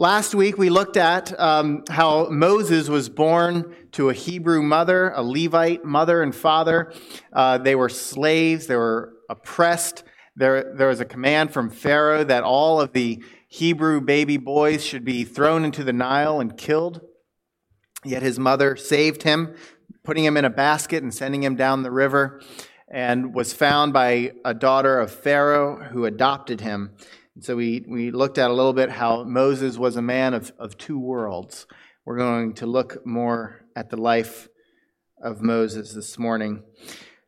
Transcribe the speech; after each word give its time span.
Last 0.00 0.32
week 0.32 0.56
we 0.56 0.70
looked 0.70 0.96
at 0.96 1.36
um, 1.40 1.82
how 1.90 2.28
Moses 2.30 2.88
was 2.88 3.08
born 3.08 3.74
to 3.90 4.10
a 4.10 4.14
Hebrew 4.14 4.62
mother, 4.62 5.10
a 5.10 5.24
Levite 5.24 5.84
mother 5.84 6.22
and 6.22 6.32
father. 6.32 6.92
Uh, 7.32 7.58
they 7.58 7.74
were 7.74 7.88
slaves, 7.88 8.68
they 8.68 8.76
were 8.76 9.14
oppressed. 9.28 10.04
There, 10.36 10.72
there 10.76 10.86
was 10.86 11.00
a 11.00 11.04
command 11.04 11.52
from 11.52 11.68
Pharaoh 11.68 12.22
that 12.22 12.44
all 12.44 12.80
of 12.80 12.92
the 12.92 13.24
Hebrew 13.48 14.00
baby 14.00 14.36
boys 14.36 14.84
should 14.84 15.04
be 15.04 15.24
thrown 15.24 15.64
into 15.64 15.82
the 15.82 15.92
Nile 15.92 16.38
and 16.38 16.56
killed. 16.56 17.00
Yet 18.04 18.22
his 18.22 18.38
mother 18.38 18.76
saved 18.76 19.24
him, 19.24 19.56
putting 20.04 20.24
him 20.24 20.36
in 20.36 20.44
a 20.44 20.50
basket 20.50 21.02
and 21.02 21.12
sending 21.12 21.42
him 21.42 21.56
down 21.56 21.82
the 21.82 21.90
river, 21.90 22.40
and 22.86 23.34
was 23.34 23.52
found 23.52 23.92
by 23.92 24.30
a 24.44 24.54
daughter 24.54 25.00
of 25.00 25.10
Pharaoh 25.10 25.88
who 25.90 26.04
adopted 26.04 26.60
him. 26.60 26.92
And 27.38 27.44
so 27.44 27.54
we, 27.54 27.84
we 27.86 28.10
looked 28.10 28.36
at 28.36 28.50
a 28.50 28.52
little 28.52 28.72
bit 28.72 28.90
how 28.90 29.22
Moses 29.22 29.78
was 29.78 29.94
a 29.94 30.02
man 30.02 30.34
of, 30.34 30.52
of 30.58 30.76
two 30.76 30.98
worlds. 30.98 31.68
We're 32.04 32.16
going 32.16 32.54
to 32.54 32.66
look 32.66 33.06
more 33.06 33.64
at 33.76 33.90
the 33.90 33.96
life 33.96 34.48
of 35.22 35.40
Moses 35.40 35.92
this 35.92 36.18
morning. 36.18 36.64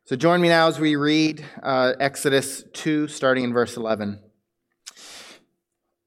So 0.03 0.17
join 0.17 0.41
me 0.41 0.49
now 0.49 0.67
as 0.67 0.81
we 0.81 0.97
read 0.97 1.45
uh, 1.63 1.93
Exodus 1.97 2.65
2, 2.73 3.07
starting 3.07 3.45
in 3.45 3.53
verse 3.53 3.77
11. 3.77 4.19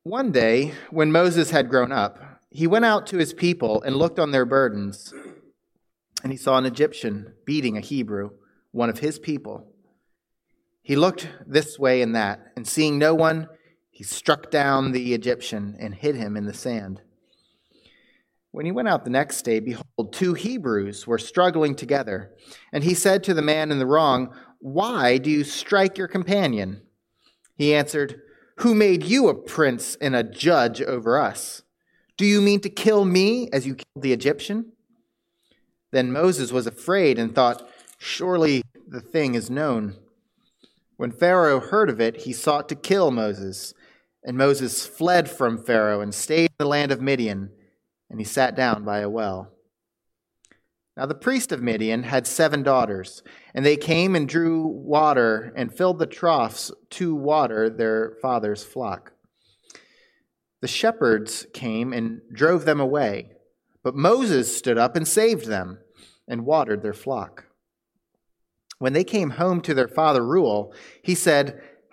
One 0.02 0.32
day, 0.32 0.74
when 0.90 1.10
Moses 1.10 1.50
had 1.50 1.70
grown 1.70 1.90
up, 1.90 2.42
he 2.50 2.66
went 2.66 2.84
out 2.84 3.06
to 3.06 3.16
his 3.16 3.32
people 3.32 3.80
and 3.84 3.96
looked 3.96 4.18
on 4.18 4.32
their 4.32 4.44
burdens, 4.44 5.14
and 6.22 6.30
he 6.30 6.36
saw 6.36 6.58
an 6.58 6.66
Egyptian 6.66 7.32
beating 7.46 7.78
a 7.78 7.80
Hebrew, 7.80 8.32
one 8.70 8.90
of 8.90 8.98
his 8.98 9.18
people. 9.18 9.66
He 10.82 10.94
looked 10.94 11.26
this 11.46 11.78
way 11.78 12.02
and 12.02 12.14
that, 12.14 12.52
and 12.54 12.68
seeing 12.68 12.98
no 12.98 13.14
one, 13.14 13.48
he 13.94 14.02
struck 14.02 14.50
down 14.50 14.90
the 14.90 15.14
Egyptian 15.14 15.76
and 15.78 15.94
hid 15.94 16.16
him 16.16 16.36
in 16.36 16.46
the 16.46 16.52
sand. 16.52 17.00
When 18.50 18.66
he 18.66 18.72
went 18.72 18.88
out 18.88 19.04
the 19.04 19.10
next 19.10 19.42
day, 19.42 19.60
behold, 19.60 20.12
two 20.12 20.34
Hebrews 20.34 21.06
were 21.06 21.16
struggling 21.16 21.76
together. 21.76 22.32
And 22.72 22.82
he 22.82 22.92
said 22.92 23.22
to 23.22 23.34
the 23.34 23.40
man 23.40 23.70
in 23.70 23.78
the 23.78 23.86
wrong, 23.86 24.34
Why 24.58 25.18
do 25.18 25.30
you 25.30 25.44
strike 25.44 25.96
your 25.96 26.08
companion? 26.08 26.82
He 27.56 27.72
answered, 27.72 28.20
Who 28.56 28.74
made 28.74 29.04
you 29.04 29.28
a 29.28 29.34
prince 29.34 29.94
and 30.00 30.16
a 30.16 30.24
judge 30.24 30.82
over 30.82 31.16
us? 31.16 31.62
Do 32.16 32.26
you 32.26 32.40
mean 32.40 32.58
to 32.62 32.70
kill 32.70 33.04
me 33.04 33.48
as 33.52 33.64
you 33.64 33.76
killed 33.76 34.02
the 34.02 34.12
Egyptian? 34.12 34.72
Then 35.92 36.10
Moses 36.10 36.50
was 36.50 36.66
afraid 36.66 37.16
and 37.16 37.32
thought, 37.32 37.68
Surely 37.98 38.64
the 38.88 39.00
thing 39.00 39.36
is 39.36 39.50
known. 39.50 39.94
When 40.96 41.12
Pharaoh 41.12 41.60
heard 41.60 41.90
of 41.90 42.00
it, 42.00 42.22
he 42.22 42.32
sought 42.32 42.68
to 42.68 42.74
kill 42.74 43.12
Moses. 43.12 43.72
And 44.24 44.38
Moses 44.38 44.86
fled 44.86 45.30
from 45.30 45.62
Pharaoh 45.62 46.00
and 46.00 46.14
stayed 46.14 46.46
in 46.46 46.56
the 46.58 46.66
land 46.66 46.90
of 46.90 47.00
Midian 47.00 47.50
and 48.14 48.20
he 48.20 48.24
sat 48.24 48.54
down 48.54 48.84
by 48.84 49.00
a 49.00 49.10
well. 49.10 49.50
Now 50.96 51.06
the 51.06 51.16
priest 51.16 51.50
of 51.50 51.60
Midian 51.60 52.04
had 52.04 52.28
seven 52.28 52.62
daughters, 52.62 53.24
and 53.52 53.66
they 53.66 53.76
came 53.76 54.14
and 54.14 54.28
drew 54.28 54.66
water 54.68 55.52
and 55.56 55.74
filled 55.74 55.98
the 55.98 56.06
troughs 56.06 56.70
to 56.90 57.12
water 57.14 57.68
their 57.68 58.16
father's 58.22 58.62
flock. 58.62 59.14
The 60.60 60.68
shepherds 60.68 61.46
came 61.52 61.92
and 61.92 62.20
drove 62.32 62.64
them 62.64 62.78
away, 62.78 63.32
but 63.82 63.96
Moses 63.96 64.56
stood 64.56 64.78
up 64.78 64.94
and 64.94 65.08
saved 65.08 65.46
them 65.46 65.78
and 66.28 66.46
watered 66.46 66.82
their 66.82 66.94
flock. 66.94 67.46
When 68.78 68.92
they 68.92 69.02
came 69.02 69.30
home 69.30 69.60
to 69.62 69.74
their 69.74 69.88
father 69.88 70.24
Reuel, 70.24 70.72
he 71.02 71.16
said, 71.16 71.60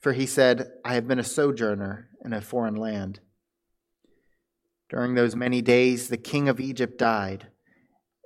for 0.00 0.12
he 0.12 0.26
said, 0.26 0.70
I 0.84 0.94
have 0.94 1.06
been 1.06 1.18
a 1.18 1.24
sojourner 1.24 2.08
in 2.24 2.32
a 2.32 2.40
foreign 2.40 2.76
land. 2.76 3.20
During 4.88 5.14
those 5.14 5.36
many 5.36 5.62
days, 5.62 6.08
the 6.08 6.16
king 6.16 6.48
of 6.48 6.58
Egypt 6.58 6.98
died, 6.98 7.48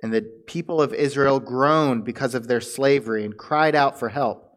and 0.01 0.13
the 0.13 0.21
people 0.47 0.81
of 0.81 0.93
Israel 0.93 1.39
groaned 1.39 2.05
because 2.05 2.33
of 2.33 2.47
their 2.47 2.61
slavery 2.61 3.23
and 3.23 3.37
cried 3.37 3.75
out 3.75 3.99
for 3.99 4.09
help. 4.09 4.51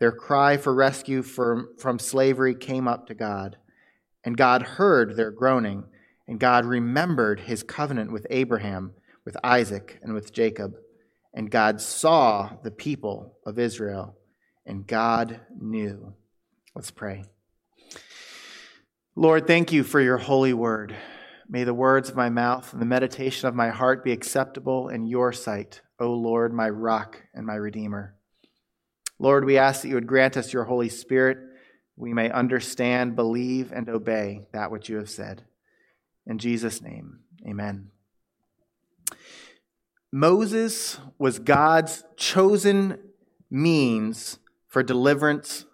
Their 0.00 0.12
cry 0.12 0.56
for 0.56 0.74
rescue 0.74 1.22
from, 1.22 1.68
from 1.78 1.98
slavery 1.98 2.54
came 2.54 2.88
up 2.88 3.06
to 3.06 3.14
God, 3.14 3.56
and 4.24 4.36
God 4.36 4.62
heard 4.62 5.16
their 5.16 5.30
groaning, 5.30 5.84
and 6.26 6.40
God 6.40 6.64
remembered 6.64 7.40
his 7.40 7.62
covenant 7.62 8.12
with 8.12 8.26
Abraham, 8.28 8.92
with 9.24 9.36
Isaac, 9.44 9.98
and 10.02 10.14
with 10.14 10.32
Jacob. 10.32 10.74
And 11.32 11.50
God 11.50 11.80
saw 11.80 12.50
the 12.62 12.70
people 12.70 13.36
of 13.46 13.58
Israel, 13.58 14.16
and 14.66 14.86
God 14.86 15.40
knew. 15.58 16.14
Let's 16.74 16.90
pray. 16.90 17.24
Lord, 19.16 19.46
thank 19.46 19.72
you 19.72 19.82
for 19.82 20.00
your 20.00 20.18
holy 20.18 20.52
word. 20.52 20.94
May 21.48 21.64
the 21.64 21.74
words 21.74 22.08
of 22.08 22.16
my 22.16 22.30
mouth 22.30 22.72
and 22.72 22.80
the 22.80 22.86
meditation 22.86 23.48
of 23.48 23.56
my 23.56 23.70
heart 23.70 24.04
be 24.04 24.12
acceptable 24.12 24.88
in 24.88 25.06
your 25.06 25.32
sight, 25.32 25.80
O 25.98 26.12
Lord, 26.12 26.52
my 26.52 26.70
rock 26.70 27.22
and 27.34 27.44
my 27.44 27.56
redeemer. 27.56 28.14
Lord, 29.18 29.44
we 29.44 29.58
ask 29.58 29.82
that 29.82 29.88
you 29.88 29.96
would 29.96 30.06
grant 30.06 30.36
us 30.36 30.52
your 30.52 30.64
Holy 30.64 30.88
Spirit, 30.88 31.38
we 31.96 32.14
may 32.14 32.30
understand, 32.30 33.16
believe, 33.16 33.72
and 33.72 33.88
obey 33.88 34.46
that 34.52 34.70
which 34.70 34.88
you 34.88 34.96
have 34.96 35.10
said. 35.10 35.42
In 36.24 36.38
Jesus' 36.38 36.80
name, 36.80 37.18
amen. 37.46 37.90
Moses 40.12 40.98
was 41.18 41.40
God's 41.40 42.04
chosen 42.16 42.98
means 43.50 44.38
for 44.68 44.82
deliverance 44.82 45.66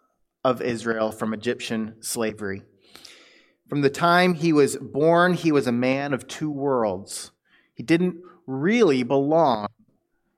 of 0.46 0.62
Israel 0.62 1.10
from 1.10 1.34
Egyptian 1.34 1.96
slavery. 1.98 2.62
From 3.68 3.80
the 3.80 3.90
time 3.90 4.34
he 4.34 4.52
was 4.52 4.76
born, 4.76 5.34
he 5.34 5.50
was 5.50 5.66
a 5.66 5.72
man 5.72 6.14
of 6.14 6.28
two 6.28 6.48
worlds. 6.48 7.32
He 7.74 7.82
didn't 7.82 8.18
really 8.46 9.02
belong 9.02 9.66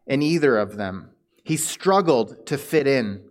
in 0.06 0.22
either 0.22 0.56
of 0.56 0.78
them. 0.78 1.10
He 1.44 1.58
struggled 1.58 2.46
to 2.46 2.56
fit 2.56 2.86
in. 2.86 3.22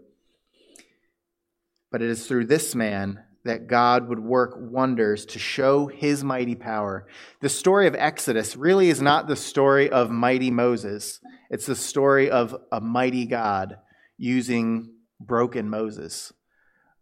But 1.92 2.04
it 2.04 2.12
is 2.12 2.28
through 2.28 2.46
this 2.46 2.76
man 2.76 3.24
that 3.44 3.66
God 3.66 4.08
would 4.08 4.20
work 4.20 4.54
wonders 4.60 5.26
to 5.28 5.40
show 5.40 5.88
his 5.88 6.24
mighty 6.24 6.54
power. 6.54 7.08
The 7.42 7.50
story 7.50 7.88
of 7.88 7.96
Exodus 7.96 8.56
really 8.56 8.90
is 8.90 9.02
not 9.02 9.26
the 9.26 9.36
story 9.36 9.90
of 9.90 10.12
mighty 10.12 10.52
Moses, 10.52 11.22
it's 11.50 11.66
the 11.66 11.76
story 11.76 12.30
of 12.30 12.56
a 12.72 12.80
mighty 12.80 13.26
God 13.26 13.80
using 14.16 14.92
broken 15.20 15.72
Moses. 15.72 16.34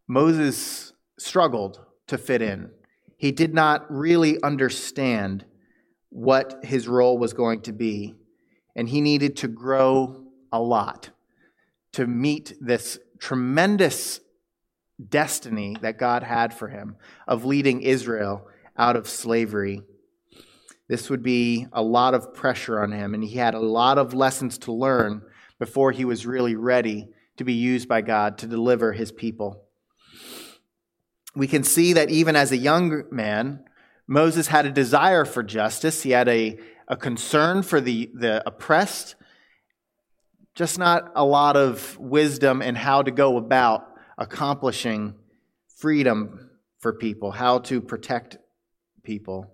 Moses 0.07 0.93
struggled 1.17 1.79
to 2.07 2.17
fit 2.17 2.41
in 2.41 2.71
he 3.17 3.31
did 3.31 3.53
not 3.53 3.91
really 3.91 4.41
understand 4.43 5.45
what 6.09 6.63
his 6.63 6.87
role 6.87 7.17
was 7.17 7.33
going 7.33 7.61
to 7.61 7.73
be. 7.73 8.15
And 8.75 8.89
he 8.89 9.01
needed 9.01 9.37
to 9.37 9.47
grow 9.47 10.25
a 10.51 10.61
lot 10.61 11.09
to 11.93 12.07
meet 12.07 12.53
this 12.59 12.99
tremendous 13.19 14.19
destiny 15.09 15.75
that 15.81 15.97
God 15.97 16.23
had 16.23 16.53
for 16.53 16.67
him 16.67 16.97
of 17.27 17.45
leading 17.45 17.81
Israel 17.81 18.47
out 18.77 18.95
of 18.95 19.07
slavery. 19.07 19.81
This 20.87 21.09
would 21.09 21.23
be 21.23 21.67
a 21.71 21.81
lot 21.81 22.13
of 22.13 22.33
pressure 22.33 22.81
on 22.81 22.91
him, 22.91 23.13
and 23.13 23.23
he 23.23 23.37
had 23.37 23.55
a 23.55 23.59
lot 23.59 23.97
of 23.97 24.13
lessons 24.13 24.57
to 24.59 24.71
learn 24.71 25.21
before 25.57 25.91
he 25.91 26.05
was 26.05 26.25
really 26.25 26.55
ready 26.55 27.07
to 27.37 27.43
be 27.43 27.53
used 27.53 27.87
by 27.87 28.01
God 28.01 28.37
to 28.39 28.47
deliver 28.47 28.91
his 28.93 29.11
people 29.11 29.64
we 31.35 31.47
can 31.47 31.63
see 31.63 31.93
that 31.93 32.09
even 32.09 32.35
as 32.35 32.51
a 32.51 32.57
young 32.57 33.03
man, 33.11 33.63
Moses 34.07 34.47
had 34.47 34.65
a 34.65 34.71
desire 34.71 35.25
for 35.25 35.43
justice. 35.43 36.03
He 36.03 36.11
had 36.11 36.29
a, 36.29 36.57
a 36.87 36.95
concern 36.95 37.63
for 37.63 37.81
the, 37.81 38.09
the 38.13 38.43
oppressed, 38.47 39.15
just 40.53 40.79
not 40.79 41.11
a 41.15 41.25
lot 41.25 41.57
of 41.57 41.97
wisdom 41.97 42.61
in 42.61 42.75
how 42.75 43.01
to 43.01 43.11
go 43.11 43.37
about 43.37 43.87
accomplishing 44.17 45.15
freedom 45.75 46.49
for 46.79 46.93
people, 46.93 47.31
how 47.31 47.59
to 47.59 47.81
protect 47.81 48.37
people. 49.03 49.51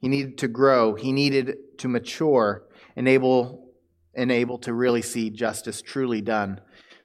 He 0.00 0.08
needed 0.08 0.38
to 0.38 0.48
grow, 0.48 0.94
he 0.94 1.12
needed 1.12 1.56
to 1.78 1.88
mature, 1.88 2.64
and 2.96 3.08
able, 3.08 3.72
and 4.14 4.30
able 4.30 4.58
to 4.58 4.74
really 4.74 5.02
see 5.02 5.30
justice 5.30 5.80
truly 5.80 6.20
done 6.20 6.60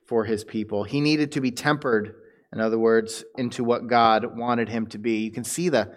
for 0.06 0.26
his 0.26 0.44
people. 0.44 0.84
He 0.84 1.00
needed 1.00 1.32
to 1.34 1.42
be 1.42 1.52
tempered 1.52 2.16
in 2.54 2.62
other 2.62 2.78
words, 2.78 3.26
into 3.36 3.64
what 3.64 3.88
God 3.88 4.38
wanted 4.38 4.70
him 4.70 4.86
to 4.88 5.00
be. 5.00 5.18
You 5.18 5.32
can 5.32 5.44
see 5.44 5.70
the, 5.70 5.96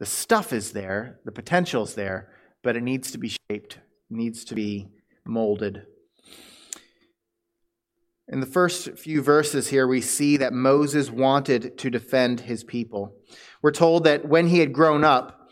the 0.00 0.06
stuff 0.06 0.52
is 0.52 0.72
there, 0.72 1.20
the 1.24 1.32
potential's 1.32 1.94
there, 1.94 2.30
but 2.62 2.76
it 2.76 2.82
needs 2.82 3.12
to 3.12 3.18
be 3.18 3.36
shaped, 3.48 3.78
needs 4.10 4.44
to 4.46 4.56
be 4.56 4.88
molded. 5.24 5.86
In 8.26 8.40
the 8.40 8.46
first 8.46 8.98
few 8.98 9.22
verses 9.22 9.68
here, 9.68 9.86
we 9.86 10.00
see 10.00 10.36
that 10.38 10.52
Moses 10.52 11.10
wanted 11.10 11.78
to 11.78 11.90
defend 11.90 12.40
his 12.40 12.64
people. 12.64 13.14
We're 13.62 13.70
told 13.70 14.04
that 14.04 14.26
when 14.26 14.48
he 14.48 14.58
had 14.58 14.72
grown 14.72 15.04
up, 15.04 15.48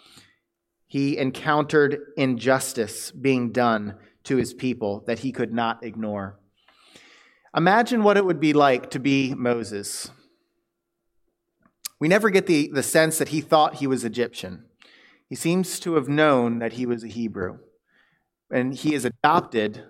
he 0.88 1.18
encountered 1.18 1.98
injustice 2.16 3.12
being 3.12 3.52
done 3.52 3.94
to 4.24 4.36
his 4.36 4.52
people 4.54 5.04
that 5.06 5.20
he 5.20 5.32
could 5.32 5.52
not 5.52 5.84
ignore. 5.84 6.38
Imagine 7.56 8.02
what 8.02 8.16
it 8.16 8.24
would 8.24 8.40
be 8.40 8.52
like 8.52 8.90
to 8.90 8.98
be 8.98 9.34
Moses. 9.34 10.10
We 12.02 12.08
never 12.08 12.30
get 12.30 12.48
the, 12.48 12.66
the 12.66 12.82
sense 12.82 13.18
that 13.18 13.28
he 13.28 13.40
thought 13.40 13.76
he 13.76 13.86
was 13.86 14.04
Egyptian. 14.04 14.64
He 15.28 15.36
seems 15.36 15.78
to 15.78 15.94
have 15.94 16.08
known 16.08 16.58
that 16.58 16.72
he 16.72 16.84
was 16.84 17.04
a 17.04 17.06
Hebrew. 17.06 17.58
And 18.52 18.74
he 18.74 18.92
is 18.92 19.04
adopted 19.04 19.84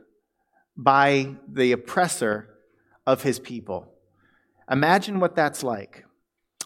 by 0.76 1.37
the 1.50 1.73
oppressor 1.73 2.50
of 3.06 3.23
his 3.23 3.38
people. 3.38 3.94
Imagine 4.70 5.20
what 5.20 5.35
that's 5.35 5.62
like. 5.62 6.05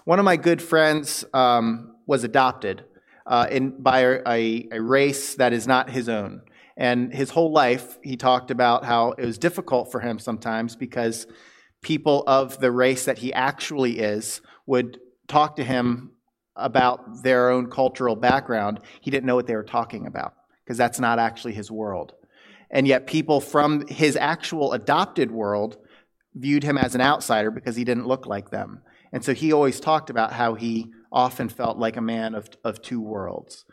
One 0.04 0.18
of 0.18 0.24
my 0.24 0.36
good 0.36 0.60
friends 0.60 1.24
um, 1.32 1.94
was 2.08 2.24
adopted 2.24 2.82
uh, 3.24 3.46
in, 3.48 3.80
by 3.80 4.00
a, 4.26 4.66
a 4.72 4.80
race 4.80 5.36
that 5.36 5.52
is 5.52 5.68
not 5.68 5.90
his 5.90 6.08
own. 6.08 6.42
And 6.76 7.14
his 7.14 7.30
whole 7.30 7.52
life, 7.52 8.00
he 8.02 8.16
talked 8.16 8.50
about 8.50 8.84
how 8.84 9.12
it 9.12 9.24
was 9.24 9.38
difficult 9.38 9.92
for 9.92 10.00
him 10.00 10.18
sometimes 10.18 10.74
because 10.74 11.28
people 11.82 12.24
of 12.26 12.58
the 12.58 12.72
race 12.72 13.04
that 13.04 13.18
he 13.18 13.32
actually 13.32 14.00
is 14.00 14.40
would 14.66 14.98
talk 15.28 15.56
to 15.56 15.64
him 15.64 16.12
about 16.54 17.22
their 17.22 17.50
own 17.50 17.70
cultural 17.70 18.16
background. 18.16 18.80
He 19.00 19.10
didn't 19.10 19.26
know 19.26 19.34
what 19.34 19.46
they 19.46 19.56
were 19.56 19.62
talking 19.62 20.06
about 20.06 20.34
because 20.64 20.78
that's 20.78 20.98
not 20.98 21.18
actually 21.18 21.54
his 21.54 21.70
world. 21.70 22.14
And 22.70 22.86
yet, 22.86 23.06
people 23.06 23.40
from 23.40 23.86
his 23.86 24.16
actual 24.16 24.72
adopted 24.72 25.30
world 25.30 25.76
viewed 26.34 26.64
him 26.64 26.76
as 26.76 26.94
an 26.94 27.00
outsider 27.00 27.50
because 27.50 27.76
he 27.76 27.84
didn't 27.84 28.06
look 28.06 28.26
like 28.26 28.50
them. 28.50 28.82
And 29.12 29.24
so 29.24 29.34
he 29.34 29.52
always 29.52 29.80
talked 29.80 30.10
about 30.10 30.32
how 30.32 30.54
he 30.54 30.92
often 31.12 31.48
felt 31.48 31.78
like 31.78 31.96
a 31.96 32.02
man 32.02 32.34
of, 32.34 32.48
of 32.64 32.82
two 32.82 33.00
worlds 33.00 33.64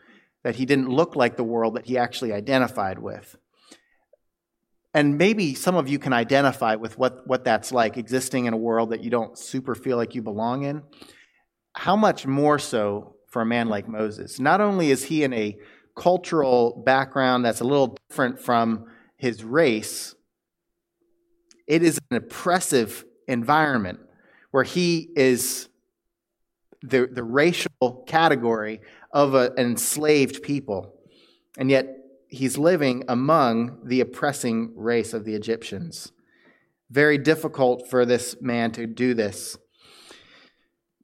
that 0.44 0.56
he 0.56 0.66
didn't 0.66 0.88
look 0.88 1.16
like 1.16 1.36
the 1.36 1.44
world 1.44 1.74
that 1.74 1.86
he 1.86 1.98
actually 1.98 2.32
identified 2.32 2.98
with. 2.98 3.36
And 4.92 5.18
maybe 5.18 5.54
some 5.54 5.74
of 5.74 5.88
you 5.88 5.98
can 5.98 6.12
identify 6.12 6.76
with 6.76 6.96
what, 6.96 7.26
what 7.26 7.44
that's 7.44 7.72
like, 7.72 7.96
existing 7.96 8.44
in 8.46 8.54
a 8.54 8.56
world 8.56 8.90
that 8.90 9.02
you 9.02 9.10
don't 9.10 9.36
super 9.36 9.74
feel 9.74 9.96
like 9.96 10.14
you 10.14 10.22
belong 10.22 10.62
in. 10.62 10.82
How 11.74 11.96
much 11.96 12.26
more 12.26 12.58
so 12.58 13.16
for 13.28 13.42
a 13.42 13.46
man 13.46 13.68
like 13.68 13.88
Moses? 13.88 14.38
Not 14.38 14.60
only 14.60 14.90
is 14.90 15.04
he 15.04 15.24
in 15.24 15.32
a 15.32 15.56
cultural 15.96 16.82
background 16.84 17.44
that's 17.44 17.60
a 17.60 17.64
little 17.64 17.96
different 18.08 18.40
from 18.40 18.86
his 19.16 19.44
race, 19.44 20.14
it 21.66 21.82
is 21.82 21.98
an 22.10 22.16
oppressive 22.16 23.04
environment 23.26 24.00
where 24.50 24.64
he 24.64 25.08
is 25.16 25.68
the, 26.82 27.08
the 27.10 27.24
racial 27.24 28.04
category 28.06 28.80
of 29.12 29.34
a, 29.34 29.50
an 29.56 29.70
enslaved 29.70 30.42
people. 30.42 30.94
And 31.56 31.70
yet, 31.70 31.86
he's 32.28 32.58
living 32.58 33.04
among 33.08 33.80
the 33.84 34.00
oppressing 34.00 34.72
race 34.76 35.14
of 35.14 35.24
the 35.24 35.34
Egyptians. 35.34 36.12
Very 36.90 37.16
difficult 37.16 37.88
for 37.88 38.04
this 38.04 38.36
man 38.40 38.72
to 38.72 38.86
do 38.86 39.14
this. 39.14 39.56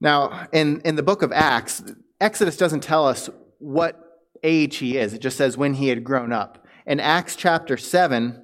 Now, 0.01 0.49
in, 0.53 0.81
in 0.85 0.97
the 0.97 1.03
book 1.03 1.23
of 1.23 1.33
Acts, 1.33 1.83
Exodus 2.21 2.57
doesn't 2.57 2.83
tell 2.83 3.07
us 3.07 3.29
what 3.59 3.99
age 4.43 4.77
he 4.77 4.97
is, 4.97 5.13
it 5.13 5.21
just 5.21 5.37
says 5.37 5.57
when 5.57 5.75
he 5.75 5.89
had 5.89 6.03
grown 6.05 6.33
up. 6.33 6.67
In 6.87 6.99
Acts 6.99 7.37
chapter 7.37 7.77
7, 7.77 8.43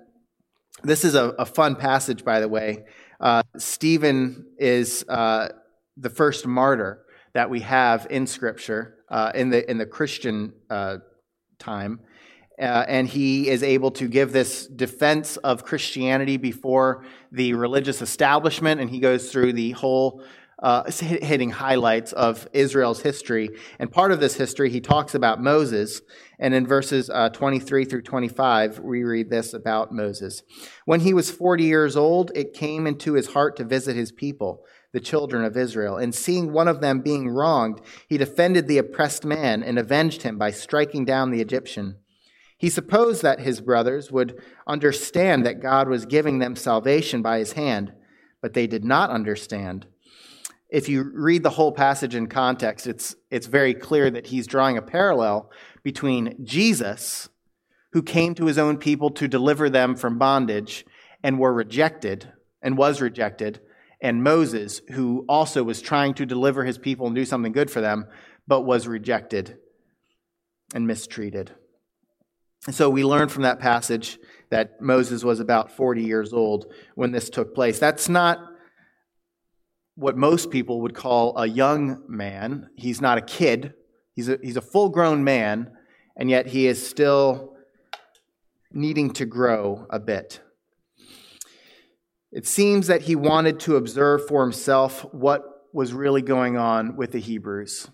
this 0.83 1.05
is 1.05 1.15
a, 1.15 1.29
a 1.39 1.47
fun 1.47 1.77
passage, 1.77 2.25
by 2.25 2.41
the 2.41 2.49
way. 2.49 2.85
Uh, 3.19 3.43
Stephen 3.57 4.47
is 4.59 5.05
uh, 5.09 5.49
the 5.97 6.11
first 6.11 6.47
martyr 6.47 7.03
that 7.33 7.49
we 7.49 7.61
have 7.61 8.07
in 8.11 8.27
Scripture 8.27 8.99
uh, 9.09 9.33
in 9.35 9.51
the 9.51 9.69
in 9.71 9.79
the 9.79 9.87
Christian 9.87 10.53
uh, 10.69 10.99
time, 11.59 12.01
uh, 12.61 12.85
and 12.89 13.09
he 13.09 13.49
is 13.49 13.63
able 13.63 13.91
to 13.93 14.09
give 14.09 14.33
this 14.33 14.67
defense 14.67 15.37
of 15.39 15.65
Christianity 15.65 16.37
before 16.37 17.05
the 17.33 17.55
religious 17.55 18.03
establishment, 18.03 18.81
and 18.81 18.91
he 18.91 18.99
goes 18.99 19.31
through 19.31 19.55
the 19.55 19.73
whole. 19.73 20.23
Uh, 20.59 20.91
hitting 20.91 21.51
highlights 21.51 22.15
of 22.15 22.49
Israel's 22.55 23.03
history. 23.03 23.51
And 23.79 23.93
part 23.93 24.11
of 24.11 24.21
this 24.21 24.37
history, 24.37 24.71
he 24.71 24.81
talks 24.81 25.15
about 25.15 25.43
Moses. 25.43 26.01
And 26.39 26.55
in 26.55 26.67
verses 26.67 27.11
uh, 27.11 27.29
23 27.29 27.85
through 27.85 28.01
25, 28.03 28.79
we 28.79 29.05
read 29.05 29.29
this 29.29 29.53
about 29.53 29.93
Moses. 29.93 30.43
When 30.87 31.01
he 31.01 31.13
was 31.13 31.31
40 31.31 31.65
years 31.65 31.95
old, 31.95 32.33
it 32.35 32.55
came 32.55 32.87
into 32.87 33.13
his 33.13 33.29
heart 33.29 33.57
to 33.57 33.65
visit 33.65 33.97
his 33.97 34.13
people 34.13 34.65
the 34.97 35.01
children 35.01 35.45
of 35.45 35.59
Israel. 35.59 35.99
And 35.99 36.15
seeing 36.15 36.55
one 36.55 36.69
of 36.69 36.81
them 36.81 37.03
being 37.03 37.29
wronged, 37.29 37.83
he 38.09 38.17
defended 38.17 38.67
the 38.67 38.79
oppressed 38.79 39.27
man 39.27 39.63
and 39.63 39.79
avenged 39.79 40.23
him 40.23 40.39
by 40.39 40.51
striking 40.53 41.05
down 41.05 41.31
the 41.31 41.43
Egyptian. 41.43 41.99
He 42.57 42.71
supposed 42.71 43.21
that 43.21 43.41
his 43.41 43.61
brothers 43.61 44.11
would 44.11 44.41
understand 44.67 45.45
that 45.45 45.61
God 45.61 45.89
was 45.89 46.07
giving 46.07 46.39
them 46.39 46.57
salvation 46.57 47.21
by 47.21 47.39
his 47.39 47.53
hand, 47.53 47.93
but 48.41 48.55
they 48.55 48.67
did 48.67 48.85
not 48.85 49.11
understand. 49.11 49.87
If 50.69 50.89
you 50.89 51.11
read 51.15 51.43
the 51.43 51.51
whole 51.51 51.73
passage 51.73 52.15
in 52.15 52.27
context, 52.27 52.87
it's, 52.87 53.15
it's 53.31 53.47
very 53.47 53.73
clear 53.75 54.11
that 54.11 54.27
he's 54.27 54.47
drawing 54.47 54.77
a 54.77 54.83
parallel 54.83 55.51
between 55.83 56.45
Jesus, 56.45 57.29
who 57.93 58.03
came 58.03 58.35
to 58.35 58.47
his 58.47 58.59
own 58.59 58.77
people 58.77 59.11
to 59.11 59.29
deliver 59.29 59.71
them 59.71 59.95
from 59.95 60.19
bondage 60.19 60.85
and 61.23 61.39
were 61.39 61.53
rejected 61.53 62.33
and 62.61 62.77
was 62.77 63.01
rejected, 63.01 63.61
and 64.01 64.23
Moses, 64.23 64.83
who 64.91 65.25
also 65.29 65.63
was 65.63 65.81
trying 65.81 66.15
to 66.15 66.27
deliver 66.27 66.65
his 66.65 66.79
people 66.79 67.07
and 67.07 67.15
do 67.15 67.25
something 67.25 67.53
good 67.53 67.71
for 67.71 67.81
them, 67.81 68.07
but 68.47 68.63
was 68.63 68.87
rejected 68.87 69.59
and 70.75 70.87
mistreated. 70.87 71.53
And 72.67 72.75
so 72.75 72.91
we 72.91 73.05
learn 73.05 73.29
from 73.29 73.45
that 73.45 73.61
passage 73.61 74.19
that 74.51 74.81
Moses 74.81 75.23
was 75.23 75.41
about 75.41 75.71
40 75.71 76.03
years 76.03 76.33
old 76.33 76.73
when 76.95 77.13
this 77.13 77.31
took 77.31 77.55
place. 77.55 77.79
That's 77.79 78.09
not 78.09 78.39
what 79.97 80.17
most 80.17 80.51
people 80.51 80.83
would 80.83 80.95
call 80.95 81.37
a 81.39 81.47
young 81.47 82.03
man. 82.07 82.71
He's 82.77 83.01
not 83.01 83.19
a 83.19 83.23
kid, 83.23 83.75
he's 84.15 84.29
a, 84.29 84.39
he's 84.43 84.57
a 84.57 84.63
full 84.63 84.91
grown 84.91 85.25
man, 85.25 85.73
and 86.17 86.31
yet 86.31 86.47
he 86.47 86.67
is 86.67 86.87
still 86.87 87.57
needing 88.71 89.11
to 89.15 89.27
grow 89.27 89.87
a 89.91 89.99
bit. 89.99 90.41
It 92.31 92.47
seems 92.47 92.89
that 92.89 93.03
he 93.03 93.17
wanted 93.17 93.61
to 93.61 93.77
observe 93.77 94.29
for 94.29 94.43
himself 94.43 95.03
what 95.13 95.43
was 95.73 95.95
really 95.95 96.23
going 96.23 96.59
on 96.59 96.97
with 96.97 97.13
the 97.13 97.19
Hebrews. 97.19 97.89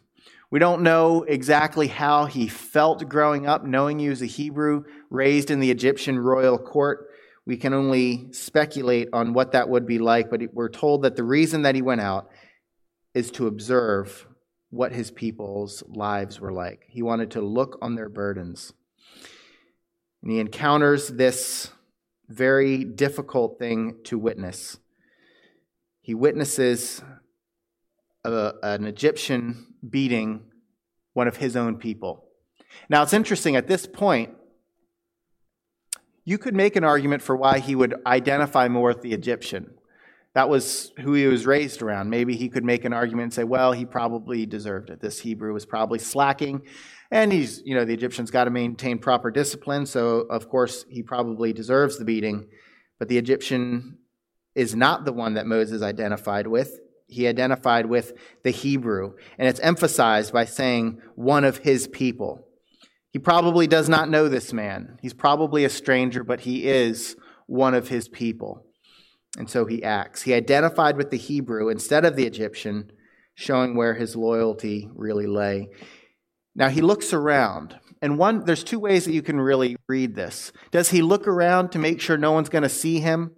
We 0.50 0.58
don't 0.58 0.82
know 0.82 1.22
exactly 1.22 1.86
how 1.86 2.26
he 2.26 2.48
felt 2.48 3.08
growing 3.08 3.46
up, 3.46 3.64
knowing 3.64 3.98
he 3.98 4.08
was 4.08 4.20
a 4.20 4.26
Hebrew 4.26 4.84
raised 5.08 5.50
in 5.50 5.60
the 5.60 5.70
Egyptian 5.70 6.18
royal 6.18 6.58
court. 6.58 7.08
We 7.44 7.56
can 7.56 7.74
only 7.74 8.32
speculate 8.32 9.08
on 9.12 9.32
what 9.32 9.52
that 9.52 9.68
would 9.68 9.86
be 9.86 9.98
like, 9.98 10.30
but 10.30 10.40
we're 10.52 10.68
told 10.68 11.02
that 11.02 11.16
the 11.16 11.24
reason 11.24 11.62
that 11.62 11.74
he 11.74 11.82
went 11.82 12.00
out 12.00 12.30
is 13.14 13.30
to 13.32 13.46
observe 13.46 14.26
what 14.70 14.92
his 14.92 15.10
people's 15.10 15.82
lives 15.88 16.40
were 16.40 16.52
like. 16.52 16.86
He 16.88 17.02
wanted 17.02 17.32
to 17.32 17.40
look 17.40 17.78
on 17.82 17.94
their 17.94 18.08
burdens. 18.08 18.72
And 20.22 20.30
he 20.30 20.38
encounters 20.38 21.08
this 21.08 21.70
very 22.28 22.84
difficult 22.84 23.58
thing 23.58 23.96
to 24.04 24.18
witness. 24.18 24.78
He 26.00 26.14
witnesses 26.14 27.02
a, 28.24 28.52
an 28.62 28.86
Egyptian 28.86 29.74
beating 29.88 30.44
one 31.12 31.28
of 31.28 31.36
his 31.36 31.56
own 31.56 31.76
people. 31.76 32.24
Now, 32.88 33.02
it's 33.02 33.12
interesting, 33.12 33.56
at 33.56 33.66
this 33.66 33.86
point, 33.86 34.30
you 36.24 36.38
could 36.38 36.54
make 36.54 36.76
an 36.76 36.84
argument 36.84 37.22
for 37.22 37.36
why 37.36 37.58
he 37.58 37.74
would 37.74 37.94
identify 38.06 38.68
more 38.68 38.88
with 38.88 39.02
the 39.02 39.12
Egyptian. 39.12 39.74
That 40.34 40.48
was 40.48 40.92
who 41.00 41.12
he 41.12 41.26
was 41.26 41.44
raised 41.44 41.82
around. 41.82 42.08
Maybe 42.08 42.36
he 42.36 42.48
could 42.48 42.64
make 42.64 42.84
an 42.84 42.92
argument 42.92 43.24
and 43.24 43.34
say, 43.34 43.44
well, 43.44 43.72
he 43.72 43.84
probably 43.84 44.46
deserved 44.46 44.88
it. 44.88 45.00
This 45.00 45.20
Hebrew 45.20 45.52
was 45.52 45.66
probably 45.66 45.98
slacking. 45.98 46.62
And 47.10 47.30
he's, 47.30 47.60
you 47.66 47.74
know, 47.74 47.84
the 47.84 47.92
Egyptians 47.92 48.30
got 48.30 48.44
to 48.44 48.50
maintain 48.50 48.98
proper 48.98 49.30
discipline, 49.30 49.84
so 49.84 50.20
of 50.20 50.48
course 50.48 50.86
he 50.88 51.02
probably 51.02 51.52
deserves 51.52 51.98
the 51.98 52.06
beating. 52.06 52.46
But 52.98 53.08
the 53.08 53.18
Egyptian 53.18 53.98
is 54.54 54.74
not 54.74 55.04
the 55.04 55.12
one 55.12 55.34
that 55.34 55.46
Moses 55.46 55.82
identified 55.82 56.46
with. 56.46 56.80
He 57.08 57.26
identified 57.26 57.84
with 57.84 58.14
the 58.42 58.50
Hebrew, 58.50 59.14
and 59.38 59.46
it's 59.46 59.60
emphasized 59.60 60.32
by 60.32 60.46
saying 60.46 61.02
one 61.14 61.44
of 61.44 61.58
his 61.58 61.86
people. 61.86 62.46
He 63.12 63.18
probably 63.18 63.66
does 63.66 63.88
not 63.88 64.08
know 64.08 64.28
this 64.28 64.52
man. 64.52 64.98
He's 65.02 65.12
probably 65.12 65.64
a 65.64 65.70
stranger, 65.70 66.24
but 66.24 66.40
he 66.40 66.66
is 66.66 67.14
one 67.46 67.74
of 67.74 67.88
his 67.88 68.08
people. 68.08 68.64
And 69.38 69.48
so 69.50 69.66
he 69.66 69.82
acts. 69.82 70.22
He 70.22 70.34
identified 70.34 70.96
with 70.96 71.10
the 71.10 71.18
Hebrew 71.18 71.68
instead 71.68 72.04
of 72.04 72.16
the 72.16 72.26
Egyptian, 72.26 72.90
showing 73.34 73.76
where 73.76 73.94
his 73.94 74.16
loyalty 74.16 74.88
really 74.94 75.26
lay. 75.26 75.68
Now 76.54 76.68
he 76.68 76.80
looks 76.80 77.12
around, 77.12 77.78
and 78.02 78.18
one, 78.18 78.44
there's 78.44 78.64
two 78.64 78.78
ways 78.78 79.04
that 79.04 79.12
you 79.12 79.22
can 79.22 79.40
really 79.40 79.76
read 79.88 80.14
this. 80.14 80.52
Does 80.70 80.90
he 80.90 81.00
look 81.00 81.26
around 81.26 81.72
to 81.72 81.78
make 81.78 82.00
sure 82.00 82.18
no 82.18 82.32
one's 82.32 82.48
going 82.50 82.62
to 82.62 82.68
see 82.68 83.00
him 83.00 83.30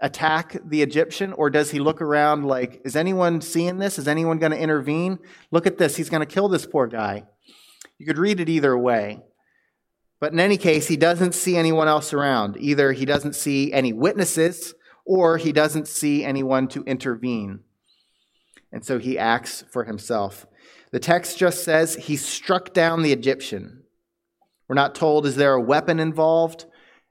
attack 0.00 0.56
the 0.64 0.82
Egyptian? 0.82 1.32
Or 1.32 1.50
does 1.50 1.70
he 1.70 1.78
look 1.78 2.00
around 2.02 2.44
like, 2.44 2.82
is 2.84 2.94
anyone 2.94 3.40
seeing 3.40 3.78
this? 3.78 3.98
Is 3.98 4.06
anyone 4.06 4.38
going 4.38 4.52
to 4.52 4.58
intervene? 4.58 5.18
Look 5.50 5.66
at 5.66 5.78
this. 5.78 5.96
He's 5.96 6.10
going 6.10 6.20
to 6.20 6.32
kill 6.32 6.48
this 6.48 6.66
poor 6.66 6.86
guy. 6.86 7.24
You 7.98 8.06
could 8.06 8.18
read 8.18 8.40
it 8.40 8.48
either 8.48 8.76
way. 8.76 9.20
But 10.20 10.32
in 10.32 10.40
any 10.40 10.56
case, 10.56 10.88
he 10.88 10.96
doesn't 10.96 11.34
see 11.34 11.56
anyone 11.56 11.88
else 11.88 12.12
around. 12.12 12.56
Either 12.58 12.92
he 12.92 13.04
doesn't 13.04 13.34
see 13.34 13.72
any 13.72 13.92
witnesses 13.92 14.74
or 15.04 15.36
he 15.36 15.52
doesn't 15.52 15.88
see 15.88 16.24
anyone 16.24 16.68
to 16.68 16.82
intervene. 16.84 17.60
And 18.72 18.84
so 18.84 18.98
he 18.98 19.18
acts 19.18 19.64
for 19.70 19.84
himself. 19.84 20.46
The 20.90 20.98
text 20.98 21.38
just 21.38 21.64
says 21.64 21.94
he 21.94 22.16
struck 22.16 22.72
down 22.72 23.02
the 23.02 23.12
Egyptian. 23.12 23.82
We're 24.68 24.74
not 24.74 24.94
told, 24.94 25.26
is 25.26 25.36
there 25.36 25.54
a 25.54 25.60
weapon 25.60 26.00
involved? 26.00 26.66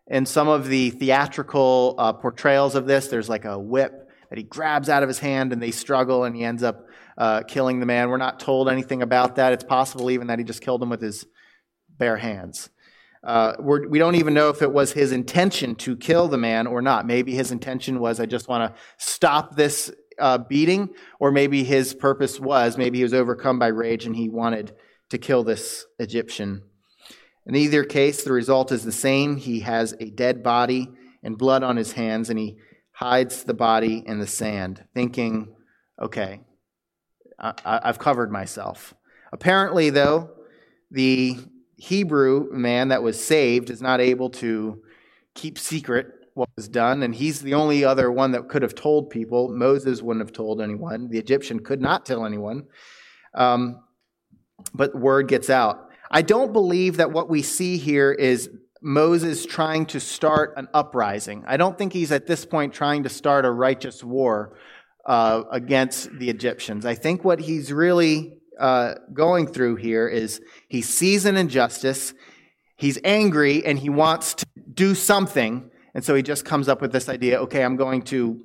In 0.07 0.25
some 0.25 0.47
of 0.47 0.67
the 0.67 0.91
theatrical 0.91 1.95
uh, 1.97 2.13
portrayals 2.13 2.75
of 2.75 2.85
this, 2.85 3.07
there's 3.07 3.29
like 3.29 3.45
a 3.45 3.57
whip 3.57 4.04
that 4.29 4.37
he 4.37 4.43
grabs 4.43 4.89
out 4.89 5.03
of 5.03 5.09
his 5.09 5.19
hand 5.19 5.53
and 5.53 5.61
they 5.61 5.71
struggle 5.71 6.23
and 6.23 6.35
he 6.35 6.43
ends 6.43 6.63
up 6.63 6.87
uh, 7.17 7.43
killing 7.43 7.79
the 7.79 7.85
man. 7.85 8.09
We're 8.09 8.17
not 8.17 8.39
told 8.39 8.69
anything 8.69 9.01
about 9.01 9.35
that. 9.35 9.53
It's 9.53 9.63
possible 9.63 10.11
even 10.11 10.27
that 10.27 10.39
he 10.39 10.45
just 10.45 10.61
killed 10.61 10.81
him 10.81 10.89
with 10.89 11.01
his 11.01 11.25
bare 11.97 12.17
hands. 12.17 12.69
Uh, 13.23 13.53
we 13.59 13.79
do 13.79 13.99
not 13.99 14.15
even 14.15 14.35
know 14.35 14.49
if 14.49 14.61
it 14.61 14.71
was 14.71 14.91
his 14.91 15.11
intention 15.11 15.75
to 15.75 15.95
kill 15.95 16.27
the 16.27 16.37
man 16.37 16.67
or 16.67 16.81
not. 16.81 17.07
Maybe 17.07 17.33
his 17.33 17.51
intention 17.51 17.99
was, 17.99 18.19
I 18.19 18.27
just 18.27 18.47
want 18.47 18.71
to 18.71 18.79
stop 18.97 19.55
this 19.55 19.91
uh, 20.19 20.37
beating, 20.37 20.89
or 21.19 21.31
maybe 21.31 21.63
his 21.63 21.93
purpose 21.93 22.39
was, 22.39 22.77
maybe 22.77 22.99
he 22.99 23.03
was 23.03 23.15
overcome 23.15 23.57
by 23.57 23.67
rage 23.67 24.05
and 24.05 24.15
he 24.15 24.29
wanted 24.29 24.73
to 25.09 25.17
kill 25.17 25.43
this 25.43 25.85
Egyptian. 25.97 26.61
In 27.47 27.55
either 27.55 27.83
case, 27.83 28.23
the 28.23 28.31
result 28.31 28.71
is 28.71 28.83
the 28.83 28.91
same. 28.91 29.37
He 29.37 29.61
has 29.61 29.93
a 29.99 30.09
dead 30.09 30.43
body 30.43 30.89
and 31.23 31.37
blood 31.37 31.63
on 31.63 31.77
his 31.77 31.91
hands, 31.93 32.29
and 32.29 32.39
he 32.39 32.57
hides 32.95 33.43
the 33.43 33.53
body 33.53 34.01
in 34.07 34.19
the 34.19 34.27
sand, 34.27 34.81
thinking, 34.93 35.53
okay, 36.01 36.39
I, 37.37 37.81
have 37.83 37.99
covered 37.99 38.31
myself. 38.31 38.93
Apparently, 39.33 39.89
though, 39.89 40.29
the 40.91 41.37
Hebrew 41.75 42.49
man 42.53 42.87
that 42.87 43.03
was 43.03 43.21
saved 43.21 43.69
is 43.69 43.81
not 43.81 43.99
able 43.99 44.29
to 44.29 44.81
keep 45.33 45.59
secret 45.59 46.07
what 46.35 46.47
was 46.55 46.69
done, 46.69 47.03
and 47.03 47.13
he's 47.13 47.41
the 47.41 47.53
only 47.53 47.83
other 47.83 48.09
one 48.09 48.31
that 48.31 48.47
could 48.47 48.61
have 48.61 48.75
told 48.75 49.09
people. 49.09 49.49
Moses 49.49 50.01
wouldn't 50.01 50.25
have 50.25 50.33
told 50.33 50.61
anyone. 50.61 51.09
The 51.09 51.19
Egyptian 51.19 51.59
could 51.59 51.81
not 51.81 52.05
tell 52.05 52.25
anyone. 52.25 52.63
Um, 53.33 53.83
but 54.73 54.95
word 54.95 55.27
gets 55.27 55.49
out. 55.49 55.89
I 56.09 56.21
don't 56.21 56.53
believe 56.53 56.95
that 56.97 57.11
what 57.11 57.29
we 57.29 57.41
see 57.41 57.75
here 57.75 58.13
is 58.13 58.49
Moses 58.85 59.47
trying 59.47 59.87
to 59.87 59.99
start 59.99 60.53
an 60.57 60.67
uprising. 60.71 61.43
I 61.47 61.57
don't 61.57 61.75
think 61.75 61.91
he's 61.91 62.11
at 62.11 62.27
this 62.27 62.45
point 62.45 62.71
trying 62.71 63.01
to 63.01 63.09
start 63.09 63.43
a 63.43 63.49
righteous 63.49 64.03
war 64.03 64.59
uh, 65.07 65.41
against 65.51 66.11
the 66.19 66.29
Egyptians. 66.29 66.85
I 66.85 66.93
think 66.93 67.23
what 67.23 67.39
he's 67.39 67.73
really 67.73 68.37
uh, 68.59 68.93
going 69.11 69.47
through 69.47 69.77
here 69.77 70.07
is 70.07 70.39
he 70.69 70.83
sees 70.83 71.25
an 71.25 71.35
injustice, 71.35 72.13
he's 72.77 72.99
angry, 73.03 73.65
and 73.65 73.79
he 73.79 73.89
wants 73.89 74.35
to 74.35 74.45
do 74.71 74.93
something. 74.93 75.71
And 75.95 76.03
so 76.03 76.13
he 76.13 76.21
just 76.21 76.45
comes 76.45 76.69
up 76.69 76.79
with 76.79 76.91
this 76.91 77.09
idea 77.09 77.41
okay, 77.41 77.63
I'm 77.63 77.77
going 77.77 78.03
to. 78.03 78.39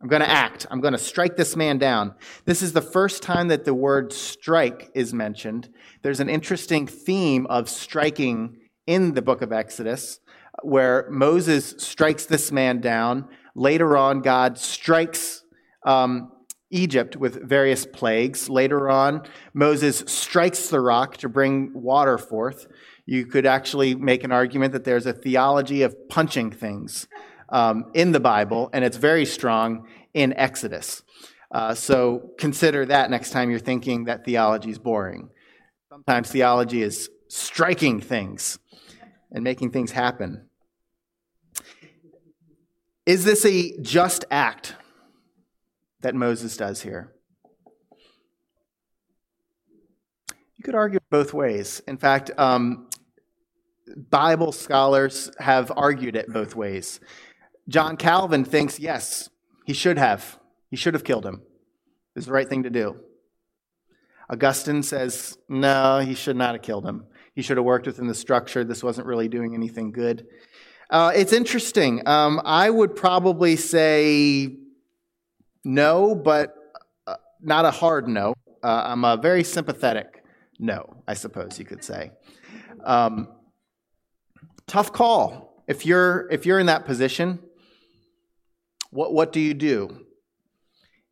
I'm 0.00 0.08
going 0.08 0.22
to 0.22 0.30
act. 0.30 0.64
I'm 0.70 0.80
going 0.80 0.92
to 0.92 0.98
strike 0.98 1.36
this 1.36 1.56
man 1.56 1.78
down. 1.78 2.14
This 2.44 2.62
is 2.62 2.72
the 2.72 2.80
first 2.80 3.20
time 3.20 3.48
that 3.48 3.64
the 3.64 3.74
word 3.74 4.12
strike 4.12 4.92
is 4.94 5.12
mentioned. 5.12 5.68
There's 6.02 6.20
an 6.20 6.28
interesting 6.28 6.86
theme 6.86 7.46
of 7.46 7.68
striking 7.68 8.58
in 8.88 9.12
the 9.12 9.22
book 9.22 9.42
of 9.42 9.52
Exodus 9.52 10.18
where 10.62 11.06
Moses 11.10 11.74
strikes 11.78 12.26
this 12.26 12.50
man 12.50 12.80
down. 12.80 13.28
Later 13.54 13.96
on, 13.96 14.22
God 14.22 14.58
strikes 14.58 15.44
um, 15.84 16.32
Egypt 16.70 17.16
with 17.16 17.46
various 17.46 17.86
plagues. 17.86 18.48
Later 18.48 18.88
on, 18.88 19.22
Moses 19.54 20.02
strikes 20.06 20.68
the 20.68 20.80
rock 20.80 21.18
to 21.18 21.28
bring 21.28 21.70
water 21.74 22.18
forth. 22.18 22.66
You 23.06 23.26
could 23.26 23.46
actually 23.46 23.94
make 23.94 24.24
an 24.24 24.32
argument 24.32 24.72
that 24.72 24.84
there's 24.84 25.06
a 25.06 25.12
theology 25.12 25.82
of 25.82 26.08
punching 26.08 26.52
things 26.52 27.08
um, 27.50 27.90
in 27.94 28.12
the 28.12 28.20
Bible, 28.20 28.68
and 28.72 28.84
it's 28.84 28.96
very 28.96 29.24
strong 29.24 29.86
in 30.12 30.32
Exodus. 30.34 31.02
Uh, 31.50 31.74
so 31.74 32.30
consider 32.38 32.84
that 32.84 33.10
next 33.10 33.30
time 33.30 33.50
you're 33.50 33.58
thinking 33.58 34.04
that 34.04 34.24
theology 34.24 34.70
is 34.70 34.78
boring. 34.78 35.30
Sometimes 35.88 36.30
theology 36.30 36.82
is 36.82 37.08
striking 37.28 38.00
things 38.00 38.58
and 39.30 39.44
making 39.44 39.70
things 39.70 39.92
happen. 39.92 40.48
Is 43.06 43.24
this 43.24 43.44
a 43.44 43.78
just 43.80 44.24
act? 44.30 44.74
that 46.00 46.14
Moses 46.14 46.56
does 46.56 46.82
here. 46.82 47.12
You 50.56 50.64
could 50.64 50.74
argue 50.74 51.00
both 51.10 51.32
ways. 51.32 51.80
In 51.86 51.96
fact, 51.96 52.30
um, 52.36 52.88
Bible 54.10 54.52
scholars 54.52 55.30
have 55.38 55.72
argued 55.76 56.16
it 56.16 56.32
both 56.32 56.54
ways. 56.54 57.00
John 57.68 57.96
Calvin 57.96 58.44
thinks, 58.44 58.78
yes, 58.78 59.28
he 59.66 59.72
should 59.72 59.98
have. 59.98 60.38
He 60.70 60.76
should 60.76 60.94
have 60.94 61.04
killed 61.04 61.24
him. 61.24 61.34
It 61.34 62.16
was 62.16 62.26
the 62.26 62.32
right 62.32 62.48
thing 62.48 62.64
to 62.64 62.70
do. 62.70 63.00
Augustine 64.30 64.82
says, 64.82 65.38
no, 65.48 66.00
he 66.00 66.14
should 66.14 66.36
not 66.36 66.54
have 66.54 66.62
killed 66.62 66.84
him. 66.84 67.06
He 67.38 67.42
should 67.42 67.56
have 67.56 67.64
worked 67.64 67.86
within 67.86 68.08
the 68.08 68.16
structure. 68.16 68.64
This 68.64 68.82
wasn't 68.82 69.06
really 69.06 69.28
doing 69.28 69.54
anything 69.54 69.92
good. 69.92 70.26
Uh, 70.90 71.12
it's 71.14 71.32
interesting. 71.32 72.02
Um, 72.04 72.42
I 72.44 72.68
would 72.68 72.96
probably 72.96 73.54
say 73.54 74.56
no, 75.62 76.16
but 76.16 76.56
uh, 77.06 77.14
not 77.40 77.64
a 77.64 77.70
hard 77.70 78.08
no. 78.08 78.34
Uh, 78.60 78.82
I'm 78.86 79.04
a 79.04 79.16
very 79.16 79.44
sympathetic 79.44 80.24
no, 80.58 80.96
I 81.06 81.14
suppose 81.14 81.60
you 81.60 81.64
could 81.64 81.84
say. 81.84 82.10
Um, 82.82 83.28
tough 84.66 84.92
call. 84.92 85.62
If 85.68 85.86
you're 85.86 86.28
if 86.32 86.44
you're 86.44 86.58
in 86.58 86.66
that 86.66 86.86
position, 86.86 87.38
what 88.90 89.12
what 89.12 89.30
do 89.30 89.38
you 89.38 89.54
do? 89.54 90.06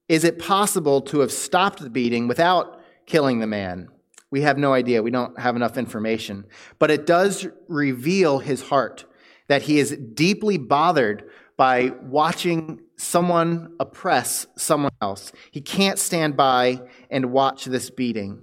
Is 0.08 0.24
it 0.24 0.40
possible 0.40 1.02
to 1.02 1.20
have 1.20 1.30
stopped 1.30 1.78
the 1.78 1.88
beating 1.88 2.26
without 2.26 2.80
killing 3.06 3.38
the 3.38 3.46
man? 3.46 3.90
We 4.36 4.42
have 4.42 4.58
no 4.58 4.74
idea. 4.74 5.02
We 5.02 5.10
don't 5.10 5.40
have 5.40 5.56
enough 5.56 5.78
information. 5.78 6.44
But 6.78 6.90
it 6.90 7.06
does 7.06 7.48
reveal 7.68 8.38
his 8.38 8.60
heart 8.60 9.06
that 9.48 9.62
he 9.62 9.78
is 9.78 9.96
deeply 10.12 10.58
bothered 10.58 11.24
by 11.56 11.94
watching 12.02 12.82
someone 12.98 13.74
oppress 13.80 14.46
someone 14.54 14.92
else. 15.00 15.32
He 15.52 15.62
can't 15.62 15.98
stand 15.98 16.36
by 16.36 16.82
and 17.10 17.32
watch 17.32 17.64
this 17.64 17.88
beating. 17.88 18.42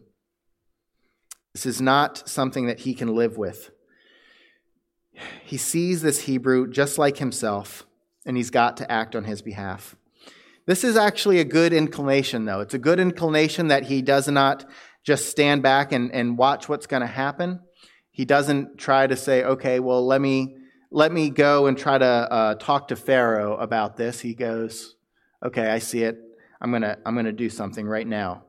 This 1.54 1.68
is 1.68 1.80
not 1.80 2.28
something 2.28 2.66
that 2.66 2.80
he 2.80 2.96
can 2.96 3.14
live 3.14 3.38
with. 3.38 3.70
He 5.44 5.58
sees 5.58 6.02
this 6.02 6.22
Hebrew 6.22 6.72
just 6.72 6.98
like 6.98 7.18
himself, 7.18 7.86
and 8.26 8.36
he's 8.36 8.50
got 8.50 8.78
to 8.78 8.92
act 8.92 9.16
on 9.16 9.26
his 9.26 9.44
behalf. 9.44 9.96
This 10.66 10.84
is 10.84 10.98
actually 10.98 11.40
a 11.40 11.46
good 11.46 11.72
inclination, 11.72 12.46
though. 12.46 12.62
It's 12.62 12.74
a 12.74 12.80
good 12.80 13.00
inclination 13.00 13.68
that 13.68 13.84
he 13.84 14.02
does 14.02 14.28
not 14.28 14.66
just 15.04 15.30
stand 15.30 15.62
back 15.62 15.92
and, 15.92 16.14
and 16.14 16.38
watch 16.38 16.70
what's 16.70 16.88
going 16.88 17.02
to 17.02 17.08
happen. 17.08 17.60
He 18.12 18.26
doesn't 18.26 18.78
try 18.78 19.08
to 19.08 19.16
say, 19.16 19.44
okay, 19.44 19.80
well, 19.80 20.06
let 20.06 20.22
me 20.22 20.58
let 20.92 21.12
me 21.12 21.32
go 21.32 21.66
and 21.66 21.76
try 21.76 21.98
to 21.98 22.06
uh, 22.06 22.56
talk 22.56 22.90
to 22.90 22.96
Pharaoh 22.96 23.58
about 23.58 23.98
this. 23.98 24.20
He 24.20 24.36
goes, 24.36 24.96
okay, 25.44 25.68
I 25.68 25.80
see 25.80 26.04
it. 26.04 26.20
I'm 26.62 26.70
going 26.70 26.84
to 26.84 26.98
I'm 27.06 27.16
going 27.16 27.26
to 27.26 27.32
do 27.32 27.50
something 27.50 27.88
right 27.88 28.08
now. 28.08 28.44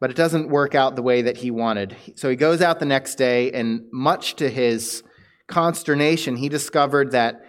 But 0.00 0.10
it 0.10 0.16
doesn't 0.16 0.48
work 0.48 0.74
out 0.74 0.96
the 0.96 1.02
way 1.02 1.22
that 1.22 1.38
he 1.38 1.50
wanted. 1.50 1.96
So 2.14 2.28
he 2.28 2.36
goes 2.36 2.60
out 2.60 2.78
the 2.78 2.86
next 2.86 3.16
day, 3.16 3.50
and 3.52 3.86
much 3.92 4.36
to 4.36 4.50
his 4.50 5.02
consternation, 5.46 6.36
he 6.36 6.48
discovered 6.48 7.12
that 7.12 7.44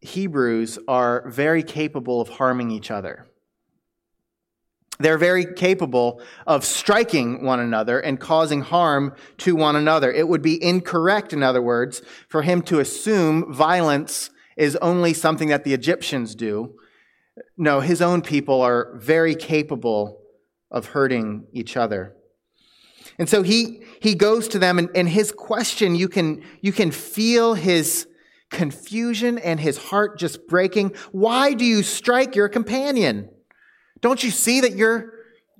Hebrews 0.00 0.78
are 0.88 1.28
very 1.28 1.62
capable 1.62 2.20
of 2.20 2.28
harming 2.28 2.70
each 2.70 2.90
other. 2.90 3.26
They're 5.00 5.18
very 5.18 5.44
capable 5.54 6.20
of 6.46 6.64
striking 6.64 7.44
one 7.44 7.60
another 7.60 8.00
and 8.00 8.18
causing 8.18 8.62
harm 8.62 9.14
to 9.38 9.54
one 9.54 9.76
another. 9.76 10.10
It 10.12 10.28
would 10.28 10.42
be 10.42 10.62
incorrect, 10.62 11.32
in 11.32 11.42
other 11.42 11.62
words, 11.62 12.02
for 12.28 12.42
him 12.42 12.62
to 12.62 12.80
assume 12.80 13.52
violence 13.52 14.30
is 14.56 14.74
only 14.76 15.14
something 15.14 15.48
that 15.48 15.62
the 15.62 15.72
Egyptians 15.72 16.34
do. 16.34 16.74
No, 17.56 17.80
his 17.80 18.02
own 18.02 18.22
people 18.22 18.60
are 18.60 18.96
very 18.96 19.36
capable 19.36 20.20
of 20.70 20.86
hurting 20.86 21.46
each 21.52 21.76
other. 21.76 22.14
And 23.18 23.28
so 23.28 23.42
he, 23.42 23.82
he 24.00 24.14
goes 24.14 24.48
to 24.48 24.58
them, 24.58 24.78
and, 24.78 24.90
and 24.94 25.08
his 25.08 25.32
question, 25.32 25.94
you 25.94 26.08
can, 26.08 26.42
you 26.60 26.72
can 26.72 26.90
feel 26.90 27.54
his 27.54 28.06
confusion 28.50 29.38
and 29.38 29.60
his 29.60 29.78
heart 29.78 30.18
just 30.18 30.46
breaking. 30.48 30.94
Why 31.12 31.54
do 31.54 31.64
you 31.64 31.82
strike 31.82 32.34
your 32.34 32.48
companion? 32.48 33.30
Don't 34.00 34.22
you 34.22 34.30
see 34.30 34.60
that 34.60 34.76
you're, 34.76 35.12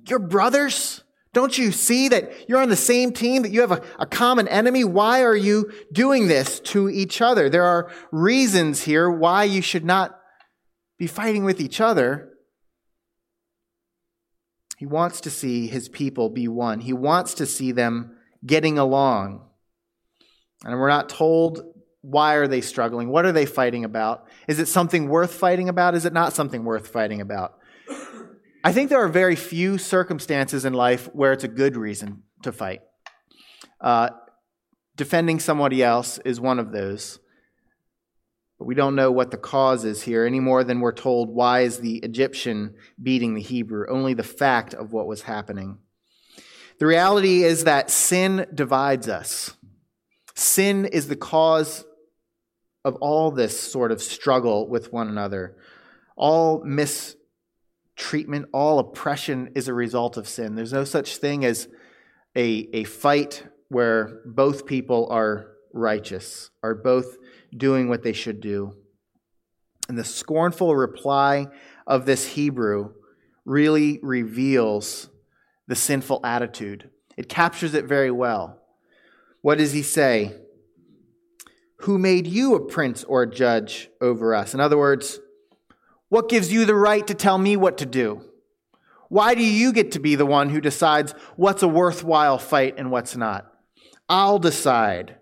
you're 0.07 0.19
brothers? 0.19 1.03
Don't 1.33 1.57
you 1.57 1.71
see 1.71 2.09
that 2.09 2.49
you're 2.49 2.61
on 2.61 2.69
the 2.69 2.75
same 2.75 3.11
team, 3.11 3.43
that 3.43 3.51
you 3.51 3.61
have 3.61 3.71
a, 3.71 3.83
a, 3.99 4.05
common 4.05 4.47
enemy? 4.47 4.83
Why 4.83 5.23
are 5.23 5.35
you 5.35 5.71
doing 5.91 6.27
this 6.27 6.59
to 6.61 6.89
each 6.89 7.21
other? 7.21 7.49
There 7.49 7.65
are 7.65 7.91
reasons 8.11 8.83
here 8.83 9.09
why 9.09 9.43
you 9.43 9.61
should 9.61 9.85
not 9.85 10.19
be 10.97 11.05
fighting 11.05 11.43
with 11.43 11.61
each 11.61 11.79
other. 11.79 12.33
He 14.77 14.85
wants 14.85 15.21
to 15.21 15.29
see 15.29 15.67
his 15.67 15.87
people 15.87 16.29
be 16.29 16.47
one. 16.47 16.79
He 16.79 16.93
wants 16.93 17.35
to 17.35 17.45
see 17.45 17.71
them 17.71 18.17
getting 18.45 18.79
along. 18.79 19.45
And 20.65 20.79
we're 20.79 20.89
not 20.89 21.09
told 21.09 21.61
why 22.01 22.35
are 22.35 22.47
they 22.47 22.61
struggling? 22.61 23.09
What 23.09 23.25
are 23.25 23.31
they 23.31 23.45
fighting 23.45 23.83
about? 23.83 24.25
Is 24.47 24.59
it 24.59 24.67
something 24.67 25.09
worth 25.09 25.33
fighting 25.33 25.69
about? 25.69 25.95
Is 25.95 26.05
it 26.05 26.13
not 26.13 26.33
something 26.33 26.63
worth 26.63 26.87
fighting 26.87 27.21
about? 27.21 27.58
I 28.61 28.73
think 28.73 28.89
there 28.89 29.03
are 29.03 29.09
very 29.09 29.37
few 29.37 29.77
circumstances 29.77 30.65
in 30.65 30.73
life 30.73 31.05
where 31.13 31.31
it's 31.31 31.45
a 31.45 31.49
good 31.49 31.77
reason 31.77 32.23
to 32.43 32.51
fight. 32.51 32.81
Uh, 33.79 34.09
defending 34.97 35.39
somebody 35.39 35.81
else 35.81 36.17
is 36.25 36.41
one 36.41 36.59
of 36.59 36.73
those. 36.73 37.19
But 38.57 38.65
we 38.65 38.75
don't 38.75 38.95
know 38.95 39.11
what 39.11 39.31
the 39.31 39.37
cause 39.37 39.85
is 39.85 40.01
here 40.01 40.25
any 40.25 40.41
more 40.41 40.65
than 40.65 40.81
we're 40.81 40.91
told 40.91 41.29
why 41.29 41.61
is 41.61 41.79
the 41.79 41.99
Egyptian 41.99 42.75
beating 43.01 43.33
the 43.33 43.41
Hebrew, 43.41 43.85
only 43.89 44.13
the 44.13 44.23
fact 44.23 44.73
of 44.73 44.91
what 44.91 45.07
was 45.07 45.21
happening. 45.21 45.77
The 46.79 46.85
reality 46.85 47.43
is 47.43 47.63
that 47.63 47.89
sin 47.89 48.45
divides 48.53 49.07
us. 49.07 49.53
Sin 50.35 50.83
is 50.83 51.07
the 51.07 51.15
cause 51.15 51.85
of 52.83 52.95
all 52.95 53.31
this 53.31 53.57
sort 53.57 53.93
of 53.93 54.01
struggle 54.01 54.67
with 54.67 54.91
one 54.91 55.07
another. 55.07 55.55
All 56.17 56.61
mis 56.65 57.15
treatment, 57.99 58.47
all 58.53 58.79
oppression 58.79 59.51
is 59.53 59.67
a 59.67 59.73
result 59.73 60.17
of 60.17 60.27
sin. 60.27 60.55
There's 60.55 60.73
no 60.73 60.85
such 60.85 61.17
thing 61.17 61.45
as 61.45 61.67
a, 62.35 62.69
a 62.73 62.85
fight 62.85 63.43
where 63.67 64.21
both 64.25 64.65
people 64.65 65.07
are 65.11 65.51
righteous, 65.73 66.49
are 66.63 66.73
both 66.73 67.17
doing 67.55 67.89
what 67.89 68.01
they 68.01 68.13
should 68.13 68.39
do. 68.39 68.73
And 69.89 69.97
the 69.97 70.03
scornful 70.03 70.75
reply 70.75 71.47
of 71.85 72.05
this 72.05 72.25
Hebrew 72.25 72.93
really 73.45 73.99
reveals 74.01 75.09
the 75.67 75.75
sinful 75.75 76.21
attitude. 76.23 76.89
It 77.17 77.27
captures 77.27 77.73
it 77.73 77.85
very 77.85 78.11
well. 78.11 78.61
What 79.41 79.57
does 79.57 79.73
he 79.73 79.83
say? 79.83 80.35
Who 81.81 81.97
made 81.97 82.27
you 82.27 82.55
a 82.55 82.65
prince 82.65 83.03
or 83.03 83.23
a 83.23 83.29
judge 83.29 83.89
over 83.99 84.33
us? 84.33 84.53
In 84.53 84.59
other 84.59 84.77
words, 84.77 85.19
what 86.09 86.29
gives 86.29 86.51
you 86.51 86.65
the 86.65 86.75
right 86.75 87.05
to 87.07 87.13
tell 87.13 87.37
me 87.37 87.55
what 87.55 87.77
to 87.77 87.85
do? 87.85 88.25
Why 89.09 89.33
do 89.33 89.43
you 89.43 89.71
get 89.73 89.93
to 89.93 89.99
be 89.99 90.15
the 90.15 90.25
one 90.25 90.49
who 90.49 90.61
decides 90.61 91.13
what's 91.35 91.63
a 91.63 91.67
worthwhile 91.67 92.37
fight 92.37 92.75
and 92.77 92.91
what's 92.91 93.15
not? 93.15 93.51
I'll 94.07 94.39
decide. 94.39 95.15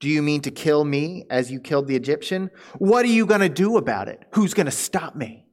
Do 0.00 0.08
you 0.08 0.22
mean 0.22 0.40
to 0.42 0.50
kill 0.50 0.84
me 0.84 1.26
as 1.30 1.50
you 1.50 1.60
killed 1.60 1.86
the 1.86 1.96
Egyptian? 1.96 2.50
What 2.78 3.04
are 3.04 3.08
you 3.08 3.26
going 3.26 3.40
to 3.40 3.48
do 3.48 3.76
about 3.76 4.08
it? 4.08 4.24
Who's 4.32 4.54
going 4.54 4.66
to 4.66 4.72
stop 4.72 5.14
me? 5.14 5.46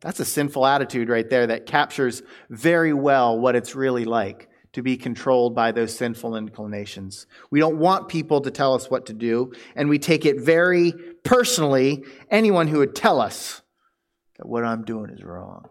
That's 0.00 0.20
a 0.20 0.24
sinful 0.24 0.66
attitude 0.66 1.08
right 1.08 1.28
there 1.28 1.46
that 1.46 1.66
captures 1.66 2.22
very 2.50 2.92
well 2.92 3.38
what 3.38 3.56
it's 3.56 3.74
really 3.74 4.04
like 4.04 4.47
to 4.72 4.82
be 4.82 4.96
controlled 4.96 5.54
by 5.54 5.72
those 5.72 5.96
sinful 5.96 6.36
inclinations. 6.36 7.26
We 7.50 7.60
don't 7.60 7.78
want 7.78 8.08
people 8.08 8.40
to 8.42 8.50
tell 8.50 8.74
us 8.74 8.90
what 8.90 9.06
to 9.06 9.12
do, 9.12 9.52
and 9.74 9.88
we 9.88 9.98
take 9.98 10.26
it 10.26 10.40
very 10.40 10.92
personally, 11.24 12.04
anyone 12.30 12.68
who 12.68 12.78
would 12.78 12.94
tell 12.94 13.20
us 13.20 13.62
that 14.36 14.48
what 14.48 14.64
I'm 14.64 14.84
doing 14.84 15.10
is 15.10 15.24
wrong. 15.24 15.68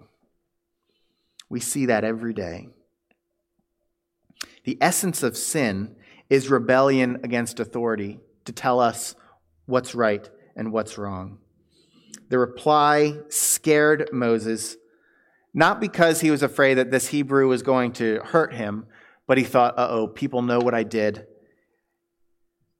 We 1.49 1.59
see 1.59 1.85
that 1.87 2.03
every 2.03 2.33
day. 2.33 2.67
The 4.65 4.77
essence 4.81 5.23
of 5.23 5.37
sin 5.37 5.95
is 6.29 6.49
rebellion 6.49 7.21
against 7.23 7.59
authority 7.59 8.19
to 8.45 8.51
tell 8.51 8.79
us 8.79 9.15
what's 9.65 9.95
right 9.95 10.29
and 10.55 10.73
what's 10.73 10.97
wrong. 10.97 11.37
The 12.29 12.39
reply 12.39 13.13
scared 13.29 14.09
Moses 14.11 14.75
not 15.53 15.79
because 15.79 16.21
he 16.21 16.29
was 16.29 16.43
afraid 16.43 16.75
that 16.75 16.91
this 16.91 17.07
Hebrew 17.07 17.47
was 17.47 17.63
going 17.63 17.93
to 17.93 18.19
hurt 18.23 18.53
him, 18.53 18.85
but 19.27 19.37
he 19.37 19.43
thought, 19.43 19.77
uh 19.77 19.87
oh, 19.89 20.07
people 20.07 20.41
know 20.41 20.59
what 20.59 20.73
I 20.73 20.83
did. 20.83 21.27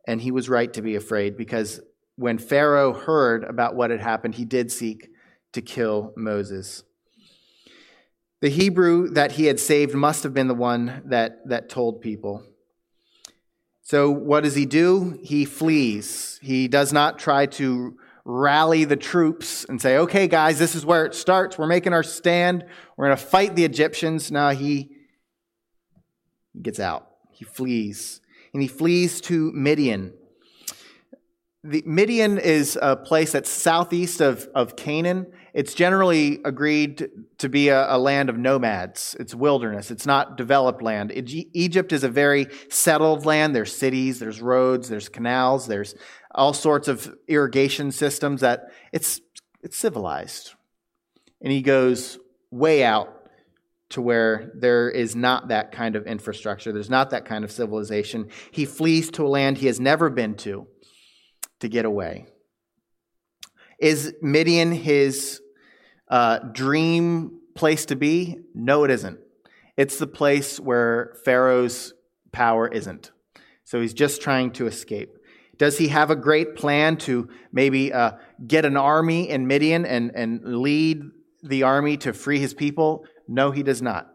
And 0.07 0.21
he 0.21 0.31
was 0.31 0.49
right 0.49 0.71
to 0.73 0.81
be 0.81 0.95
afraid 0.95 1.37
because 1.37 1.81
when 2.15 2.37
Pharaoh 2.37 2.93
heard 2.93 3.43
about 3.43 3.75
what 3.75 3.91
had 3.91 3.99
happened, 3.99 4.35
he 4.35 4.45
did 4.45 4.71
seek 4.71 5.09
to 5.53 5.61
kill 5.61 6.13
Moses. 6.15 6.83
The 8.41 8.49
Hebrew 8.49 9.09
that 9.09 9.33
he 9.33 9.45
had 9.45 9.59
saved 9.59 9.93
must 9.93 10.23
have 10.23 10.33
been 10.33 10.47
the 10.47 10.53
one 10.53 11.01
that, 11.05 11.47
that 11.49 11.69
told 11.69 12.01
people. 12.01 12.43
So, 13.81 14.11
what 14.11 14.43
does 14.43 14.55
he 14.55 14.65
do? 14.65 15.17
He 15.23 15.45
flees. 15.45 16.39
He 16.41 16.67
does 16.67 16.91
not 16.91 17.19
try 17.19 17.45
to 17.45 17.97
rally 18.25 18.83
the 18.83 18.97
troops 18.97 19.63
and 19.63 19.81
say, 19.81 19.97
okay, 19.97 20.27
guys, 20.27 20.59
this 20.59 20.75
is 20.75 20.85
where 20.85 21.05
it 21.05 21.15
starts. 21.15 21.57
We're 21.57 21.67
making 21.67 21.93
our 21.93 22.03
stand. 22.03 22.65
We're 22.97 23.07
going 23.07 23.17
to 23.17 23.23
fight 23.23 23.55
the 23.55 23.63
Egyptians. 23.63 24.29
Now 24.29 24.49
he 24.49 24.96
gets 26.61 26.79
out. 26.79 27.07
He 27.31 27.45
flees. 27.45 28.21
And 28.53 28.61
he 28.61 28.67
flees 28.67 29.21
to 29.21 29.51
Midian. 29.51 30.13
The, 31.63 31.83
Midian 31.85 32.37
is 32.37 32.77
a 32.81 32.95
place 32.95 33.33
that's 33.33 33.49
southeast 33.49 34.21
of, 34.21 34.47
of 34.55 34.75
Canaan. 34.75 35.27
It's 35.53 35.73
generally 35.73 36.39
agreed 36.45 37.09
to 37.39 37.49
be 37.49 37.69
a, 37.69 37.93
a 37.95 37.97
land 37.97 38.29
of 38.29 38.37
nomads. 38.37 39.15
It's 39.19 39.35
wilderness. 39.35 39.91
It's 39.91 40.05
not 40.05 40.37
developed 40.37 40.81
land. 40.81 41.11
Egypt 41.11 41.91
is 41.91 42.03
a 42.03 42.09
very 42.09 42.47
settled 42.69 43.25
land. 43.25 43.55
There's 43.55 43.75
cities, 43.75 44.19
there's 44.19 44.41
roads, 44.41 44.87
there's 44.87 45.09
canals, 45.09 45.67
there's 45.67 45.95
all 46.33 46.53
sorts 46.53 46.87
of 46.87 47.13
irrigation 47.27 47.91
systems 47.91 48.41
that 48.41 48.71
it's, 48.93 49.19
it's 49.61 49.77
civilized. 49.77 50.53
And 51.41 51.51
he 51.51 51.61
goes 51.61 52.17
way 52.51 52.83
out 52.83 53.16
to 53.89 54.01
where 54.01 54.51
there 54.55 54.89
is 54.89 55.15
not 55.15 55.47
that 55.47 55.71
kind 55.71 55.95
of 55.95 56.05
infrastructure, 56.05 56.71
there's 56.71 56.89
not 56.89 57.11
that 57.11 57.25
kind 57.25 57.43
of 57.43 57.51
civilization. 57.51 58.29
He 58.51 58.65
flees 58.65 59.09
to 59.11 59.25
a 59.25 59.29
land 59.29 59.57
he 59.57 59.67
has 59.67 59.79
never 59.79 60.09
been 60.09 60.35
to 60.37 60.67
to 61.59 61.69
get 61.69 61.85
away. 61.85 62.25
Is 63.79 64.13
Midian 64.21 64.71
his 64.71 65.41
uh, 66.09 66.39
dream 66.39 67.39
place 67.55 67.85
to 67.87 67.95
be? 67.95 68.37
No, 68.53 68.83
it 68.83 68.91
isn't. 68.91 69.19
It's 69.77 69.99
the 69.99 70.07
place 70.07 70.59
where 70.59 71.15
Pharaoh's 71.23 71.93
power 72.31 72.67
isn't. 72.67 73.11
So 73.63 73.81
he's 73.81 73.93
just 73.93 74.21
trying 74.21 74.51
to 74.53 74.67
escape. 74.67 75.17
Does 75.57 75.77
he 75.77 75.87
have 75.89 76.11
a 76.11 76.15
great 76.15 76.55
plan 76.55 76.97
to 76.97 77.29
maybe 77.51 77.91
uh, 77.91 78.11
get 78.45 78.65
an 78.65 78.77
army 78.77 79.29
in 79.29 79.47
Midian 79.47 79.85
and, 79.85 80.11
and 80.15 80.41
lead 80.43 81.01
the 81.43 81.63
army 81.63 81.97
to 81.97 82.13
free 82.13 82.39
his 82.39 82.53
people? 82.53 83.05
No, 83.27 83.51
he 83.51 83.63
does 83.63 83.81
not. 83.81 84.09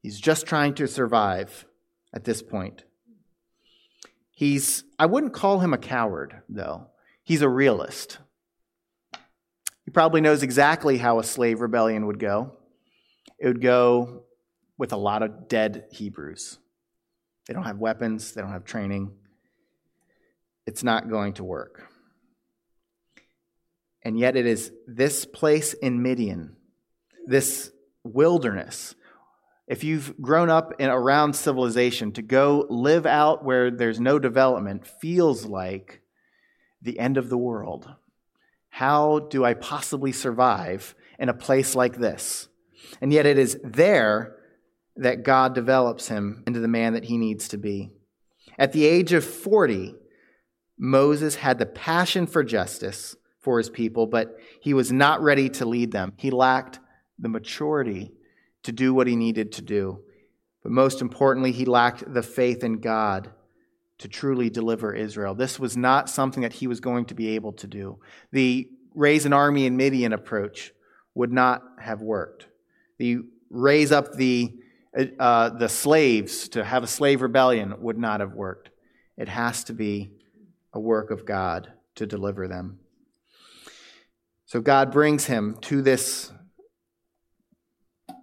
He's 0.00 0.20
just 0.20 0.46
trying 0.46 0.74
to 0.74 0.86
survive 0.86 1.66
at 2.12 2.24
this 2.24 2.42
point. 2.42 2.84
He's, 4.30 4.84
I 4.98 5.06
wouldn't 5.06 5.32
call 5.32 5.60
him 5.60 5.72
a 5.72 5.78
coward, 5.78 6.42
though. 6.48 6.88
He's 7.22 7.42
a 7.42 7.48
realist. 7.48 8.18
He 9.84 9.90
probably 9.90 10.20
knows 10.20 10.42
exactly 10.42 10.98
how 10.98 11.18
a 11.18 11.24
slave 11.24 11.60
rebellion 11.60 12.06
would 12.06 12.18
go. 12.18 12.56
It 13.38 13.46
would 13.46 13.60
go 13.60 14.24
with 14.78 14.92
a 14.92 14.96
lot 14.96 15.22
of 15.22 15.48
dead 15.48 15.86
Hebrews. 15.92 16.58
They 17.46 17.54
don't 17.54 17.64
have 17.64 17.78
weapons, 17.78 18.32
they 18.32 18.40
don't 18.40 18.52
have 18.52 18.64
training 18.64 19.12
it's 20.66 20.84
not 20.84 21.08
going 21.08 21.34
to 21.34 21.44
work. 21.44 21.88
And 24.04 24.18
yet, 24.18 24.36
it 24.36 24.46
is 24.46 24.72
this 24.86 25.24
place 25.24 25.74
in 25.74 26.02
Midian, 26.02 26.56
this 27.26 27.70
wilderness. 28.04 28.94
If 29.66 29.84
you've 29.84 30.20
grown 30.20 30.50
up 30.50 30.74
in, 30.78 30.90
around 30.90 31.34
civilization, 31.34 32.12
to 32.12 32.22
go 32.22 32.66
live 32.68 33.06
out 33.06 33.44
where 33.44 33.70
there's 33.70 34.00
no 34.00 34.18
development 34.18 34.86
feels 34.86 35.46
like 35.46 36.02
the 36.80 36.98
end 36.98 37.16
of 37.16 37.28
the 37.28 37.38
world. 37.38 37.88
How 38.70 39.20
do 39.20 39.44
I 39.44 39.54
possibly 39.54 40.12
survive 40.12 40.94
in 41.18 41.28
a 41.28 41.34
place 41.34 41.74
like 41.74 41.96
this? 41.96 42.48
And 43.00 43.12
yet, 43.12 43.26
it 43.26 43.38
is 43.38 43.58
there 43.62 44.36
that 44.96 45.22
God 45.22 45.54
develops 45.54 46.08
him 46.08 46.42
into 46.46 46.60
the 46.60 46.68
man 46.68 46.94
that 46.94 47.04
he 47.04 47.16
needs 47.16 47.48
to 47.48 47.56
be. 47.56 47.90
At 48.58 48.72
the 48.72 48.84
age 48.84 49.12
of 49.12 49.24
40, 49.24 49.94
Moses 50.78 51.36
had 51.36 51.58
the 51.58 51.66
passion 51.66 52.26
for 52.26 52.42
justice 52.42 53.16
for 53.40 53.58
his 53.58 53.70
people, 53.70 54.06
but 54.06 54.36
he 54.60 54.74
was 54.74 54.92
not 54.92 55.22
ready 55.22 55.48
to 55.50 55.64
lead 55.64 55.92
them. 55.92 56.12
He 56.16 56.30
lacked 56.30 56.80
the 57.22 57.28
maturity 57.28 58.12
to 58.64 58.72
do 58.72 58.92
what 58.92 59.06
he 59.06 59.16
needed 59.16 59.52
to 59.52 59.62
do. 59.62 60.00
But 60.62 60.72
most 60.72 61.00
importantly, 61.00 61.52
he 61.52 61.64
lacked 61.64 62.12
the 62.12 62.22
faith 62.22 62.62
in 62.62 62.80
God 62.80 63.30
to 63.98 64.08
truly 64.08 64.50
deliver 64.50 64.94
Israel. 64.94 65.34
This 65.34 65.58
was 65.58 65.76
not 65.76 66.10
something 66.10 66.42
that 66.42 66.52
he 66.52 66.66
was 66.66 66.80
going 66.80 67.06
to 67.06 67.14
be 67.14 67.30
able 67.30 67.52
to 67.54 67.66
do. 67.66 67.98
The 68.32 68.68
raise 68.94 69.24
an 69.24 69.32
army 69.32 69.64
in 69.64 69.76
Midian 69.76 70.12
approach 70.12 70.72
would 71.14 71.32
not 71.32 71.62
have 71.80 72.02
worked. 72.02 72.46
the 72.98 73.20
raise 73.50 73.92
up 73.92 74.14
the, 74.14 74.54
uh, 75.18 75.50
the 75.50 75.68
slaves 75.68 76.48
to 76.48 76.64
have 76.64 76.82
a 76.82 76.86
slave 76.86 77.20
rebellion 77.20 77.74
would 77.82 77.98
not 77.98 78.20
have 78.20 78.32
worked. 78.32 78.70
It 79.18 79.28
has 79.28 79.62
to 79.64 79.74
be 79.74 80.10
a 80.72 80.80
work 80.80 81.10
of 81.10 81.26
God 81.26 81.70
to 81.96 82.06
deliver 82.06 82.48
them. 82.48 82.78
So 84.46 84.60
God 84.60 84.90
brings 84.90 85.26
him 85.26 85.56
to 85.62 85.82
this 85.82 86.31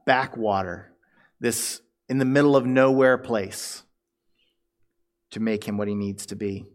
backwater, 0.09 0.91
this 1.39 1.81
in 2.07 2.17
the 2.17 2.25
middle 2.25 2.55
of 2.55 2.65
nowhere 2.65 3.15
place 3.15 3.83
to 5.29 5.39
make 5.39 5.63
him 5.63 5.77
what 5.77 5.87
he 5.87 5.93
needs 5.93 6.25
to 6.25 6.35
be. 6.35 6.65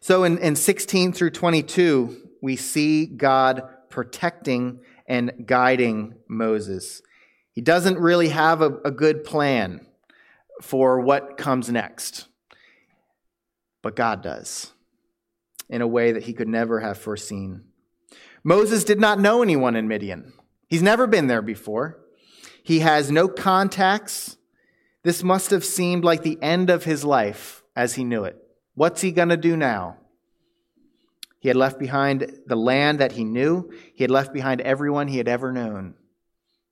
So 0.00 0.24
in, 0.24 0.38
in 0.38 0.56
16 0.56 1.12
through 1.12 1.28
22, 1.28 2.30
we 2.40 2.56
see 2.56 3.04
God 3.04 3.68
protecting 3.90 4.80
and 5.06 5.44
guiding 5.44 6.14
Moses. 6.26 7.02
He 7.52 7.60
doesn't 7.60 7.98
really 7.98 8.30
have 8.30 8.62
a, 8.62 8.78
a 8.86 8.90
good 8.90 9.22
plan 9.22 9.86
for 10.62 11.00
what 11.00 11.36
comes 11.36 11.68
next, 11.68 12.28
but 13.82 13.94
God 13.94 14.22
does 14.22 14.72
in 15.68 15.82
a 15.82 15.86
way 15.86 16.12
that 16.12 16.22
he 16.22 16.32
could 16.32 16.48
never 16.48 16.80
have 16.80 16.96
foreseen. 16.96 17.64
Moses 18.42 18.84
did 18.84 18.98
not 18.98 19.20
know 19.20 19.42
anyone 19.42 19.76
in 19.76 19.86
Midian. 19.86 20.32
He's 20.68 20.82
never 20.82 21.06
been 21.06 21.26
there 21.26 21.42
before. 21.42 21.98
He 22.62 22.80
has 22.80 23.10
no 23.10 23.26
contacts. 23.26 24.36
This 25.02 25.22
must 25.22 25.50
have 25.50 25.64
seemed 25.64 26.04
like 26.04 26.22
the 26.22 26.38
end 26.42 26.70
of 26.70 26.84
his 26.84 27.04
life 27.04 27.62
as 27.74 27.94
he 27.94 28.04
knew 28.04 28.24
it. 28.24 28.36
What's 28.74 29.00
he 29.00 29.10
going 29.10 29.30
to 29.30 29.36
do 29.36 29.56
now? 29.56 29.96
He 31.40 31.48
had 31.48 31.56
left 31.56 31.78
behind 31.78 32.40
the 32.46 32.56
land 32.56 32.98
that 32.98 33.12
he 33.12 33.24
knew. 33.24 33.72
He 33.94 34.04
had 34.04 34.10
left 34.10 34.32
behind 34.32 34.60
everyone 34.60 35.08
he 35.08 35.18
had 35.18 35.28
ever 35.28 35.52
known. 35.52 35.94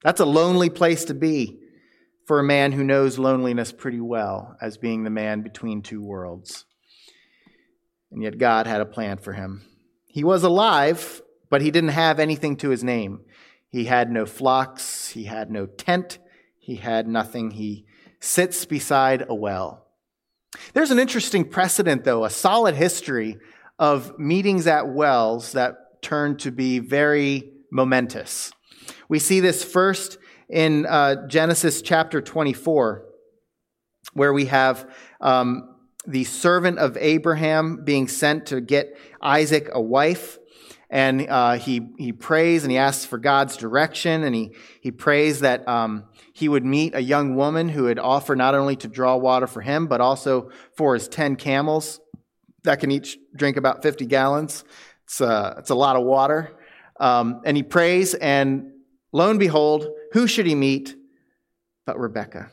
That's 0.03 0.21
a 0.21 0.27
lonely 0.27 0.71
place 0.71 1.05
to 1.07 1.15
be 1.15 1.61
for 2.27 2.41
a 2.41 2.45
man 2.45 2.73
who 2.73 2.85
knows 2.85 3.19
loneliness 3.19 3.73
pretty 3.73 4.01
well 4.01 4.57
as 4.61 4.77
being 4.77 5.05
the 5.05 5.11
man 5.11 5.43
between 5.43 5.83
two 5.83 6.03
worlds. 6.03 6.65
And 8.11 8.23
yet 8.23 8.39
God 8.39 8.67
had 8.67 8.81
a 8.81 8.87
plan 8.87 9.19
for 9.19 9.33
him. 9.33 9.63
He 10.07 10.25
was 10.25 10.43
alive, 10.43 11.23
but 11.49 11.63
he 11.63 11.71
didn't 11.71 11.91
have 11.91 12.19
anything 12.19 12.57
to 12.57 12.71
his 12.71 12.83
name. 12.83 13.21
He 13.77 13.85
had 13.85 14.11
no 14.11 14.25
flocks, 14.25 15.09
he 15.09 15.25
had 15.25 15.51
no 15.51 15.67
tent, 15.67 16.19
he 16.59 16.77
had 16.77 17.07
nothing. 17.07 17.51
He 17.51 17.85
sits 18.21 18.65
beside 18.65 19.27
a 19.29 19.35
well. 19.35 19.87
There's 20.73 20.91
an 20.91 20.99
interesting 20.99 21.45
precedent, 21.45 22.03
though, 22.03 22.25
a 22.25 22.31
solid 22.31 22.75
history 22.75 23.37
of 23.79 24.19
meetings 24.19 24.67
at 24.67 24.89
wells 24.89 25.53
that 25.53 26.01
turned 26.01 26.39
to 26.39 26.51
be 26.51 26.79
very 26.79 27.53
momentous. 27.71 28.51
We 29.11 29.19
see 29.19 29.41
this 29.41 29.63
first 29.63 30.17
in 30.49 30.87
uh, 30.87 31.27
Genesis 31.27 31.83
chapter 31.83 32.23
24, 32.23 33.05
where 34.15 34.33
we 34.33 34.47
have 34.47 34.91
um, 35.21 35.75
the 36.07 36.25
servant 36.25 36.79
of 36.79 36.97
Abraham 36.99 37.85
being 37.85 38.09
sent 38.09 38.47
to 38.47 38.63
get 38.63 38.99
Isaac 39.21 39.69
a 39.71 39.83
wife. 39.83 40.39
And 40.97 41.29
uh, 41.29 41.59
he, 41.59 41.91
he 41.99 42.13
prays 42.15 42.63
and 42.63 42.73
he 42.73 42.79
asks 42.79 43.05
for 43.05 43.19
God's 43.19 43.59
direction, 43.59 44.25
and 44.25 44.35
he, 44.35 44.53
he 44.81 44.91
prays 44.91 45.41
that 45.41 45.69
um, 45.69 46.05
he 46.33 46.49
would 46.49 46.65
meet 46.65 46.95
a 46.95 47.03
young 47.03 47.37
woman 47.37 47.69
who 47.69 47.83
would 47.83 47.99
offer 47.99 48.35
not 48.35 48.55
only 48.55 48.77
to 48.77 48.89
draw 48.89 49.15
water 49.15 49.47
for 49.47 49.61
him, 49.61 49.89
but 49.89 50.01
also 50.01 50.49
for 50.75 50.95
his 50.95 51.07
10 51.07 51.37
camels 51.37 52.01
that 52.65 52.81
can 52.81 52.91
each 52.91 53.19
drink 53.35 53.59
about 53.59 53.83
50 53.83 54.07
gallons. 54.07 54.65
It's 55.05 55.21
a, 55.21 55.27
uh, 55.27 55.55
it's 55.59 55.69
a 55.69 55.75
lot 55.75 55.97
of 55.97 56.05
water. 56.05 56.57
Um, 56.99 57.43
and 57.45 57.59
he 57.59 57.63
prays, 57.63 58.15
and 58.15 58.73
lo 59.13 59.29
and 59.29 59.39
behold, 59.39 59.87
who 60.13 60.27
should 60.27 60.47
he 60.47 60.55
meet 60.55 60.97
but 61.85 62.01
Rebekah? 62.01 62.51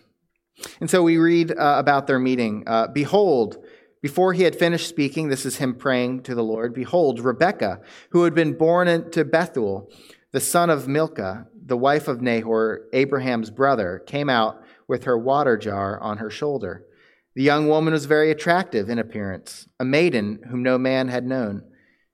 And 0.82 0.90
so 0.90 1.02
we 1.02 1.16
read 1.16 1.52
uh, 1.52 1.76
about 1.78 2.08
their 2.08 2.20
meeting. 2.20 2.66
Uh, 2.68 2.88
behold, 2.88 3.63
before 4.04 4.34
he 4.34 4.44
had 4.44 4.58
finished 4.58 4.90
speaking, 4.90 5.30
this 5.30 5.46
is 5.46 5.56
him 5.56 5.76
praying 5.76 6.24
to 6.24 6.36
the 6.36 6.44
Lord. 6.44 6.74
Behold, 6.74 7.22
Rebekah, 7.22 7.80
who 8.10 8.26
had 8.26 8.36
been 8.36 8.58
born 8.58 9.10
to 9.12 9.24
Bethuel, 9.24 9.90
the 10.34 10.42
son 10.42 10.70
of 10.70 10.90
Milcah, 10.90 11.48
the 11.66 11.78
wife 11.78 12.10
of 12.10 12.22
Nahor, 12.22 12.82
Abraham's 12.92 13.50
brother, 13.50 14.04
came 14.06 14.30
out 14.30 14.62
with 14.90 15.06
her 15.06 15.18
water 15.18 15.56
jar 15.56 15.98
on 16.02 16.18
her 16.18 16.30
shoulder. 16.30 16.86
The 17.34 17.44
young 17.44 17.70
woman 17.70 17.94
was 17.94 18.04
very 18.04 18.30
attractive 18.30 18.90
in 18.90 19.00
appearance, 19.00 19.70
a 19.80 19.86
maiden 19.86 20.42
whom 20.50 20.64
no 20.64 20.78
man 20.78 21.08
had 21.08 21.26
known. 21.26 21.64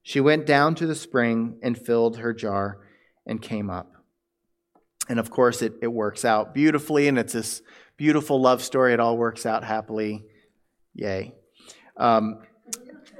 She 0.03 0.21
went 0.21 0.45
down 0.45 0.75
to 0.75 0.85
the 0.85 0.93
spring 0.93 1.57
and 1.63 1.75
filled 1.75 2.17
her 2.17 2.35
jar 2.35 2.81
and 3.25 3.41
came 3.41 3.71
up. 3.71 3.91
And 5.09 5.19
of 5.19 5.31
course, 5.31 5.63
it, 5.63 5.73
it 5.81 5.87
works 5.87 6.23
out 6.23 6.53
beautifully, 6.53 7.07
and 7.07 7.17
it's 7.17 7.33
this 7.33 7.63
beautiful 7.97 8.39
love 8.39 8.61
story. 8.61 8.93
It 8.93 8.99
all 8.99 9.17
works 9.17 9.47
out 9.47 9.63
happily. 9.63 10.23
Yay. 10.93 11.33
Um, 11.99 12.39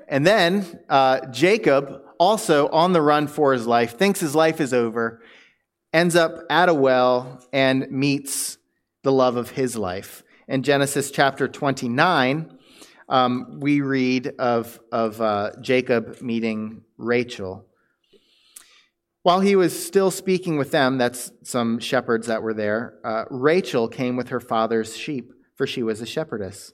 and 0.08 0.26
then 0.26 0.80
uh, 0.90 1.28
Jacob, 1.28 2.02
also 2.20 2.68
on 2.70 2.94
the 2.94 3.02
run 3.02 3.28
for 3.28 3.54
his 3.54 3.68
life, 3.68 3.98
thinks 3.98 4.20
his 4.20 4.34
life 4.34 4.60
is 4.60 4.74
over, 4.74 5.22
ends 5.94 6.16
up 6.16 6.40
at 6.50 6.70
a 6.70 6.74
well 6.74 7.46
and 7.54 7.92
meets 7.92 8.58
the 9.04 9.12
love 9.12 9.36
of 9.36 9.52
his 9.52 9.76
life 9.76 10.24
in 10.50 10.64
Genesis 10.64 11.12
chapter 11.12 11.48
29, 11.48 12.58
um, 13.08 13.60
we 13.60 13.82
read 13.82 14.34
of, 14.40 14.80
of 14.92 15.22
uh, 15.22 15.52
Jacob 15.62 16.22
meeting 16.22 16.82
Rachel. 16.98 17.66
While 19.22 19.42
he 19.42 19.56
was 19.56 19.86
still 19.86 20.10
speaking 20.10 20.58
with 20.58 20.72
them, 20.72 20.98
that's 20.98 21.32
some 21.44 21.78
shepherds 21.78 22.28
that 22.28 22.42
were 22.42 22.56
there, 22.56 22.96
uh, 23.04 23.26
Rachel 23.30 23.88
came 23.88 24.16
with 24.16 24.30
her 24.30 24.40
father's 24.40 24.98
sheep, 24.98 25.32
for 25.56 25.68
she 25.68 25.84
was 25.84 26.02
a 26.02 26.06
shepherdess. 26.06 26.74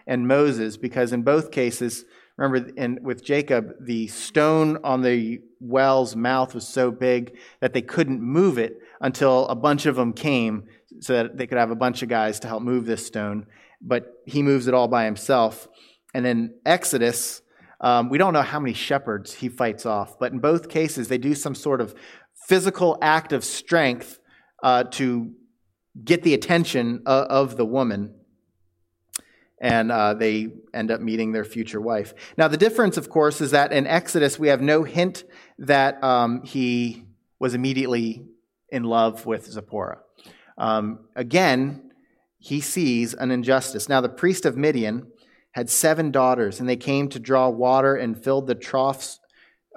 and 0.11 0.27
Moses, 0.27 0.75
because 0.75 1.13
in 1.13 1.21
both 1.21 1.51
cases, 1.51 2.03
remember 2.35 2.69
in, 2.75 2.99
with 3.01 3.23
Jacob, 3.23 3.71
the 3.79 4.07
stone 4.07 4.77
on 4.83 5.01
the 5.01 5.39
well's 5.61 6.17
mouth 6.17 6.53
was 6.53 6.67
so 6.67 6.91
big 6.91 7.37
that 7.61 7.71
they 7.71 7.81
couldn't 7.81 8.21
move 8.21 8.57
it 8.57 8.77
until 8.99 9.47
a 9.47 9.55
bunch 9.55 9.85
of 9.85 9.95
them 9.95 10.11
came 10.11 10.65
so 10.99 11.13
that 11.13 11.37
they 11.37 11.47
could 11.47 11.57
have 11.57 11.71
a 11.71 11.77
bunch 11.77 12.03
of 12.03 12.09
guys 12.09 12.41
to 12.41 12.49
help 12.49 12.61
move 12.61 12.85
this 12.85 13.07
stone. 13.07 13.45
But 13.81 14.11
he 14.25 14.43
moves 14.43 14.67
it 14.67 14.73
all 14.73 14.89
by 14.89 15.05
himself. 15.05 15.69
And 16.13 16.27
in 16.27 16.55
Exodus, 16.65 17.41
um, 17.79 18.09
we 18.09 18.17
don't 18.17 18.33
know 18.33 18.41
how 18.41 18.59
many 18.59 18.73
shepherds 18.73 19.33
he 19.33 19.47
fights 19.47 19.85
off, 19.85 20.19
but 20.19 20.33
in 20.33 20.39
both 20.39 20.67
cases, 20.67 21.07
they 21.07 21.19
do 21.19 21.33
some 21.33 21.55
sort 21.55 21.79
of 21.79 21.95
physical 22.49 22.97
act 23.01 23.31
of 23.31 23.45
strength 23.45 24.19
uh, 24.61 24.83
to 24.91 25.31
get 26.03 26.23
the 26.23 26.33
attention 26.33 27.01
of, 27.05 27.27
of 27.27 27.55
the 27.55 27.65
woman. 27.65 28.13
And 29.61 29.91
uh, 29.91 30.15
they 30.15 30.47
end 30.73 30.89
up 30.89 31.01
meeting 31.01 31.31
their 31.31 31.45
future 31.45 31.79
wife. 31.79 32.15
Now, 32.35 32.47
the 32.47 32.57
difference, 32.57 32.97
of 32.97 33.09
course, 33.09 33.41
is 33.41 33.51
that 33.51 33.71
in 33.71 33.85
Exodus, 33.85 34.39
we 34.39 34.47
have 34.47 34.59
no 34.59 34.83
hint 34.83 35.23
that 35.59 36.03
um, 36.03 36.41
he 36.43 37.05
was 37.39 37.53
immediately 37.53 38.25
in 38.69 38.83
love 38.83 39.27
with 39.27 39.45
Zipporah. 39.45 39.99
Um, 40.57 41.05
again, 41.15 41.91
he 42.39 42.59
sees 42.59 43.13
an 43.13 43.29
injustice. 43.29 43.87
Now, 43.87 44.01
the 44.01 44.09
priest 44.09 44.45
of 44.47 44.57
Midian 44.57 45.05
had 45.51 45.69
seven 45.69 46.09
daughters, 46.09 46.59
and 46.59 46.67
they 46.67 46.75
came 46.75 47.07
to 47.09 47.19
draw 47.19 47.47
water 47.49 47.95
and 47.95 48.21
filled 48.21 48.47
the 48.47 48.55
troughs 48.55 49.19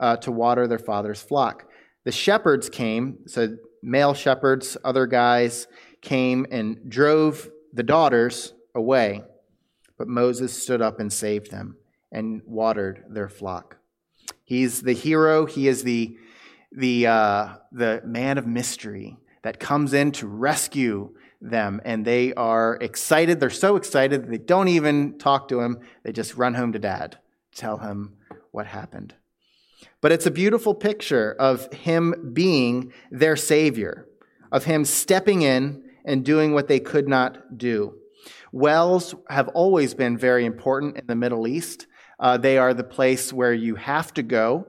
uh, 0.01 0.16
to 0.18 0.33
water 0.33 0.66
their 0.66 0.79
father's 0.79 1.20
flock. 1.20 1.68
The 2.05 2.12
shepherds 2.12 2.70
came, 2.70 3.18
so 3.27 3.57
male 3.83 4.14
shepherds, 4.14 4.77
other 4.83 5.07
guys 5.07 5.66
came 6.01 6.47
and 6.51 6.88
drove 6.88 7.51
the 7.73 7.83
daughters 7.83 8.55
away. 8.75 9.23
But 9.97 10.09
Moses 10.09 10.61
stood 10.61 10.83
up 10.83 11.01
and 11.01 11.13
saved 11.13 11.51
them 11.51 11.77
and 12.11 12.43
watered 12.47 13.05
their 13.09 13.29
flock. 13.29 13.79
He's 14.45 14.83
the 14.83 14.93
hero, 14.93 15.47
he 15.47 15.69
is 15.69 15.83
the, 15.83 16.17
the, 16.73 17.07
uh, 17.07 17.49
the 17.73 18.03
man 18.05 18.39
of 18.39 18.47
mystery 18.47 19.19
that 19.43 19.61
comes 19.61 19.93
in 19.93 20.13
to 20.13 20.27
rescue 20.27 21.15
them. 21.41 21.81
And 21.85 22.05
they 22.05 22.33
are 22.35 22.77
excited. 22.81 23.39
They're 23.39 23.51
so 23.51 23.77
excited 23.77 24.29
they 24.29 24.39
don't 24.39 24.69
even 24.69 25.19
talk 25.19 25.49
to 25.49 25.61
him. 25.61 25.81
They 26.03 26.13
just 26.13 26.37
run 26.37 26.55
home 26.55 26.73
to 26.73 26.79
dad, 26.79 27.19
tell 27.55 27.79
him 27.79 28.17
what 28.51 28.67
happened. 28.67 29.15
But 30.01 30.13
it's 30.13 30.27
a 30.27 30.31
beautiful 30.31 30.75
picture 30.75 31.35
of 31.39 31.73
him 31.73 32.33
being 32.33 32.93
their 33.11 33.37
savior, 33.37 34.07
of 34.53 34.65
him 34.65 34.85
stepping 34.85 35.43
in 35.43 35.83
and 36.05 36.25
doing 36.25 36.53
what 36.53 36.69
they 36.69 36.81
could 36.81 37.09
not 37.09 37.57
do. 37.57 37.95
Wells 38.55 39.17
have 39.29 39.49
always 39.49 39.95
been 39.95 40.17
very 40.17 40.45
important 40.45 40.97
in 40.97 41.09
the 41.09 41.17
Middle 41.17 41.49
East. 41.49 41.88
Uh, 42.21 42.37
they 42.37 42.57
are 42.57 42.73
the 42.73 42.85
place 42.85 43.33
where 43.33 43.53
you 43.53 43.75
have 43.75 44.14
to 44.14 44.23
go, 44.23 44.69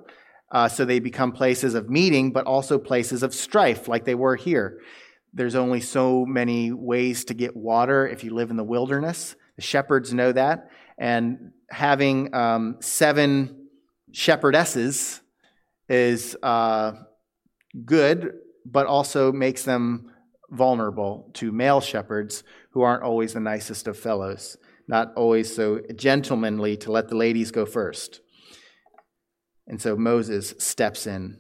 uh, 0.52 0.68
so 0.68 0.86
they 0.86 0.98
become 0.98 1.32
places 1.32 1.76
of 1.76 1.88
meeting, 1.88 2.32
but 2.32 2.48
also 2.48 2.80
places 2.80 3.22
of 3.22 3.32
strife, 3.32 3.88
like 3.88 4.04
they 4.04 4.16
were 4.16 4.36
here. 4.36 4.80
There's 5.36 5.54
only 5.54 5.82
so 5.82 6.26
many 6.26 6.72
ways 6.72 7.26
to 7.26 7.36
get 7.36 7.56
water 7.56 8.08
if 8.08 8.24
you 8.24 8.34
live 8.34 8.50
in 8.50 8.58
the 8.58 8.64
wilderness. 8.64 9.36
The 9.56 9.62
shepherds 9.62 10.12
know 10.12 10.32
that. 10.32 10.72
And 10.98 11.52
having 11.70 12.34
um, 12.34 12.78
seven 12.80 13.68
shepherdesses 14.12 15.22
is 15.88 16.36
uh, 16.42 16.94
good, 17.86 18.34
but 18.66 18.88
also 18.88 19.32
makes 19.32 19.64
them 19.64 20.12
vulnerable 20.50 21.30
to 21.34 21.52
male 21.52 21.82
shepherds 21.82 22.44
who 22.72 22.82
aren't 22.82 23.04
always 23.04 23.34
the 23.34 23.40
nicest 23.40 23.88
of 23.88 23.98
fellows, 23.98 24.58
not 24.88 25.14
always 25.16 25.54
so 25.54 25.82
gentlemanly 25.96 26.78
to 26.78 26.92
let 26.92 27.10
the 27.10 27.16
ladies 27.16 27.52
go 27.52 27.66
first. 27.66 28.22
And 29.68 29.82
so 29.82 29.96
Moses 29.96 30.54
steps 30.60 31.08
in. 31.08 31.40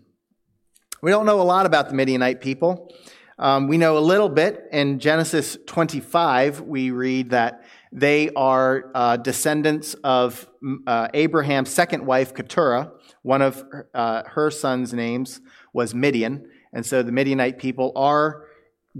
We 1.01 1.11
don't 1.11 1.25
know 1.25 1.41
a 1.41 1.43
lot 1.43 1.65
about 1.65 1.89
the 1.89 1.95
Midianite 1.95 2.41
people. 2.41 2.91
Um, 3.37 3.67
we 3.67 3.77
know 3.77 3.97
a 3.97 3.99
little 3.99 4.29
bit. 4.29 4.63
In 4.71 4.99
Genesis 4.99 5.57
25, 5.67 6.61
we 6.61 6.91
read 6.91 7.31
that 7.31 7.63
they 7.91 8.29
are 8.31 8.91
uh, 8.95 9.17
descendants 9.17 9.93
of 10.03 10.49
uh, 10.87 11.09
Abraham's 11.13 11.69
second 11.69 12.05
wife, 12.05 12.33
Keturah. 12.33 12.91
One 13.21 13.41
of 13.41 13.63
uh, 13.93 14.23
her 14.25 14.49
sons' 14.49 14.93
names 14.93 15.41
was 15.73 15.93
Midian. 15.93 16.49
And 16.73 16.85
so 16.85 17.03
the 17.03 17.11
Midianite 17.11 17.59
people 17.59 17.91
are 17.95 18.44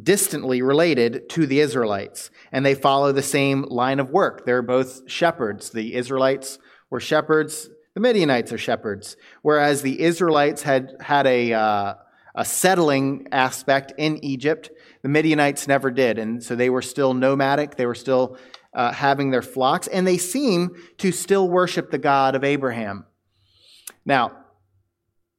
distantly 0.02 0.62
related 0.62 1.30
to 1.30 1.46
the 1.46 1.60
Israelites, 1.60 2.30
and 2.52 2.66
they 2.66 2.76
follow 2.76 3.12
the 3.12 3.24
same 3.24 3.64
line 3.64 4.00
of 4.00 4.10
work. 4.10 4.46
They're 4.46 4.62
both 4.62 5.10
shepherds. 5.10 5.70
The 5.70 5.96
Israelites 5.96 6.60
were 6.90 7.00
shepherds, 7.00 7.70
the 7.94 8.02
Midianites 8.02 8.52
are 8.52 8.58
shepherds. 8.58 9.16
Whereas 9.42 9.82
the 9.82 10.02
Israelites 10.02 10.62
had 10.62 10.98
had 11.00 11.26
a, 11.26 11.54
uh, 11.54 11.94
a 12.36 12.46
settling 12.46 13.28
aspect 13.32 13.94
in 13.98 14.24
Egypt, 14.24 14.70
the 15.02 15.10
Midianites 15.10 15.68
never 15.68 15.90
did. 15.90 16.20
And 16.20 16.44
so 16.44 16.56
they 16.56 16.70
were 16.70 16.82
still 16.82 17.14
nomadic, 17.14 17.78
they 17.78 17.86
were 17.86 17.96
still 17.96 18.38
uh, 18.74 18.92
having 18.92 19.32
their 19.32 19.42
flocks, 19.42 19.88
and 19.88 20.06
they 20.06 20.18
seem 20.18 20.76
to 20.98 21.14
still 21.14 21.48
worship 21.48 21.90
the 21.90 21.98
God 21.98 22.36
of 22.36 22.44
Abraham. 22.44 23.06
Now, 24.06 24.44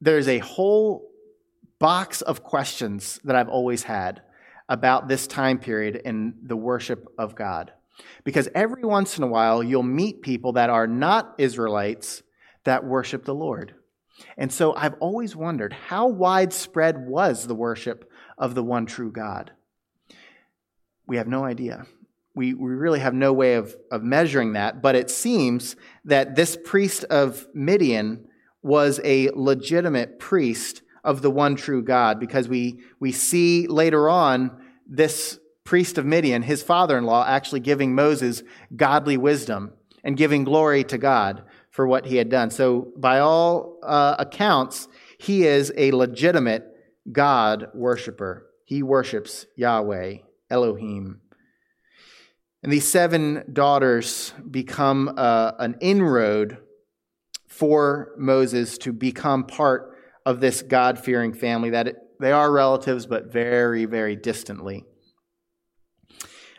there's 0.01 0.29
a 0.29 0.39
whole 0.39 1.11
box 1.79 2.23
of 2.23 2.43
questions 2.43 3.21
that 3.25 3.37
I've 3.37 3.51
always 3.51 3.83
had 3.83 4.23
about 4.69 5.09
this 5.09 5.27
time 5.27 5.59
period 5.59 5.97
in 6.05 6.35
the 6.43 6.57
worship 6.57 7.07
of 7.19 7.35
God. 7.35 7.73
Because 8.25 8.49
every 8.55 8.85
once 8.85 9.17
in 9.17 9.25
a 9.25 9.29
while, 9.29 9.63
you'll 9.63 9.83
meet 9.83 10.23
people 10.23 10.53
that 10.53 10.71
are 10.71 10.87
not 10.87 11.35
Israelites 11.39 12.23
that 12.65 12.85
worship 12.85 13.25
the 13.25 13.35
Lord. 13.35 13.75
And 14.37 14.53
so 14.53 14.75
I've 14.75 14.95
always 15.01 15.37
wondered 15.37 15.73
how 15.73 16.09
widespread 16.09 17.07
was 17.07 17.47
the 17.47 17.55
worship 17.55 18.11
of 18.39 18.55
the 18.55 18.63
one 18.63 18.87
true 18.87 19.13
God? 19.13 19.53
We 21.07 21.17
have 21.17 21.29
no 21.29 21.45
idea. 21.45 21.87
We, 22.35 22.53
we 22.53 22.73
really 22.73 23.01
have 23.01 23.15
no 23.15 23.33
way 23.33 23.55
of, 23.55 23.75
of 23.91 24.03
measuring 24.03 24.55
that, 24.55 24.83
but 24.83 24.95
it 24.95 25.11
seems 25.11 25.77
that 26.05 26.35
this 26.35 26.59
priest 26.65 27.05
of 27.05 27.47
Midian 27.55 28.27
was 28.63 29.01
a 29.05 29.31
legitimate 29.31 30.19
priest 30.19 30.83
of 31.07 31.23
the 31.23 31.31
one 31.31 31.55
true 31.55 31.83
God 31.83 32.21
because 32.21 32.49
we, 32.49 32.81
we 32.99 33.13
see 33.13 33.69
later 33.69 34.11
on 34.11 34.61
this 34.87 35.39
priest 35.65 35.99
of 35.99 36.05
Midian, 36.05 36.43
his 36.43 36.63
father 36.63 36.99
in 36.99 37.05
law, 37.05 37.25
actually 37.27 37.61
giving 37.61 37.95
Moses 37.95 38.43
godly 38.75 39.17
wisdom 39.17 39.73
and 40.05 40.17
giving 40.17 40.45
glory 40.45 40.85
to 40.85 40.99
God 40.99 41.45
for 41.71 41.87
what 41.87 42.07
he 42.07 42.17
had 42.17 42.29
done. 42.29 42.51
So, 42.51 42.93
by 42.97 43.21
all 43.21 43.79
uh, 43.83 44.17
accounts, 44.19 44.89
he 45.19 45.47
is 45.47 45.73
a 45.77 45.93
legitimate 45.93 46.65
God 47.11 47.69
worshiper. 47.73 48.47
He 48.65 48.83
worships 48.83 49.47
Yahweh, 49.57 50.19
Elohim. 50.51 51.21
And 52.63 52.73
these 52.73 52.89
seven 52.89 53.45
daughters 53.53 54.33
become 54.51 55.15
uh, 55.17 55.53
an 55.59 55.77
inroad 55.81 56.59
for 57.47 58.13
Moses 58.19 58.77
to 58.79 58.93
become 58.93 59.45
part 59.45 59.96
of 60.27 60.41
this 60.41 60.61
God 60.61 60.99
fearing 60.99 61.33
family, 61.33 61.71
that 61.71 61.87
it, 61.87 61.97
they 62.21 62.33
are 62.33 62.51
relatives, 62.51 63.07
but 63.07 63.33
very, 63.33 63.85
very 63.87 64.17
distantly. 64.17 64.85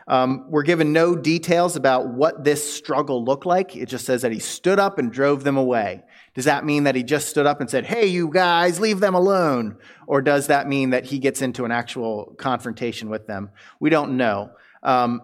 Um, 0.08 0.46
we're 0.48 0.62
given 0.62 0.94
no 0.94 1.14
details 1.14 1.76
about 1.76 2.08
what 2.08 2.42
this 2.42 2.74
struggle 2.74 3.22
looked 3.22 3.44
like. 3.44 3.76
It 3.76 3.90
just 3.90 4.06
says 4.06 4.22
that 4.22 4.32
he 4.32 4.38
stood 4.38 4.78
up 4.78 4.98
and 4.98 5.12
drove 5.12 5.44
them 5.44 5.58
away. 5.58 6.02
Does 6.34 6.46
that 6.46 6.64
mean 6.64 6.84
that 6.84 6.94
he 6.94 7.02
just 7.02 7.28
stood 7.28 7.44
up 7.44 7.60
and 7.60 7.68
said, 7.68 7.84
Hey, 7.84 8.06
you 8.06 8.30
guys, 8.32 8.80
leave 8.80 9.00
them 9.00 9.14
alone? 9.14 9.76
Or 10.06 10.22
does 10.22 10.46
that 10.46 10.66
mean 10.66 10.90
that 10.90 11.04
he 11.04 11.18
gets 11.18 11.42
into 11.42 11.66
an 11.66 11.72
actual 11.72 12.34
confrontation 12.38 13.10
with 13.10 13.26
them? 13.26 13.50
We 13.80 13.90
don't 13.90 14.16
know. 14.16 14.52
Um, 14.82 15.20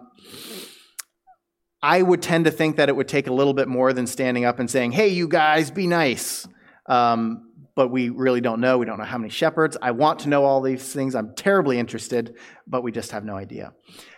I 1.81 2.03
would 2.03 2.21
tend 2.21 2.45
to 2.45 2.51
think 2.51 2.75
that 2.75 2.87
it 2.87 2.95
would 2.95 3.07
take 3.07 3.25
a 3.25 3.33
little 3.33 3.55
bit 3.55 3.67
more 3.67 3.91
than 3.91 4.05
standing 4.05 4.45
up 4.45 4.59
and 4.59 4.69
saying, 4.69 4.91
Hey, 4.91 5.07
you 5.07 5.27
guys, 5.27 5.71
be 5.71 5.87
nice. 5.87 6.47
Um, 6.85 7.44
but 7.75 7.89
we 7.89 8.09
really 8.09 8.41
don't 8.41 8.61
know. 8.61 8.77
We 8.77 8.85
don't 8.85 8.97
know 8.97 9.05
how 9.05 9.17
many 9.17 9.29
shepherds. 9.29 9.77
I 9.81 9.91
want 9.91 10.19
to 10.19 10.29
know 10.29 10.45
all 10.45 10.61
these 10.61 10.93
things. 10.93 11.13
I'm 11.13 11.35
terribly 11.35 11.77
interested, 11.77 12.35
but 12.65 12.83
we 12.83 12.91
just 12.91 13.11
have 13.11 13.25
no 13.25 13.35
idea. 13.35 13.73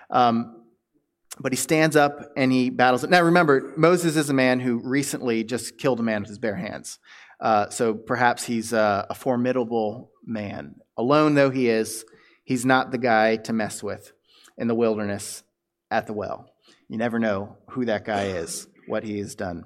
Um, 0.10 0.64
but 1.40 1.52
he 1.52 1.58
stands 1.58 1.96
up 1.96 2.32
and 2.36 2.52
he 2.52 2.70
battles 2.70 3.04
it. 3.04 3.10
Now, 3.10 3.22
remember, 3.22 3.74
Moses 3.78 4.16
is 4.16 4.30
a 4.30 4.34
man 4.34 4.60
who 4.60 4.80
recently 4.84 5.44
just 5.44 5.78
killed 5.78 6.00
a 6.00 6.04
man 6.04 6.22
with 6.22 6.30
his 6.30 6.40
bare 6.40 6.56
hands. 6.56 7.00
Uh, 7.40 7.70
so 7.70 7.94
perhaps 7.94 8.44
he's 8.44 8.74
a, 8.74 9.06
a 9.10 9.14
formidable 9.14 10.12
man. 10.26 10.76
Alone 10.98 11.36
though 11.36 11.52
he 11.52 11.70
is, 11.70 12.06
he's 12.44 12.66
not 12.66 12.92
the 12.92 12.98
guy 12.98 13.36
to 13.38 13.54
mess 13.54 13.84
with 13.84 14.14
in 14.58 14.68
the 14.68 14.76
wilderness 14.76 15.44
at 15.92 16.08
the 16.08 16.14
well. 16.14 16.50
You 16.90 16.98
never 16.98 17.20
know 17.20 17.58
who 17.70 17.86
that 17.86 18.06
guy 18.06 18.26
is, 18.26 18.68
what 18.88 19.04
he 19.04 19.20
has 19.20 19.36
done. 19.36 19.66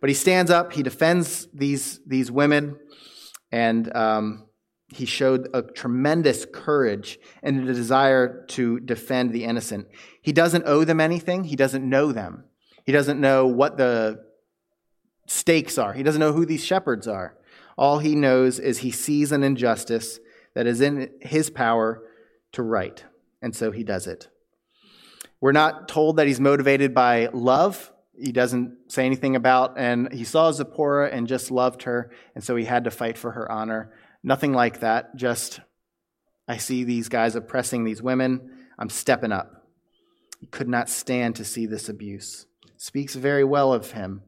But 0.00 0.08
he 0.08 0.14
stands 0.14 0.50
up, 0.50 0.72
he 0.72 0.82
defends 0.82 1.48
these, 1.52 2.00
these 2.06 2.30
women, 2.30 2.78
and 3.52 3.94
um, 3.96 4.46
he 4.92 5.04
showed 5.04 5.48
a 5.54 5.62
tremendous 5.62 6.46
courage 6.52 7.18
and 7.42 7.68
a 7.68 7.72
desire 7.72 8.44
to 8.48 8.80
defend 8.80 9.32
the 9.32 9.44
innocent. 9.44 9.86
He 10.20 10.32
doesn't 10.32 10.64
owe 10.66 10.84
them 10.84 11.00
anything, 11.00 11.44
he 11.44 11.56
doesn't 11.56 11.88
know 11.88 12.12
them. 12.12 12.44
He 12.84 12.92
doesn't 12.92 13.20
know 13.20 13.46
what 13.46 13.76
the 13.76 14.24
stakes 15.26 15.78
are, 15.78 15.92
he 15.92 16.02
doesn't 16.02 16.20
know 16.20 16.32
who 16.32 16.44
these 16.44 16.64
shepherds 16.64 17.06
are. 17.06 17.36
All 17.78 17.98
he 17.98 18.14
knows 18.14 18.58
is 18.58 18.78
he 18.78 18.90
sees 18.90 19.32
an 19.32 19.42
injustice 19.42 20.18
that 20.54 20.66
is 20.66 20.80
in 20.80 21.08
his 21.20 21.50
power 21.50 22.02
to 22.52 22.62
right, 22.62 23.02
and 23.40 23.54
so 23.54 23.70
he 23.70 23.84
does 23.84 24.06
it. 24.06 24.28
We're 25.40 25.52
not 25.52 25.88
told 25.88 26.16
that 26.16 26.26
he's 26.26 26.40
motivated 26.40 26.94
by 26.94 27.28
love. 27.32 27.92
He 28.20 28.32
doesn't 28.32 28.92
say 28.92 29.06
anything 29.06 29.36
about, 29.36 29.78
and 29.78 30.12
he 30.12 30.24
saw 30.24 30.50
Zipporah 30.52 31.10
and 31.10 31.26
just 31.26 31.50
loved 31.50 31.84
her, 31.84 32.10
and 32.34 32.44
so 32.44 32.56
he 32.56 32.64
had 32.64 32.84
to 32.84 32.90
fight 32.90 33.16
for 33.16 33.32
her 33.32 33.50
honor. 33.50 33.92
Nothing 34.22 34.52
like 34.52 34.80
that. 34.80 35.16
Just, 35.16 35.60
I 36.46 36.58
see 36.58 36.84
these 36.84 37.08
guys 37.08 37.34
oppressing 37.34 37.84
these 37.84 38.02
women. 38.02 38.66
I'm 38.78 38.90
stepping 38.90 39.32
up. 39.32 39.66
He 40.40 40.46
could 40.46 40.68
not 40.68 40.88
stand 40.88 41.36
to 41.36 41.44
see 41.44 41.66
this 41.66 41.88
abuse. 41.88 42.46
Speaks 42.76 43.14
very 43.14 43.44
well 43.44 43.72
of 43.72 43.92
him. 43.92 44.22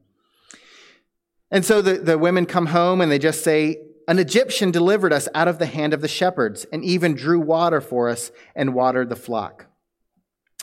And 1.50 1.64
so 1.64 1.83
the, 1.83 1.94
the 1.94 2.18
women 2.18 2.46
come 2.46 2.66
home 2.66 3.00
and 3.00 3.12
they 3.12 3.18
just 3.18 3.44
say, 3.44 3.78
An 4.09 4.18
Egyptian 4.18 4.70
delivered 4.70 5.12
us 5.12 5.28
out 5.35 5.48
of 5.48 5.59
the 5.59 5.66
hand 5.66 5.92
of 5.92 6.00
the 6.00 6.09
shepherds 6.09 6.66
and 6.72 6.85
even 6.85 7.14
drew 7.14 7.40
water 7.40 7.81
for 7.81 8.09
us 8.09 8.31
and 8.55 8.74
watered 8.74 9.11
the 9.11 9.16
flock. 9.16 9.66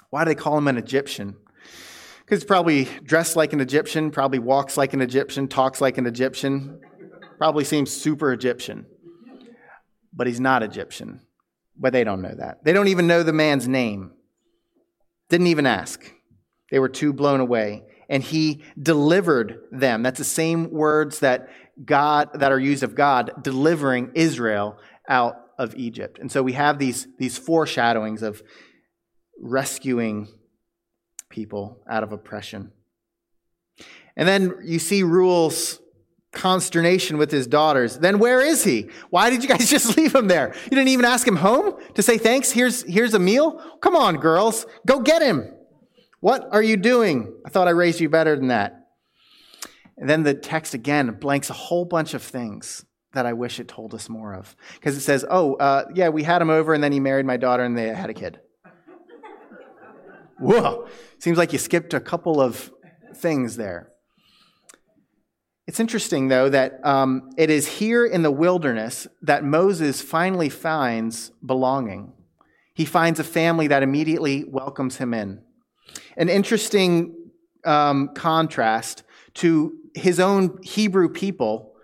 Why 0.09 0.23
do 0.23 0.29
they 0.29 0.35
call 0.35 0.57
him 0.57 0.67
an 0.67 0.77
Egyptian? 0.77 1.35
He's 2.29 2.43
probably 2.43 2.85
dressed 3.03 3.35
like 3.35 3.53
an 3.53 3.59
Egyptian, 3.59 4.11
probably 4.11 4.39
walks 4.39 4.77
like 4.77 4.93
an 4.93 5.01
Egyptian, 5.01 5.47
talks 5.47 5.81
like 5.81 5.97
an 5.97 6.05
Egyptian, 6.05 6.79
probably 7.37 7.63
seems 7.63 7.91
super 7.91 8.31
Egyptian 8.31 8.85
but 10.13 10.27
he's 10.27 10.39
not 10.39 10.63
Egyptian. 10.63 11.21
But 11.77 11.93
they 11.93 12.03
don't 12.03 12.21
know 12.21 12.35
that. 12.35 12.63
They 12.63 12.73
don't 12.73 12.89
even 12.89 13.07
know 13.07 13.23
the 13.23 13.33
man's 13.33 13.67
name. 13.67 14.11
Didn't 15.29 15.47
even 15.47 15.65
ask. 15.65 16.13
They 16.71 16.79
were 16.79 16.89
too 16.89 17.13
blown 17.13 17.39
away. 17.39 17.83
And 18.09 18.21
he 18.21 18.63
delivered 18.77 19.61
them. 19.71 20.03
That's 20.03 20.17
the 20.17 20.25
same 20.25 20.71
words 20.71 21.19
that 21.19 21.47
God 21.85 22.31
that 22.33 22.51
are 22.51 22.59
used 22.59 22.83
of 22.83 22.95
God 22.95 23.31
delivering 23.41 24.11
Israel 24.15 24.77
out 25.07 25.35
of 25.57 25.75
Egypt. 25.75 26.19
And 26.19 26.29
so 26.29 26.43
we 26.43 26.53
have 26.53 26.79
these, 26.79 27.07
these 27.17 27.37
foreshadowings 27.37 28.21
of 28.23 28.43
rescuing 29.39 30.27
people 31.29 31.81
out 31.89 32.03
of 32.03 32.11
oppression. 32.11 32.71
And 34.15 34.27
then 34.27 34.57
you 34.63 34.79
see 34.79 35.03
Reuel's 35.03 35.79
consternation 36.31 37.17
with 37.17 37.31
his 37.31 37.47
daughters. 37.47 37.97
Then 37.97 38.19
where 38.19 38.41
is 38.41 38.63
he? 38.63 38.89
Why 39.09 39.29
did 39.29 39.41
you 39.41 39.49
guys 39.49 39.69
just 39.77 39.97
leave 39.97 40.13
him 40.13 40.27
there? 40.27 40.53
You 40.65 40.69
didn't 40.71 40.89
even 40.89 41.05
ask 41.05 41.27
him 41.27 41.37
home 41.37 41.75
to 41.95 42.03
say 42.03 42.17
thanks. 42.17 42.51
Here's, 42.51 42.83
here's 42.83 43.13
a 43.13 43.19
meal. 43.19 43.61
Come 43.81 43.95
on, 43.95 44.17
girls, 44.17 44.65
go 44.85 44.99
get 44.99 45.21
him. 45.21 45.53
What 46.19 46.49
are 46.51 46.61
you 46.61 46.75
doing? 46.75 47.33
I 47.45 47.49
thought 47.49 47.67
I 47.67 47.71
raised 47.71 48.01
you 48.01 48.09
better 48.09 48.35
than 48.35 48.49
that. 48.49 48.87
And 49.97 50.09
then 50.09 50.23
the 50.23 50.33
text 50.33 50.73
again 50.73 51.11
blanks 51.11 51.49
a 51.49 51.53
whole 51.53 51.85
bunch 51.85 52.13
of 52.13 52.21
things 52.21 52.85
that 53.13 53.25
I 53.25 53.33
wish 53.33 53.59
it 53.59 53.67
told 53.67 53.93
us 53.93 54.07
more 54.07 54.33
of. 54.33 54.55
Because 54.75 54.95
it 54.95 55.01
says, 55.01 55.25
oh, 55.29 55.55
uh, 55.55 55.85
yeah, 55.93 56.09
we 56.09 56.23
had 56.23 56.41
him 56.41 56.49
over 56.49 56.73
and 56.73 56.83
then 56.83 56.91
he 56.91 56.99
married 56.99 57.25
my 57.25 57.37
daughter 57.37 57.63
and 57.63 57.77
they 57.77 57.87
had 57.87 58.09
a 58.09 58.13
kid. 58.13 58.39
Whoa, 60.39 60.87
seems 61.17 61.37
like 61.37 61.51
you 61.51 61.59
skipped 61.59 61.93
a 61.93 61.99
couple 61.99 62.39
of 62.39 62.71
things 63.15 63.57
there. 63.57 63.91
It's 65.67 65.79
interesting, 65.79 66.29
though, 66.29 66.49
that 66.49 66.83
um, 66.83 67.29
it 67.37 67.49
is 67.49 67.67
here 67.67 68.05
in 68.05 68.23
the 68.23 68.31
wilderness 68.31 69.07
that 69.21 69.43
Moses 69.43 70.01
finally 70.01 70.49
finds 70.49 71.31
belonging. 71.45 72.13
He 72.73 72.85
finds 72.85 73.19
a 73.19 73.23
family 73.23 73.67
that 73.67 73.83
immediately 73.83 74.45
welcomes 74.45 74.97
him 74.97 75.13
in. 75.13 75.41
An 76.17 76.29
interesting 76.29 77.13
um, 77.65 78.09
contrast 78.15 79.03
to 79.35 79.73
his 79.93 80.19
own 80.19 80.57
Hebrew 80.63 81.09
people 81.09 81.75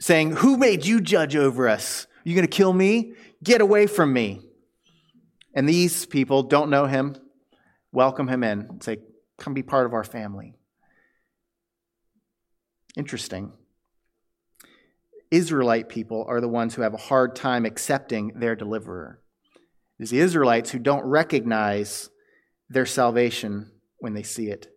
saying, 0.00 0.36
Who 0.36 0.56
made 0.56 0.84
you 0.84 1.00
judge 1.00 1.34
over 1.34 1.68
us? 1.68 2.06
Are 2.24 2.28
you 2.28 2.34
going 2.34 2.46
to 2.46 2.56
kill 2.56 2.72
me? 2.72 3.14
Get 3.42 3.60
away 3.60 3.86
from 3.86 4.12
me. 4.12 4.42
And 5.54 5.68
these 5.68 6.06
people 6.06 6.42
don't 6.42 6.70
know 6.70 6.86
him, 6.86 7.16
welcome 7.92 8.28
him 8.28 8.42
in, 8.44 8.80
say, 8.80 8.98
Come 9.38 9.54
be 9.54 9.62
part 9.62 9.86
of 9.86 9.94
our 9.94 10.04
family. 10.04 10.54
Interesting. 12.96 13.52
Israelite 15.30 15.88
people 15.88 16.24
are 16.28 16.40
the 16.40 16.48
ones 16.48 16.74
who 16.74 16.82
have 16.82 16.94
a 16.94 16.98
hard 16.98 17.36
time 17.36 17.64
accepting 17.64 18.32
their 18.34 18.56
deliverer. 18.56 19.20
It 19.98 20.04
is 20.04 20.10
the 20.10 20.20
Israelites 20.20 20.70
who 20.70 20.78
don't 20.78 21.04
recognize 21.04 22.10
their 22.68 22.86
salvation 22.86 23.70
when 23.98 24.14
they 24.14 24.22
see 24.22 24.48
it. 24.48 24.68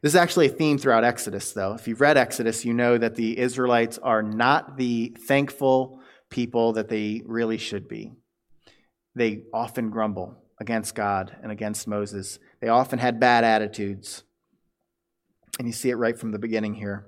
This 0.00 0.12
is 0.12 0.16
actually 0.16 0.46
a 0.46 0.50
theme 0.50 0.78
throughout 0.78 1.04
Exodus, 1.04 1.52
though. 1.52 1.74
If 1.74 1.88
you've 1.88 2.00
read 2.00 2.16
Exodus, 2.16 2.64
you 2.64 2.72
know 2.72 2.96
that 2.96 3.16
the 3.16 3.36
Israelites 3.36 3.98
are 3.98 4.22
not 4.22 4.76
the 4.76 5.16
thankful 5.26 6.00
people 6.30 6.74
that 6.74 6.88
they 6.88 7.22
really 7.26 7.58
should 7.58 7.88
be. 7.88 8.12
They 9.14 9.42
often 9.52 9.90
grumble 9.90 10.40
against 10.60 10.94
God 10.94 11.36
and 11.42 11.52
against 11.52 11.86
Moses. 11.86 12.38
They 12.60 12.68
often 12.68 12.98
had 12.98 13.20
bad 13.20 13.44
attitudes. 13.44 14.24
And 15.58 15.66
you 15.66 15.72
see 15.72 15.90
it 15.90 15.96
right 15.96 16.18
from 16.18 16.32
the 16.32 16.38
beginning 16.38 16.74
here. 16.74 17.06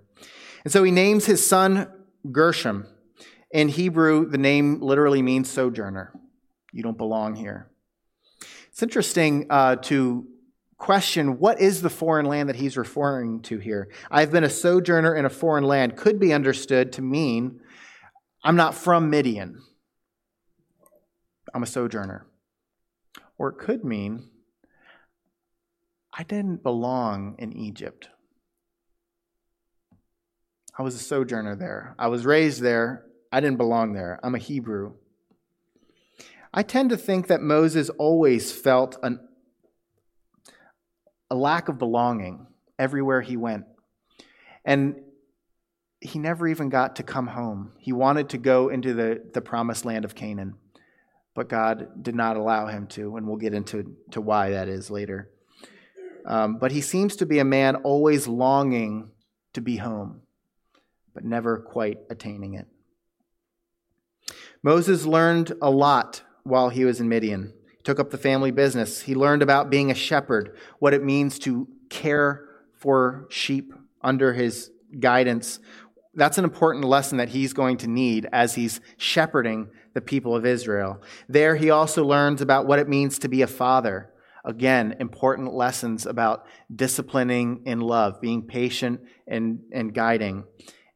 And 0.65 0.73
so 0.73 0.83
he 0.83 0.91
names 0.91 1.27
his 1.27 1.47
son 1.47 1.89
Gershom. 2.31 2.87
In 3.51 3.69
Hebrew, 3.69 4.29
the 4.29 4.39
name 4.39 4.81
literally 4.81 5.23
means 5.23 5.51
sojourner. 5.51 6.13
You 6.73 6.83
don't 6.83 6.99
belong 6.99 7.35
here. 7.35 7.71
It's 8.69 8.83
interesting 8.83 9.47
uh, 9.51 9.77
to 9.77 10.27
question 10.77 11.39
what 11.39 11.61
is 11.61 11.83
the 11.83 11.91
foreign 11.91 12.27
land 12.27 12.49
that 12.49 12.57
he's 12.57 12.77
referring 12.77 13.43
to 13.43 13.59
here. 13.59 13.89
I've 14.11 14.31
been 14.31 14.45
a 14.45 14.51
sojourner 14.51 15.15
in 15.15 15.25
a 15.25 15.31
foreign 15.31 15.65
land 15.65 15.97
could 15.97 16.19
be 16.19 16.33
understood 16.33 16.93
to 16.95 17.03
mean 17.03 17.61
I'm 18.43 18.57
not 18.57 18.75
from 18.75 19.11
Midian. 19.11 19.61
I'm 21.53 21.63
a 21.63 21.67
sojourner. 21.67 22.27
Or 23.41 23.49
it 23.49 23.59
could 23.59 23.85
mean 23.85 24.29
I 26.13 26.25
didn't 26.25 26.63
belong 26.63 27.37
in 27.39 27.55
Egypt. 27.55 28.11
I 30.79 30.83
was 30.83 30.95
a 30.95 30.99
sojourner 30.99 31.57
there. 31.57 31.95
I 31.99 32.09
was 32.09 32.27
raised 32.27 32.61
there. 32.61 33.07
I 33.33 33.41
didn't 33.41 33.57
belong 33.57 33.95
there. 33.95 34.21
I'm 34.23 34.35
a 34.35 34.39
Hebrew. 34.39 34.93
I 36.53 36.63
tend 36.63 36.91
to 36.91 36.99
think 36.99 37.29
that 37.29 37.41
Moses 37.41 37.89
always 37.89 38.53
felt 38.53 38.99
an, 39.03 39.27
a 41.31 41.35
lack 41.35 41.71
of 41.71 41.79
belonging 41.79 42.47
everywhere 42.79 43.23
he 43.23 43.39
went. 43.39 43.65
And 44.67 44.97
he 45.99 46.19
never 46.19 46.47
even 46.47 46.69
got 46.69 46.97
to 46.97 47.03
come 47.03 47.29
home. 47.29 47.73
He 47.79 47.95
wanted 47.95 48.29
to 48.31 48.39
go 48.39 48.69
into 48.69 48.93
the, 48.93 49.23
the 49.33 49.41
promised 49.41 49.87
land 49.87 50.05
of 50.05 50.15
Canaan, 50.15 50.57
but 51.35 51.49
God 51.49 52.03
did 52.03 52.15
not 52.15 52.37
allow 52.37 52.67
him 52.67 52.87
to, 52.89 53.17
and 53.17 53.27
we'll 53.27 53.37
get 53.37 53.55
into 53.55 53.97
to 54.11 54.21
why 54.21 54.51
that 54.51 54.69
is 54.69 54.91
later. 54.91 55.31
Um, 56.27 56.59
but 56.59 56.73
he 56.73 56.81
seems 56.81 57.17
to 57.17 57.27
be 57.27 57.39
a 57.39 57.45
man 57.45 57.77
always 57.77 58.29
longing 58.29 59.11
to 59.55 59.61
be 59.61 59.77
home 59.77 60.23
but 61.15 61.25
never 61.25 61.59
quite 61.59 61.99
attaining 62.09 62.55
it. 62.55 62.67
Moses 64.63 65.07
learned 65.07 65.53
a 65.63 65.71
lot 65.71 66.23
while 66.45 66.69
he 66.69 66.85
was 66.85 67.01
in 67.01 67.09
Midian. 67.09 67.53
He 67.77 67.83
took 67.83 67.99
up 67.99 68.11
the 68.11 68.19
family 68.19 68.51
business. 68.51 69.03
He 69.03 69.15
learned 69.15 69.43
about 69.43 69.71
being 69.71 69.91
a 69.91 69.95
shepherd, 69.95 70.57
what 70.79 70.95
it 70.95 71.03
means 71.03 71.39
to 71.41 71.69
care 71.89 72.47
for 72.75 73.27
sheep 73.31 73.73
under 74.03 74.33
his 74.33 74.71
guidance. 74.99 75.61
That's 76.15 76.39
an 76.39 76.45
important 76.45 76.85
lesson 76.85 77.19
that 77.19 77.31
he's 77.31 77.53
going 77.53 77.79
to 77.79 77.87
need 77.87 78.29
as 78.33 78.55
he's 78.55 78.81
shepherding 78.97 79.69
the 79.95 80.01
people 80.01 80.35
of 80.37 80.47
Israel. 80.47 81.03
There, 81.29 81.57
he 81.57 81.71
also 81.71 82.05
learns 82.05 82.41
about 82.41 82.67
what 82.67 82.79
it 82.79 82.89
means 82.89 83.19
to 83.21 83.29
be 83.29 83.43
a 83.43 83.47
father. 83.47 84.13
Again, 84.45 84.97
important 85.01 85.53
lessons 85.53 86.07
about 86.07 86.47
disciplining 86.75 87.63
in 87.67 87.81
love, 87.81 88.21
being 88.21 88.47
patient 88.47 89.01
and, 89.27 89.61
and 89.73 89.93
guiding 89.93 90.45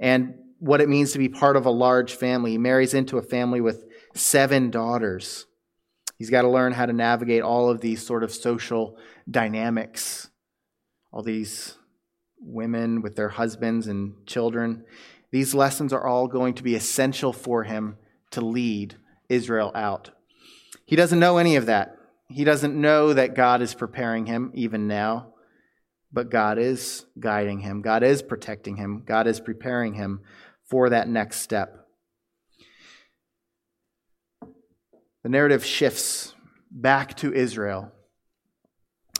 and 0.00 0.34
what 0.58 0.80
it 0.80 0.88
means 0.88 1.12
to 1.12 1.18
be 1.18 1.28
part 1.28 1.56
of 1.56 1.66
a 1.66 1.70
large 1.70 2.14
family. 2.14 2.52
He 2.52 2.58
marries 2.58 2.94
into 2.94 3.18
a 3.18 3.22
family 3.22 3.60
with 3.60 3.84
seven 4.14 4.70
daughters. 4.70 5.46
He's 6.18 6.30
got 6.30 6.42
to 6.42 6.48
learn 6.48 6.72
how 6.72 6.86
to 6.86 6.92
navigate 6.92 7.42
all 7.42 7.70
of 7.70 7.80
these 7.80 8.04
sort 8.04 8.22
of 8.22 8.32
social 8.32 8.96
dynamics, 9.30 10.30
all 11.12 11.22
these 11.22 11.76
women 12.38 13.02
with 13.02 13.16
their 13.16 13.30
husbands 13.30 13.86
and 13.86 14.14
children. 14.26 14.84
These 15.32 15.54
lessons 15.54 15.92
are 15.92 16.06
all 16.06 16.28
going 16.28 16.54
to 16.54 16.62
be 16.62 16.74
essential 16.76 17.32
for 17.32 17.64
him 17.64 17.96
to 18.34 18.40
lead 18.40 18.96
Israel 19.28 19.72
out. 19.74 20.10
He 20.86 20.96
doesn't 20.96 21.18
know 21.18 21.38
any 21.38 21.56
of 21.56 21.66
that. 21.66 21.96
He 22.28 22.44
doesn't 22.44 22.78
know 22.80 23.12
that 23.12 23.34
God 23.34 23.62
is 23.62 23.74
preparing 23.74 24.26
him 24.26 24.50
even 24.54 24.86
now. 24.86 25.34
But 26.12 26.30
God 26.30 26.58
is 26.58 27.06
guiding 27.18 27.58
him, 27.58 27.82
God 27.82 28.04
is 28.04 28.22
protecting 28.22 28.76
him, 28.76 29.02
God 29.04 29.26
is 29.26 29.40
preparing 29.40 29.94
him 29.94 30.20
for 30.64 30.90
that 30.90 31.08
next 31.08 31.40
step. 31.40 31.88
The 35.24 35.28
narrative 35.28 35.64
shifts 35.64 36.32
back 36.70 37.16
to 37.16 37.32
Israel. 37.32 37.90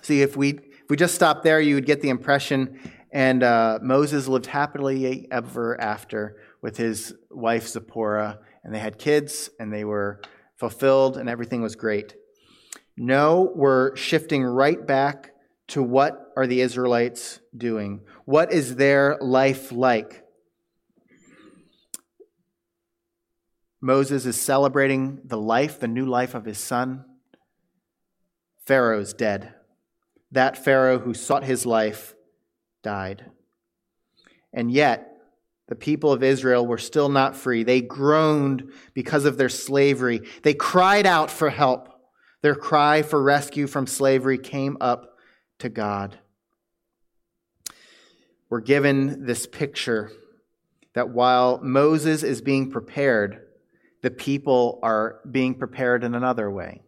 See, 0.03 0.23
if 0.23 0.37
we 0.37 0.51
if 0.51 0.91
we 0.91 0.97
just 0.97 1.17
stop 1.17 1.43
there, 1.43 1.61
you 1.61 1.75
would 1.75 1.87
get 1.87 2.01
the 2.01 2.11
impression, 2.11 2.79
and 3.11 3.43
uh, 3.43 3.81
Moses 3.83 4.29
lived 4.29 4.47
happily 4.47 5.27
ever 5.33 5.81
after 5.81 6.37
with 6.63 6.77
his 6.77 7.13
wife 7.31 7.67
Zipporah, 7.67 8.39
and 8.65 8.75
they 8.75 8.79
had 8.79 8.99
kids, 8.99 9.51
and 9.61 9.73
they 9.73 9.85
were 9.85 10.21
fulfilled, 10.57 11.17
and 11.17 11.29
everything 11.29 11.63
was 11.63 11.77
great. 11.77 12.17
No, 12.97 13.53
we're 13.55 13.95
shifting 13.97 14.43
right 14.43 14.85
back 14.85 15.33
to 15.69 15.83
what 15.83 16.33
are 16.37 16.47
the 16.47 16.61
Israelites 16.61 17.41
doing? 17.57 18.01
What 18.25 18.53
is 18.53 18.77
their 18.77 19.17
life 19.21 19.73
like? 19.73 20.23
Moses 23.81 24.25
is 24.25 24.41
celebrating 24.41 25.21
the 25.25 25.37
life, 25.37 25.79
the 25.79 25.89
new 25.89 26.07
life 26.07 26.35
of 26.35 26.45
his 26.45 26.59
son. 26.59 27.05
Pharaoh's 28.65 29.13
dead. 29.13 29.55
That 30.33 30.57
Pharaoh 30.57 30.99
who 30.99 31.13
sought 31.13 31.45
his 31.45 31.67
life 31.67 32.15
died. 32.83 33.31
And 34.53 34.71
yet, 34.71 35.14
the 35.69 35.75
people 35.75 36.13
of 36.13 36.23
Israel 36.23 36.67
were 36.67 36.79
still 36.79 37.09
not 37.09 37.37
free. 37.37 37.63
They 37.63 37.81
groaned 37.81 38.71
because 38.93 39.25
of 39.25 39.39
their 39.39 39.49
slavery. 39.49 40.23
They 40.43 40.55
cried 40.55 41.07
out 41.07 41.31
for 41.31 41.49
help. 41.51 41.89
Their 42.43 42.55
cry 42.55 43.03
for 43.03 43.23
rescue 43.23 43.67
from 43.67 43.87
slavery 43.87 44.37
came 44.37 44.77
up 44.81 45.17
to 45.61 45.71
God. 45.71 46.19
We're 48.51 48.61
given 48.61 49.25
this 49.25 49.47
picture 49.47 50.11
that 50.93 51.09
while 51.09 51.59
Moses 51.63 52.23
is 52.23 52.41
being 52.41 52.71
prepared, 52.71 53.41
the 54.03 54.11
people 54.11 54.79
are 54.83 55.21
being 55.29 55.55
prepared 55.55 56.05
in 56.05 56.15
another 56.15 56.51
way. 56.51 56.83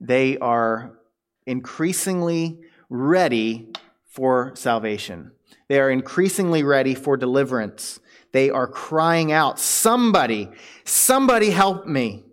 They 0.00 0.38
are 0.38 0.98
increasingly 1.46 2.60
ready 2.88 3.68
for 4.06 4.52
salvation. 4.54 5.32
They 5.68 5.78
are 5.78 5.90
increasingly 5.90 6.62
ready 6.62 6.94
for 6.94 7.16
deliverance. 7.16 8.00
They 8.34 8.50
are 8.50 8.66
crying 8.66 9.30
out, 9.30 9.60
Somebody, 9.60 10.50
somebody 10.82 11.50
help 11.50 11.86
me. 11.86 12.24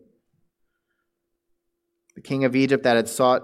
The 2.15 2.21
king 2.21 2.43
of 2.43 2.55
Egypt 2.55 2.85
that 2.85 2.95
had 2.95 3.07
sought 3.07 3.43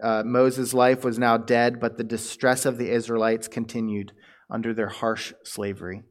uh, 0.00 0.22
Moses' 0.24 0.72
life 0.72 1.02
was 1.02 1.18
now 1.18 1.36
dead, 1.36 1.80
but 1.80 1.96
the 1.96 2.04
distress 2.04 2.64
of 2.64 2.78
the 2.78 2.88
Israelites 2.88 3.48
continued 3.48 4.12
under 4.48 4.72
their 4.72 4.86
harsh 4.86 5.32
slavery. 5.42 6.04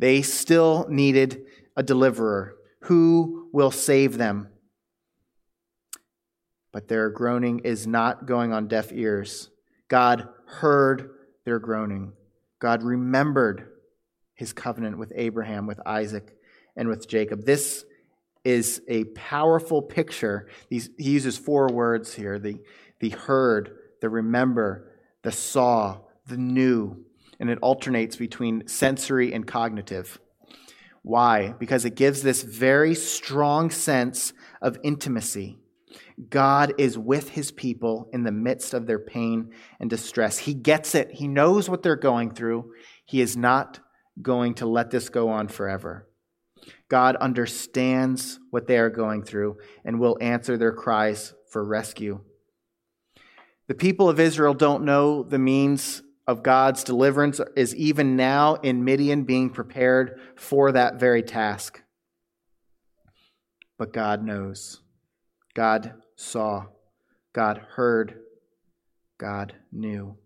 They 0.00 0.20
still 0.20 0.84
needed 0.88 1.42
a 1.76 1.84
deliverer. 1.84 2.56
Who 2.80 3.50
will 3.52 3.70
save 3.70 4.18
them? 4.18 4.48
But 6.72 6.88
their 6.88 7.08
groaning 7.08 7.60
is 7.60 7.86
not 7.86 8.26
going 8.26 8.52
on 8.52 8.66
deaf 8.66 8.90
ears. 8.90 9.48
God 9.86 10.28
heard 10.46 11.10
their 11.44 11.60
groaning. 11.60 12.14
God 12.58 12.82
remembered 12.82 13.73
his 14.34 14.52
covenant 14.52 14.98
with 14.98 15.12
Abraham, 15.14 15.66
with 15.66 15.80
Isaac, 15.86 16.36
and 16.76 16.88
with 16.88 17.08
Jacob. 17.08 17.44
This 17.44 17.84
is 18.44 18.82
a 18.88 19.04
powerful 19.04 19.80
picture. 19.80 20.48
He's, 20.68 20.90
he 20.98 21.10
uses 21.10 21.38
four 21.38 21.68
words 21.68 22.14
here 22.14 22.38
the, 22.38 22.58
the 23.00 23.10
heard, 23.10 23.78
the 24.00 24.08
remember, 24.08 24.92
the 25.22 25.32
saw, 25.32 26.00
the 26.26 26.36
knew, 26.36 27.04
and 27.40 27.48
it 27.48 27.58
alternates 27.62 28.16
between 28.16 28.66
sensory 28.68 29.32
and 29.32 29.46
cognitive. 29.46 30.18
Why? 31.02 31.52
Because 31.58 31.84
it 31.84 31.96
gives 31.96 32.22
this 32.22 32.42
very 32.42 32.94
strong 32.94 33.70
sense 33.70 34.32
of 34.62 34.78
intimacy. 34.82 35.58
God 36.30 36.74
is 36.78 36.96
with 36.96 37.30
his 37.30 37.50
people 37.50 38.08
in 38.12 38.24
the 38.24 38.32
midst 38.32 38.72
of 38.72 38.86
their 38.86 38.98
pain 38.98 39.50
and 39.80 39.90
distress. 39.90 40.38
He 40.38 40.54
gets 40.54 40.94
it. 40.94 41.10
He 41.12 41.28
knows 41.28 41.68
what 41.68 41.82
they're 41.82 41.96
going 41.96 42.30
through. 42.30 42.72
He 43.04 43.20
is 43.20 43.36
not 43.36 43.80
going 44.20 44.54
to 44.54 44.66
let 44.66 44.90
this 44.90 45.08
go 45.08 45.28
on 45.30 45.48
forever. 45.48 46.08
God 46.88 47.16
understands 47.16 48.38
what 48.50 48.66
they 48.66 48.78
are 48.78 48.90
going 48.90 49.22
through 49.22 49.58
and 49.84 49.98
will 49.98 50.18
answer 50.20 50.56
their 50.56 50.72
cries 50.72 51.34
for 51.50 51.64
rescue. 51.64 52.20
The 53.66 53.74
people 53.74 54.08
of 54.08 54.20
Israel 54.20 54.54
don't 54.54 54.84
know 54.84 55.22
the 55.22 55.38
means 55.38 56.02
of 56.26 56.42
God's 56.42 56.84
deliverance 56.84 57.40
is 57.56 57.74
even 57.74 58.16
now 58.16 58.54
in 58.56 58.84
Midian 58.84 59.24
being 59.24 59.50
prepared 59.50 60.20
for 60.36 60.72
that 60.72 60.98
very 60.98 61.22
task. 61.22 61.82
But 63.78 63.92
God 63.92 64.22
knows. 64.24 64.80
God 65.54 65.94
saw. 66.16 66.66
God 67.32 67.58
heard. 67.74 68.20
God 69.18 69.54
knew. 69.72 70.16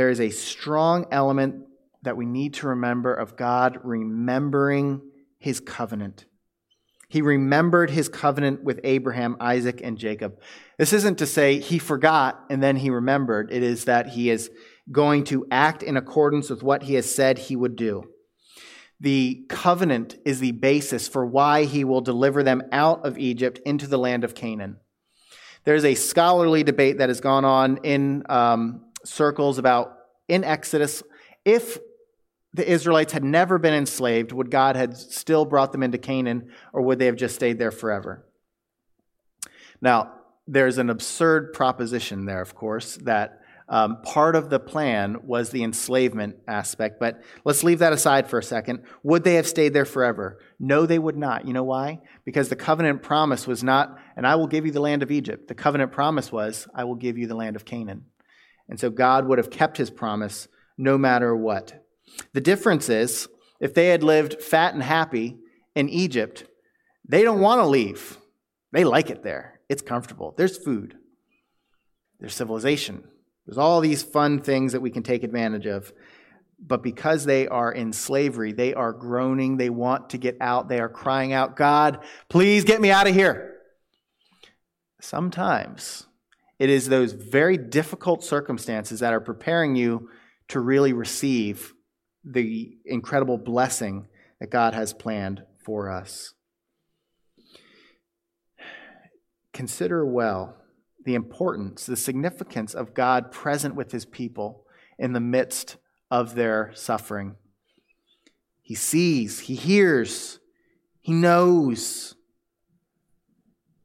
There 0.00 0.08
is 0.08 0.20
a 0.22 0.30
strong 0.30 1.04
element 1.10 1.66
that 2.04 2.16
we 2.16 2.24
need 2.24 2.54
to 2.54 2.68
remember 2.68 3.12
of 3.12 3.36
God 3.36 3.80
remembering 3.84 5.02
his 5.38 5.60
covenant. 5.60 6.24
He 7.10 7.20
remembered 7.20 7.90
his 7.90 8.08
covenant 8.08 8.64
with 8.64 8.80
Abraham, 8.82 9.36
Isaac, 9.40 9.82
and 9.84 9.98
Jacob. 9.98 10.40
This 10.78 10.94
isn't 10.94 11.18
to 11.18 11.26
say 11.26 11.58
he 11.58 11.78
forgot 11.78 12.42
and 12.48 12.62
then 12.62 12.76
he 12.76 12.88
remembered. 12.88 13.52
It 13.52 13.62
is 13.62 13.84
that 13.84 14.06
he 14.06 14.30
is 14.30 14.50
going 14.90 15.24
to 15.24 15.46
act 15.50 15.82
in 15.82 15.98
accordance 15.98 16.48
with 16.48 16.62
what 16.62 16.84
he 16.84 16.94
has 16.94 17.14
said 17.14 17.36
he 17.36 17.54
would 17.54 17.76
do. 17.76 18.04
The 19.00 19.44
covenant 19.50 20.16
is 20.24 20.40
the 20.40 20.52
basis 20.52 21.08
for 21.08 21.26
why 21.26 21.64
he 21.64 21.84
will 21.84 22.00
deliver 22.00 22.42
them 22.42 22.62
out 22.72 23.04
of 23.04 23.18
Egypt 23.18 23.60
into 23.66 23.86
the 23.86 23.98
land 23.98 24.24
of 24.24 24.34
Canaan. 24.34 24.78
There's 25.64 25.84
a 25.84 25.94
scholarly 25.94 26.62
debate 26.62 26.96
that 26.96 27.10
has 27.10 27.20
gone 27.20 27.44
on 27.44 27.80
in 27.84 28.24
um, 28.30 28.86
circles 29.04 29.58
about 29.58 29.96
in 30.28 30.44
Exodus 30.44 31.02
if 31.44 31.78
the 32.52 32.68
Israelites 32.68 33.12
had 33.12 33.24
never 33.24 33.58
been 33.58 33.74
enslaved, 33.74 34.32
would 34.32 34.50
God 34.50 34.76
have 34.76 34.96
still 34.96 35.44
brought 35.44 35.72
them 35.72 35.82
into 35.82 35.98
Canaan, 35.98 36.50
or 36.72 36.82
would 36.82 36.98
they 36.98 37.06
have 37.06 37.16
just 37.16 37.34
stayed 37.34 37.58
there 37.58 37.70
forever? 37.70 38.26
Now, 39.80 40.12
there's 40.46 40.78
an 40.78 40.90
absurd 40.90 41.52
proposition 41.52 42.24
there, 42.24 42.42
of 42.42 42.54
course, 42.54 42.96
that 43.02 43.40
um, 43.68 44.02
part 44.02 44.34
of 44.34 44.50
the 44.50 44.58
plan 44.58 45.18
was 45.24 45.50
the 45.50 45.62
enslavement 45.62 46.38
aspect, 46.48 46.98
but 46.98 47.22
let's 47.44 47.62
leave 47.62 47.78
that 47.78 47.92
aside 47.92 48.28
for 48.28 48.40
a 48.40 48.42
second. 48.42 48.82
Would 49.04 49.22
they 49.22 49.34
have 49.34 49.46
stayed 49.46 49.72
there 49.72 49.84
forever? 49.84 50.40
No, 50.58 50.86
they 50.86 50.98
would 50.98 51.16
not. 51.16 51.46
You 51.46 51.52
know 51.52 51.62
why? 51.62 52.00
Because 52.24 52.48
the 52.48 52.56
covenant 52.56 53.00
promise 53.04 53.46
was 53.46 53.62
not, 53.62 53.96
and 54.16 54.26
I 54.26 54.34
will 54.34 54.48
give 54.48 54.66
you 54.66 54.72
the 54.72 54.80
land 54.80 55.04
of 55.04 55.12
Egypt. 55.12 55.46
The 55.46 55.54
covenant 55.54 55.92
promise 55.92 56.32
was, 56.32 56.66
I 56.74 56.82
will 56.82 56.96
give 56.96 57.16
you 57.16 57.28
the 57.28 57.36
land 57.36 57.54
of 57.54 57.64
Canaan. 57.64 58.06
And 58.70 58.80
so 58.80 58.88
God 58.88 59.26
would 59.26 59.38
have 59.38 59.50
kept 59.50 59.76
his 59.76 59.90
promise 59.90 60.48
no 60.78 60.96
matter 60.96 61.36
what. 61.36 61.84
The 62.32 62.40
difference 62.40 62.88
is, 62.88 63.28
if 63.60 63.74
they 63.74 63.88
had 63.88 64.02
lived 64.02 64.40
fat 64.40 64.72
and 64.72 64.82
happy 64.82 65.36
in 65.74 65.88
Egypt, 65.88 66.44
they 67.06 67.22
don't 67.22 67.40
want 67.40 67.60
to 67.60 67.66
leave. 67.66 68.16
They 68.72 68.84
like 68.84 69.10
it 69.10 69.22
there. 69.22 69.60
It's 69.68 69.82
comfortable. 69.82 70.34
There's 70.36 70.56
food, 70.56 70.96
there's 72.18 72.34
civilization, 72.34 73.04
there's 73.46 73.58
all 73.58 73.80
these 73.80 74.02
fun 74.02 74.40
things 74.40 74.72
that 74.72 74.80
we 74.80 74.90
can 74.90 75.02
take 75.02 75.24
advantage 75.24 75.66
of. 75.66 75.92
But 76.62 76.82
because 76.82 77.24
they 77.24 77.48
are 77.48 77.72
in 77.72 77.92
slavery, 77.92 78.52
they 78.52 78.74
are 78.74 78.92
groaning. 78.92 79.56
They 79.56 79.70
want 79.70 80.10
to 80.10 80.18
get 80.18 80.36
out. 80.42 80.68
They 80.68 80.78
are 80.78 80.90
crying 80.90 81.32
out, 81.32 81.56
God, 81.56 82.04
please 82.28 82.64
get 82.64 82.82
me 82.82 82.90
out 82.90 83.08
of 83.08 83.14
here. 83.14 83.56
Sometimes 85.00 86.06
it 86.60 86.68
is 86.68 86.88
those 86.90 87.12
very 87.12 87.56
difficult 87.56 88.22
circumstances 88.22 89.00
that 89.00 89.14
are 89.14 89.20
preparing 89.20 89.76
you 89.76 90.10
to 90.48 90.60
really 90.60 90.92
receive 90.92 91.72
the 92.22 92.76
incredible 92.84 93.38
blessing 93.38 94.06
that 94.40 94.50
God 94.50 94.74
has 94.74 94.92
planned 94.92 95.42
for 95.64 95.90
us. 95.90 96.34
Consider 99.54 100.04
well 100.04 100.54
the 101.06 101.14
importance, 101.14 101.86
the 101.86 101.96
significance 101.96 102.74
of 102.74 102.92
God 102.92 103.32
present 103.32 103.74
with 103.74 103.90
his 103.90 104.04
people 104.04 104.66
in 104.98 105.14
the 105.14 105.20
midst 105.20 105.78
of 106.10 106.34
their 106.34 106.72
suffering. 106.74 107.36
He 108.60 108.74
sees, 108.74 109.40
he 109.40 109.54
hears, 109.54 110.38
he 111.00 111.14
knows. 111.14 112.16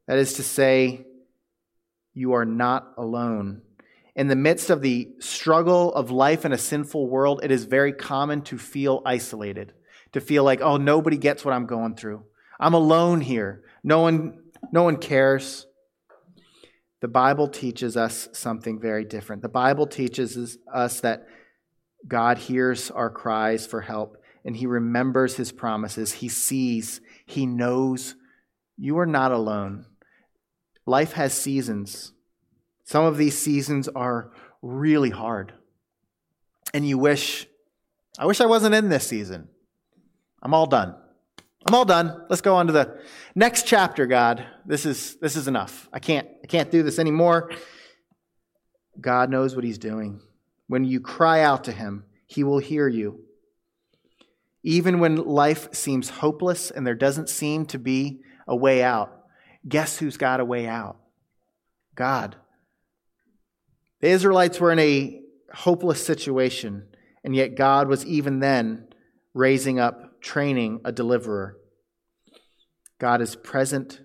That 0.07 0.17
is 0.17 0.33
to 0.33 0.43
say, 0.43 1.05
you 2.15 2.33
are 2.33 2.45
not 2.45 2.93
alone 2.97 3.61
in 4.15 4.27
the 4.27 4.35
midst 4.35 4.69
of 4.69 4.81
the 4.81 5.09
struggle 5.19 5.93
of 5.93 6.09
life 6.09 6.45
in 6.45 6.53
a 6.53 6.57
sinful 6.57 7.07
world, 7.07 7.41
it 7.43 7.51
is 7.51 7.65
very 7.65 7.91
common 7.91 8.41
to 8.43 8.57
feel 8.57 9.01
isolated, 9.05 9.73
to 10.13 10.21
feel 10.21 10.43
like, 10.43 10.61
oh, 10.61 10.77
nobody 10.77 11.17
gets 11.17 11.43
what 11.43 11.53
I'm 11.53 11.65
going 11.65 11.95
through. 11.95 12.23
I'm 12.59 12.73
alone 12.73 13.19
here. 13.19 13.63
No 13.83 13.99
one, 13.99 14.39
no 14.71 14.83
one 14.83 14.97
cares. 14.97 15.65
The 17.01 17.09
Bible 17.09 17.49
teaches 17.49 17.97
us 17.97 18.29
something 18.31 18.79
very 18.79 19.03
different. 19.03 19.41
The 19.41 19.49
Bible 19.49 19.85
teaches 19.85 20.57
us 20.73 21.01
that 21.01 21.27
God 22.07 22.37
hears 22.37 22.89
our 22.89 23.09
cries 23.09 23.67
for 23.67 23.81
help 23.81 24.17
and 24.45 24.55
he 24.55 24.65
remembers 24.65 25.35
his 25.35 25.51
promises. 25.51 26.13
He 26.13 26.29
sees, 26.29 27.01
he 27.25 27.45
knows 27.45 28.15
you 28.77 28.97
are 28.99 29.05
not 29.05 29.33
alone. 29.33 29.85
Life 30.85 31.13
has 31.13 31.33
seasons. 31.33 32.11
Some 32.83 33.05
of 33.05 33.17
these 33.17 33.37
seasons 33.37 33.87
are 33.89 34.31
really 34.61 35.09
hard. 35.09 35.53
And 36.73 36.87
you 36.87 36.97
wish, 36.97 37.47
I 38.19 38.25
wish 38.25 38.41
I 38.41 38.45
wasn't 38.45 38.75
in 38.75 38.89
this 38.89 39.07
season. 39.07 39.47
I'm 40.41 40.53
all 40.53 40.67
done. 40.67 40.95
I'm 41.65 41.73
all 41.73 41.85
done. 41.85 42.25
Let's 42.29 42.41
go 42.41 42.55
on 42.55 42.67
to 42.67 42.73
the 42.73 43.01
next 43.33 43.65
chapter, 43.65 44.05
God. 44.05 44.45
This 44.65 44.85
is 44.85 45.15
this 45.15 45.35
is 45.35 45.47
enough. 45.47 45.89
I 45.91 45.97
can't 45.97 46.27
I 46.43 46.47
can't 46.47 46.69
do 46.69 46.83
this 46.83 46.99
anymore. 46.99 47.49
God 49.01 49.31
knows 49.31 49.55
what 49.55 49.65
he's 49.65 49.79
doing. 49.79 50.21
When 50.67 50.83
you 50.83 50.99
cry 50.99 51.41
out 51.41 51.63
to 51.63 51.71
him, 51.71 52.05
he 52.27 52.43
will 52.43 52.59
hear 52.59 52.87
you. 52.87 53.21
Even 54.63 54.99
when 54.99 55.15
life 55.15 55.73
seems 55.73 56.09
hopeless 56.09 56.69
and 56.69 56.85
there 56.85 56.95
doesn't 56.95 57.29
seem 57.29 57.65
to 57.67 57.79
be 57.79 58.21
a 58.47 58.55
way 58.55 58.83
out, 58.83 59.14
guess 59.67 59.97
who's 59.97 60.17
got 60.17 60.39
a 60.39 60.45
way 60.45 60.67
out? 60.67 60.97
God. 61.95 62.35
The 64.01 64.09
Israelites 64.09 64.59
were 64.59 64.71
in 64.71 64.79
a 64.79 65.21
hopeless 65.53 66.05
situation, 66.05 66.87
and 67.23 67.35
yet 67.35 67.55
God 67.55 67.87
was 67.87 68.05
even 68.05 68.39
then 68.39 68.87
raising 69.33 69.79
up, 69.79 70.21
training 70.21 70.81
a 70.85 70.91
deliverer. 70.91 71.57
God 72.99 73.21
is 73.21 73.35
present, 73.35 74.01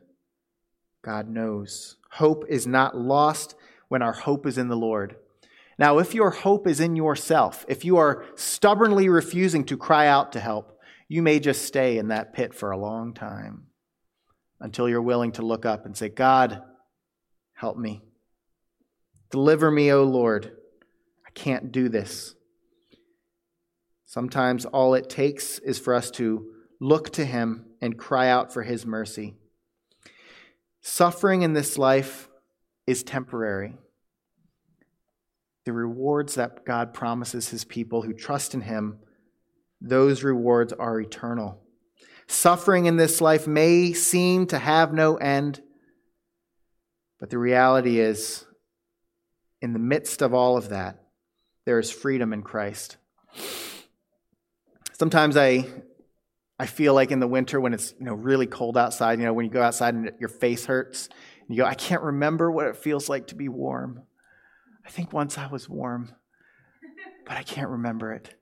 God 1.02 1.28
knows. 1.28 1.96
Hope 2.12 2.44
is 2.48 2.66
not 2.66 2.96
lost 2.96 3.54
when 3.88 4.02
our 4.02 4.12
hope 4.12 4.46
is 4.46 4.58
in 4.58 4.68
the 4.68 4.76
Lord. 4.76 5.16
Now, 5.78 5.98
if 5.98 6.14
your 6.14 6.30
hope 6.30 6.66
is 6.66 6.80
in 6.80 6.94
yourself, 6.96 7.64
if 7.68 7.84
you 7.84 7.96
are 7.96 8.24
stubbornly 8.34 9.08
refusing 9.08 9.64
to 9.64 9.76
cry 9.76 10.06
out 10.06 10.32
to 10.32 10.40
help, 10.40 10.78
you 11.08 11.22
may 11.22 11.40
just 11.40 11.64
stay 11.64 11.98
in 11.98 12.08
that 12.08 12.34
pit 12.34 12.52
for 12.54 12.70
a 12.70 12.78
long 12.78 13.14
time 13.14 13.69
until 14.60 14.88
you're 14.88 15.02
willing 15.02 15.32
to 15.32 15.42
look 15.42 15.64
up 15.64 15.86
and 15.86 15.96
say, 15.96 16.08
God, 16.08 16.62
help 17.54 17.76
me. 17.76 18.02
Deliver 19.30 19.70
me, 19.70 19.92
O 19.92 20.04
Lord. 20.04 20.52
I 21.26 21.30
can't 21.30 21.72
do 21.72 21.88
this. 21.88 22.34
Sometimes 24.06 24.64
all 24.64 24.94
it 24.94 25.08
takes 25.08 25.58
is 25.60 25.78
for 25.78 25.94
us 25.94 26.10
to 26.12 26.52
look 26.80 27.10
to 27.10 27.24
Him 27.24 27.66
and 27.80 27.96
cry 27.96 28.28
out 28.28 28.52
for 28.52 28.62
His 28.62 28.84
mercy. 28.84 29.36
Suffering 30.82 31.42
in 31.42 31.52
this 31.52 31.78
life 31.78 32.28
is 32.86 33.02
temporary. 33.02 33.74
the 35.64 35.72
rewards 35.72 36.34
that 36.34 36.64
God 36.64 36.92
promises 36.94 37.50
his 37.50 37.64
people 37.64 38.02
who 38.02 38.12
trust 38.12 38.54
in 38.54 38.62
him, 38.62 38.98
those 39.80 40.24
rewards 40.24 40.72
are 40.72 41.00
eternal. 41.00 41.60
Suffering 42.30 42.86
in 42.86 42.96
this 42.96 43.20
life 43.20 43.48
may 43.48 43.92
seem 43.92 44.46
to 44.46 44.58
have 44.58 44.92
no 44.92 45.16
end, 45.16 45.60
but 47.18 47.28
the 47.28 47.38
reality 47.38 47.98
is, 47.98 48.46
in 49.60 49.72
the 49.72 49.80
midst 49.80 50.22
of 50.22 50.32
all 50.32 50.56
of 50.56 50.68
that, 50.68 51.02
there 51.66 51.80
is 51.80 51.90
freedom 51.90 52.32
in 52.32 52.42
Christ. 52.42 52.98
Sometimes 54.92 55.36
I, 55.36 55.66
I 56.56 56.66
feel 56.66 56.94
like 56.94 57.10
in 57.10 57.18
the 57.18 57.26
winter 57.26 57.60
when 57.60 57.74
it's 57.74 57.94
you 57.98 58.06
know 58.06 58.14
really 58.14 58.46
cold 58.46 58.78
outside, 58.78 59.18
you 59.18 59.24
know, 59.24 59.32
when 59.32 59.44
you 59.44 59.50
go 59.50 59.62
outside 59.62 59.94
and 59.94 60.12
your 60.20 60.28
face 60.28 60.66
hurts, 60.66 61.08
and 61.48 61.56
you 61.56 61.64
go, 61.64 61.68
I 61.68 61.74
can't 61.74 62.02
remember 62.02 62.48
what 62.48 62.68
it 62.68 62.76
feels 62.76 63.08
like 63.08 63.26
to 63.26 63.34
be 63.34 63.48
warm. 63.48 64.04
I 64.86 64.88
think 64.88 65.12
once 65.12 65.36
I 65.36 65.48
was 65.48 65.68
warm, 65.68 66.14
but 67.26 67.36
I 67.36 67.42
can't 67.42 67.70
remember 67.70 68.12
it. 68.12 68.36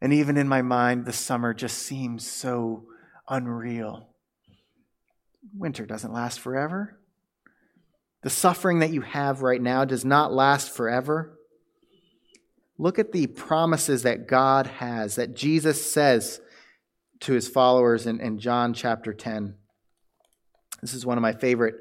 And 0.00 0.10
even 0.14 0.38
in 0.38 0.48
my 0.48 0.62
mind, 0.62 1.04
the 1.04 1.12
summer 1.12 1.52
just 1.52 1.80
seems 1.80 2.26
so 2.26 2.86
unreal. 3.30 4.08
Winter 5.56 5.86
doesn't 5.86 6.12
last 6.12 6.40
forever. 6.40 7.00
The 8.22 8.30
suffering 8.30 8.80
that 8.80 8.92
you 8.92 9.00
have 9.00 9.40
right 9.40 9.62
now 9.62 9.86
does 9.86 10.04
not 10.04 10.32
last 10.32 10.74
forever. 10.74 11.38
Look 12.76 12.98
at 12.98 13.12
the 13.12 13.26
promises 13.26 14.02
that 14.02 14.26
God 14.26 14.66
has, 14.66 15.14
that 15.16 15.34
Jesus 15.34 15.90
says 15.90 16.40
to 17.20 17.32
his 17.32 17.48
followers 17.48 18.06
in, 18.06 18.20
in 18.20 18.38
John 18.38 18.74
chapter 18.74 19.12
10. 19.12 19.54
This 20.82 20.94
is 20.94 21.06
one 21.06 21.18
of 21.18 21.22
my 21.22 21.32
favorite 21.32 21.76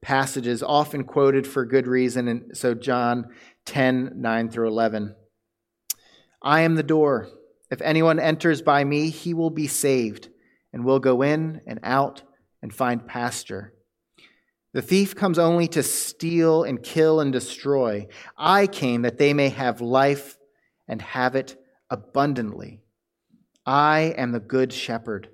passages, 0.00 0.62
often 0.62 1.04
quoted 1.04 1.46
for 1.46 1.64
good 1.64 1.86
reason. 1.86 2.28
And 2.28 2.56
so, 2.56 2.74
John 2.74 3.28
10 3.66 4.12
9 4.16 4.48
through 4.50 4.68
11. 4.68 5.14
I 6.42 6.60
am 6.60 6.74
the 6.74 6.82
door. 6.82 7.28
If 7.70 7.80
anyone 7.80 8.20
enters 8.20 8.62
by 8.62 8.84
me, 8.84 9.10
he 9.10 9.34
will 9.34 9.50
be 9.50 9.66
saved, 9.66 10.28
and 10.74 10.84
will 10.84 10.98
go 10.98 11.22
in 11.22 11.60
and 11.68 11.78
out 11.84 12.24
and 12.60 12.74
find 12.74 13.06
pasture. 13.06 13.72
The 14.72 14.82
thief 14.82 15.14
comes 15.14 15.38
only 15.38 15.68
to 15.68 15.84
steal 15.84 16.64
and 16.64 16.82
kill 16.82 17.20
and 17.20 17.32
destroy. 17.32 18.08
I 18.36 18.66
came 18.66 19.02
that 19.02 19.16
they 19.16 19.32
may 19.32 19.50
have 19.50 19.80
life 19.80 20.36
and 20.88 21.00
have 21.00 21.36
it 21.36 21.56
abundantly. 21.88 22.82
I 23.64 24.14
am 24.18 24.32
the 24.32 24.40
good 24.40 24.72
shepherd. 24.72 25.28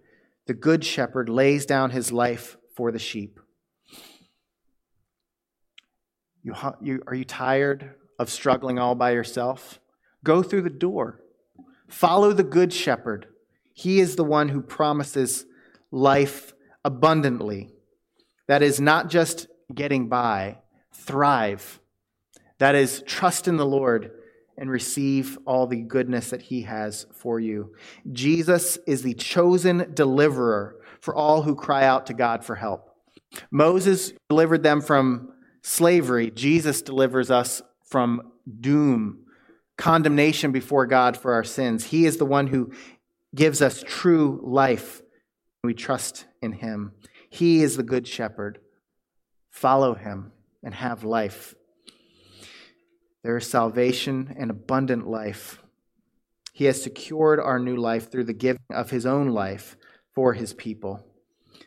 The 0.46 0.52
good 0.52 0.84
shepherd 0.84 1.30
lays 1.30 1.64
down 1.64 1.88
his 1.88 2.12
life 2.12 2.58
for 2.76 2.92
the 2.92 2.98
sheep. 2.98 3.40
You, 6.42 6.54
you, 6.82 7.02
are 7.06 7.14
you 7.14 7.24
tired 7.24 7.94
of 8.18 8.28
struggling 8.28 8.78
all 8.78 8.94
by 8.94 9.12
yourself? 9.12 9.80
Go 10.22 10.42
through 10.42 10.62
the 10.62 10.70
door. 10.70 11.22
Follow 11.88 12.34
the 12.34 12.44
good 12.44 12.74
shepherd. 12.74 13.26
He 13.80 13.98
is 13.98 14.16
the 14.16 14.24
one 14.24 14.50
who 14.50 14.60
promises 14.60 15.46
life 15.90 16.52
abundantly. 16.84 17.70
That 18.46 18.62
is 18.62 18.78
not 18.78 19.08
just 19.08 19.46
getting 19.74 20.10
by, 20.10 20.58
thrive. 20.92 21.80
That 22.58 22.74
is 22.74 23.02
trust 23.06 23.48
in 23.48 23.56
the 23.56 23.64
Lord 23.64 24.10
and 24.58 24.70
receive 24.70 25.38
all 25.46 25.66
the 25.66 25.80
goodness 25.80 26.28
that 26.28 26.42
he 26.42 26.62
has 26.62 27.06
for 27.14 27.40
you. 27.40 27.74
Jesus 28.12 28.76
is 28.86 29.00
the 29.00 29.14
chosen 29.14 29.94
deliverer 29.94 30.76
for 31.00 31.14
all 31.14 31.40
who 31.40 31.54
cry 31.54 31.84
out 31.84 32.04
to 32.08 32.12
God 32.12 32.44
for 32.44 32.56
help. 32.56 32.90
Moses 33.50 34.12
delivered 34.28 34.62
them 34.62 34.82
from 34.82 35.32
slavery, 35.62 36.30
Jesus 36.30 36.82
delivers 36.82 37.30
us 37.30 37.62
from 37.82 38.32
doom, 38.60 39.20
condemnation 39.78 40.52
before 40.52 40.84
God 40.84 41.16
for 41.16 41.32
our 41.32 41.44
sins. 41.44 41.86
He 41.86 42.04
is 42.04 42.18
the 42.18 42.26
one 42.26 42.48
who 42.48 42.72
gives 43.34 43.62
us 43.62 43.84
true 43.86 44.40
life. 44.42 45.02
We 45.62 45.74
trust 45.74 46.26
in 46.42 46.52
him. 46.52 46.92
He 47.28 47.62
is 47.62 47.76
the 47.76 47.82
good 47.82 48.08
shepherd. 48.08 48.58
Follow 49.50 49.94
him 49.94 50.32
and 50.62 50.74
have 50.74 51.04
life. 51.04 51.54
There 53.22 53.36
is 53.36 53.46
salvation 53.46 54.34
and 54.38 54.50
abundant 54.50 55.06
life. 55.06 55.62
He 56.52 56.64
has 56.64 56.82
secured 56.82 57.38
our 57.38 57.58
new 57.58 57.76
life 57.76 58.10
through 58.10 58.24
the 58.24 58.32
giving 58.32 58.62
of 58.70 58.90
his 58.90 59.06
own 59.06 59.28
life 59.28 59.76
for 60.12 60.34
his 60.34 60.52
people. 60.54 61.06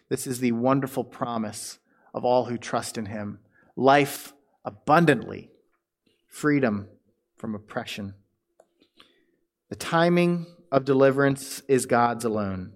This 0.09 0.27
is 0.27 0.39
the 0.39 0.51
wonderful 0.51 1.03
promise 1.03 1.79
of 2.13 2.25
all 2.25 2.45
who 2.45 2.57
trust 2.57 2.97
in 2.97 3.07
him 3.07 3.39
life 3.75 4.33
abundantly, 4.65 5.49
freedom 6.27 6.87
from 7.37 7.55
oppression. 7.55 8.13
The 9.69 9.75
timing 9.75 10.45
of 10.73 10.85
deliverance 10.85 11.61
is 11.67 11.85
God's 11.85 12.25
alone, 12.25 12.73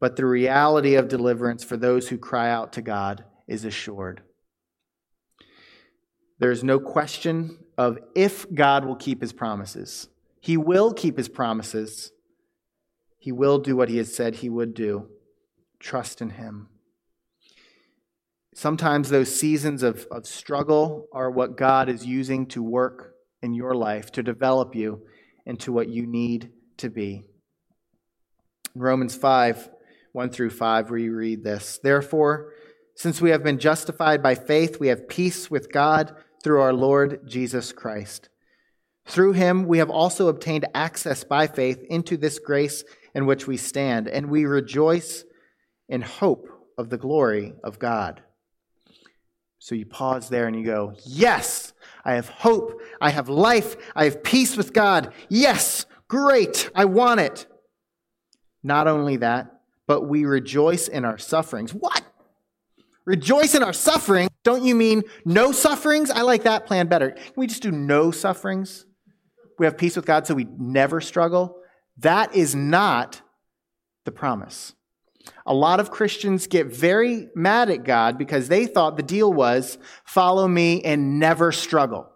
but 0.00 0.16
the 0.16 0.24
reality 0.24 0.94
of 0.94 1.08
deliverance 1.08 1.62
for 1.62 1.76
those 1.76 2.08
who 2.08 2.16
cry 2.16 2.50
out 2.50 2.72
to 2.72 2.80
God 2.80 3.22
is 3.46 3.66
assured. 3.66 4.22
There 6.38 6.50
is 6.50 6.64
no 6.64 6.80
question 6.80 7.58
of 7.76 7.98
if 8.16 8.46
God 8.54 8.86
will 8.86 8.96
keep 8.96 9.20
his 9.20 9.34
promises. 9.34 10.08
He 10.40 10.56
will 10.56 10.94
keep 10.94 11.18
his 11.18 11.28
promises. 11.28 12.12
He 13.18 13.30
will 13.30 13.58
do 13.58 13.76
what 13.76 13.90
he 13.90 13.98
has 13.98 14.14
said 14.14 14.36
he 14.36 14.48
would 14.48 14.72
do. 14.72 15.10
Trust 15.80 16.22
in 16.22 16.30
him. 16.30 16.70
Sometimes 18.54 19.10
those 19.10 19.38
seasons 19.38 19.82
of, 19.82 20.06
of 20.10 20.26
struggle 20.26 21.08
are 21.12 21.30
what 21.30 21.58
God 21.58 21.90
is 21.90 22.06
using 22.06 22.46
to 22.46 22.62
work 22.62 23.12
in 23.42 23.52
your 23.52 23.74
life, 23.74 24.10
to 24.12 24.22
develop 24.22 24.74
you 24.74 25.02
into 25.44 25.72
what 25.72 25.90
you 25.90 26.06
need 26.06 26.52
to 26.80 26.90
be. 26.90 27.24
In 28.74 28.80
Romans 28.80 29.14
5, 29.14 29.70
1 30.12 30.30
through 30.30 30.50
5, 30.50 30.90
we 30.90 31.08
read 31.08 31.44
this 31.44 31.78
Therefore, 31.82 32.52
since 32.94 33.20
we 33.20 33.30
have 33.30 33.42
been 33.42 33.58
justified 33.58 34.22
by 34.22 34.34
faith, 34.34 34.78
we 34.78 34.88
have 34.88 35.08
peace 35.08 35.50
with 35.50 35.72
God 35.72 36.14
through 36.42 36.60
our 36.60 36.72
Lord 36.72 37.26
Jesus 37.26 37.72
Christ. 37.72 38.28
Through 39.06 39.32
him, 39.32 39.66
we 39.66 39.78
have 39.78 39.90
also 39.90 40.28
obtained 40.28 40.66
access 40.74 41.24
by 41.24 41.46
faith 41.46 41.82
into 41.88 42.16
this 42.16 42.38
grace 42.38 42.84
in 43.14 43.26
which 43.26 43.46
we 43.46 43.56
stand, 43.56 44.08
and 44.08 44.30
we 44.30 44.44
rejoice 44.44 45.24
in 45.88 46.02
hope 46.02 46.48
of 46.78 46.90
the 46.90 46.98
glory 46.98 47.54
of 47.64 47.78
God. 47.78 48.22
So 49.58 49.74
you 49.74 49.84
pause 49.84 50.28
there 50.28 50.46
and 50.46 50.56
you 50.56 50.64
go, 50.64 50.94
Yes, 51.04 51.72
I 52.04 52.14
have 52.14 52.28
hope. 52.28 52.80
I 53.00 53.10
have 53.10 53.28
life. 53.28 53.76
I 53.94 54.04
have 54.04 54.22
peace 54.22 54.56
with 54.56 54.72
God. 54.72 55.12
Yes, 55.28 55.84
great. 56.10 56.68
I 56.74 56.84
want 56.84 57.20
it. 57.20 57.46
Not 58.62 58.88
only 58.88 59.16
that, 59.18 59.60
but 59.86 60.02
we 60.02 60.26
rejoice 60.26 60.88
in 60.88 61.06
our 61.06 61.16
sufferings. 61.16 61.72
What? 61.72 62.02
Rejoice 63.06 63.54
in 63.54 63.62
our 63.62 63.72
suffering? 63.72 64.28
Don't 64.42 64.64
you 64.64 64.74
mean 64.74 65.04
no 65.24 65.52
sufferings? 65.52 66.10
I 66.10 66.22
like 66.22 66.42
that 66.42 66.66
plan 66.66 66.88
better. 66.88 67.12
Can 67.12 67.32
we 67.36 67.46
just 67.46 67.62
do 67.62 67.70
no 67.70 68.10
sufferings? 68.10 68.84
We 69.58 69.66
have 69.66 69.78
peace 69.78 69.96
with 69.96 70.04
God 70.04 70.26
so 70.26 70.34
we 70.34 70.46
never 70.58 71.00
struggle? 71.00 71.56
That 71.98 72.34
is 72.34 72.54
not 72.54 73.22
the 74.04 74.12
promise. 74.12 74.74
A 75.46 75.54
lot 75.54 75.80
of 75.80 75.90
Christians 75.90 76.46
get 76.46 76.66
very 76.66 77.28
mad 77.34 77.70
at 77.70 77.84
God 77.84 78.18
because 78.18 78.48
they 78.48 78.66
thought 78.66 78.96
the 78.96 79.02
deal 79.02 79.32
was 79.32 79.78
follow 80.04 80.48
me 80.48 80.82
and 80.82 81.18
never 81.18 81.52
struggle. 81.52 82.10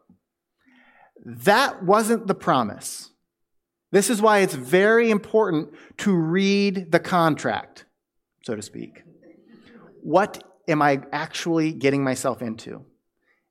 That 1.24 1.84
wasn't 1.84 2.26
the 2.26 2.34
promise. 2.34 3.10
This 3.94 4.10
is 4.10 4.20
why 4.20 4.40
it's 4.40 4.54
very 4.54 5.08
important 5.08 5.72
to 5.98 6.12
read 6.12 6.90
the 6.90 6.98
contract, 6.98 7.84
so 8.42 8.56
to 8.56 8.60
speak. 8.60 9.04
What 10.02 10.42
am 10.66 10.82
I 10.82 11.02
actually 11.12 11.72
getting 11.72 12.02
myself 12.02 12.42
into? 12.42 12.84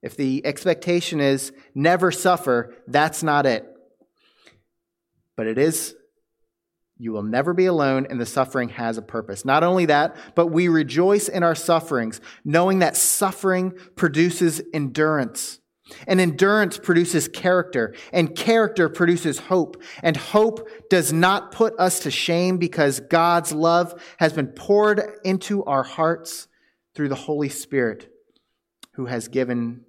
If 0.01 0.17
the 0.17 0.45
expectation 0.45 1.21
is 1.21 1.53
never 1.73 2.11
suffer, 2.11 2.73
that's 2.87 3.23
not 3.23 3.45
it. 3.45 3.65
But 5.37 5.47
it 5.47 5.57
is 5.57 5.95
you 6.97 7.13
will 7.13 7.23
never 7.23 7.53
be 7.53 7.65
alone, 7.67 8.05
and 8.09 8.19
the 8.19 8.25
suffering 8.25 8.67
has 8.67 8.97
a 8.97 9.01
purpose. 9.01 9.45
Not 9.45 9.63
only 9.63 9.85
that, 9.85 10.17
but 10.35 10.47
we 10.47 10.67
rejoice 10.67 11.29
in 11.29 11.43
our 11.43 11.55
sufferings, 11.55 12.19
knowing 12.43 12.79
that 12.79 12.97
suffering 12.97 13.71
produces 13.95 14.61
endurance. 14.73 15.59
And 16.07 16.21
endurance 16.21 16.77
produces 16.77 17.27
character, 17.27 17.93
and 18.13 18.35
character 18.35 18.87
produces 18.87 19.37
hope. 19.37 19.81
And 20.01 20.15
hope 20.15 20.69
does 20.89 21.11
not 21.11 21.51
put 21.51 21.77
us 21.77 21.99
to 22.01 22.11
shame 22.11 22.57
because 22.57 23.01
God's 23.01 23.51
love 23.51 24.01
has 24.17 24.31
been 24.33 24.47
poured 24.47 25.01
into 25.25 25.63
our 25.65 25.83
hearts 25.83 26.47
through 26.95 27.09
the 27.09 27.15
Holy 27.15 27.49
Spirit 27.49 28.09
who 28.93 29.07
has 29.07 29.27
given 29.27 29.81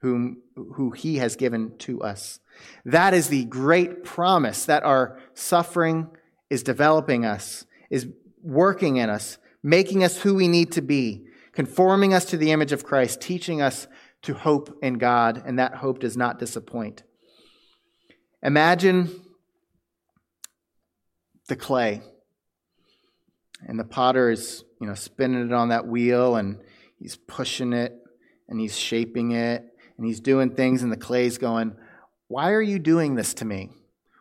whom 0.00 0.38
who 0.56 0.90
he 0.90 1.18
has 1.18 1.36
given 1.36 1.76
to 1.78 2.02
us. 2.02 2.40
That 2.84 3.14
is 3.14 3.28
the 3.28 3.44
great 3.44 4.04
promise 4.04 4.64
that 4.66 4.82
our 4.82 5.18
suffering 5.34 6.08
is 6.50 6.62
developing 6.62 7.24
us, 7.24 7.64
is 7.88 8.08
working 8.42 8.96
in 8.96 9.08
us, 9.08 9.38
making 9.62 10.02
us 10.02 10.18
who 10.20 10.34
we 10.34 10.48
need 10.48 10.72
to 10.72 10.82
be, 10.82 11.24
conforming 11.52 12.12
us 12.12 12.24
to 12.26 12.36
the 12.36 12.50
image 12.50 12.72
of 12.72 12.84
Christ, 12.84 13.20
teaching 13.20 13.62
us 13.62 13.86
to 14.22 14.34
hope 14.34 14.78
in 14.82 14.94
God, 14.94 15.42
and 15.44 15.58
that 15.58 15.74
hope 15.74 15.98
does 15.98 16.16
not 16.16 16.38
disappoint. 16.38 17.02
Imagine 18.42 19.10
the 21.48 21.56
clay. 21.56 22.02
And 23.66 23.78
the 23.78 23.84
potter 23.84 24.30
is, 24.30 24.64
you 24.80 24.86
know, 24.86 24.94
spinning 24.94 25.46
it 25.46 25.52
on 25.52 25.68
that 25.68 25.86
wheel 25.86 26.36
and 26.36 26.58
he's 26.98 27.16
pushing 27.16 27.72
it 27.72 27.94
and 28.48 28.58
he's 28.58 28.76
shaping 28.76 29.32
it 29.32 29.64
and 29.96 30.06
he's 30.06 30.20
doing 30.20 30.54
things 30.54 30.82
and 30.82 30.90
the 30.90 30.96
clay's 30.96 31.38
going, 31.38 31.76
"Why 32.28 32.52
are 32.52 32.62
you 32.62 32.78
doing 32.78 33.14
this 33.14 33.34
to 33.34 33.44
me? 33.44 33.70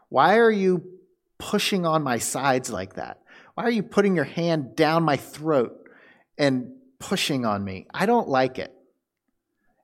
Why 0.10 0.38
are 0.38 0.52
you 0.52 1.00
pushing 1.40 1.86
on 1.86 2.04
my 2.04 2.20
sides 2.20 2.70
like 2.70 2.96
that? 2.96 3.22
Why 3.56 3.64
are 3.64 3.72
you 3.72 3.82
putting 3.82 4.16
your 4.16 4.26
hand 4.26 4.76
down 4.76 5.04
my 5.04 5.18
throat 5.18 5.90
and 6.38 6.74
pushing 7.00 7.46
on 7.46 7.64
me? 7.64 7.88
I 7.94 8.06
don't 8.06 8.30
like 8.30 8.60
it." 8.60 8.76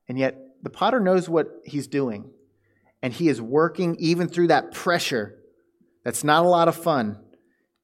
And 0.08 0.18
yet 0.18 0.38
the 0.64 0.70
potter 0.70 1.00
knows 1.00 1.28
what 1.30 1.48
he's 1.66 1.88
doing 1.88 2.32
and 3.02 3.14
he 3.14 3.30
is 3.30 3.42
working 3.42 3.96
even 4.00 4.28
through 4.28 4.48
that 4.48 4.72
pressure 4.72 5.38
that's 6.04 6.24
not 6.24 6.46
a 6.46 6.48
lot 6.48 6.68
of 6.68 6.76
fun 6.76 7.18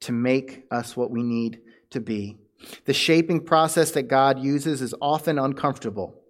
to 0.02 0.12
make 0.12 0.66
us 0.72 0.96
what 0.96 1.12
we 1.12 1.24
need 1.24 1.60
to 1.92 2.00
be. 2.00 2.38
The 2.86 2.94
shaping 2.94 3.42
process 3.42 3.92
that 3.92 4.04
God 4.04 4.40
uses 4.40 4.82
is 4.82 4.96
often 5.02 5.38
uncomfortable, 5.38 6.22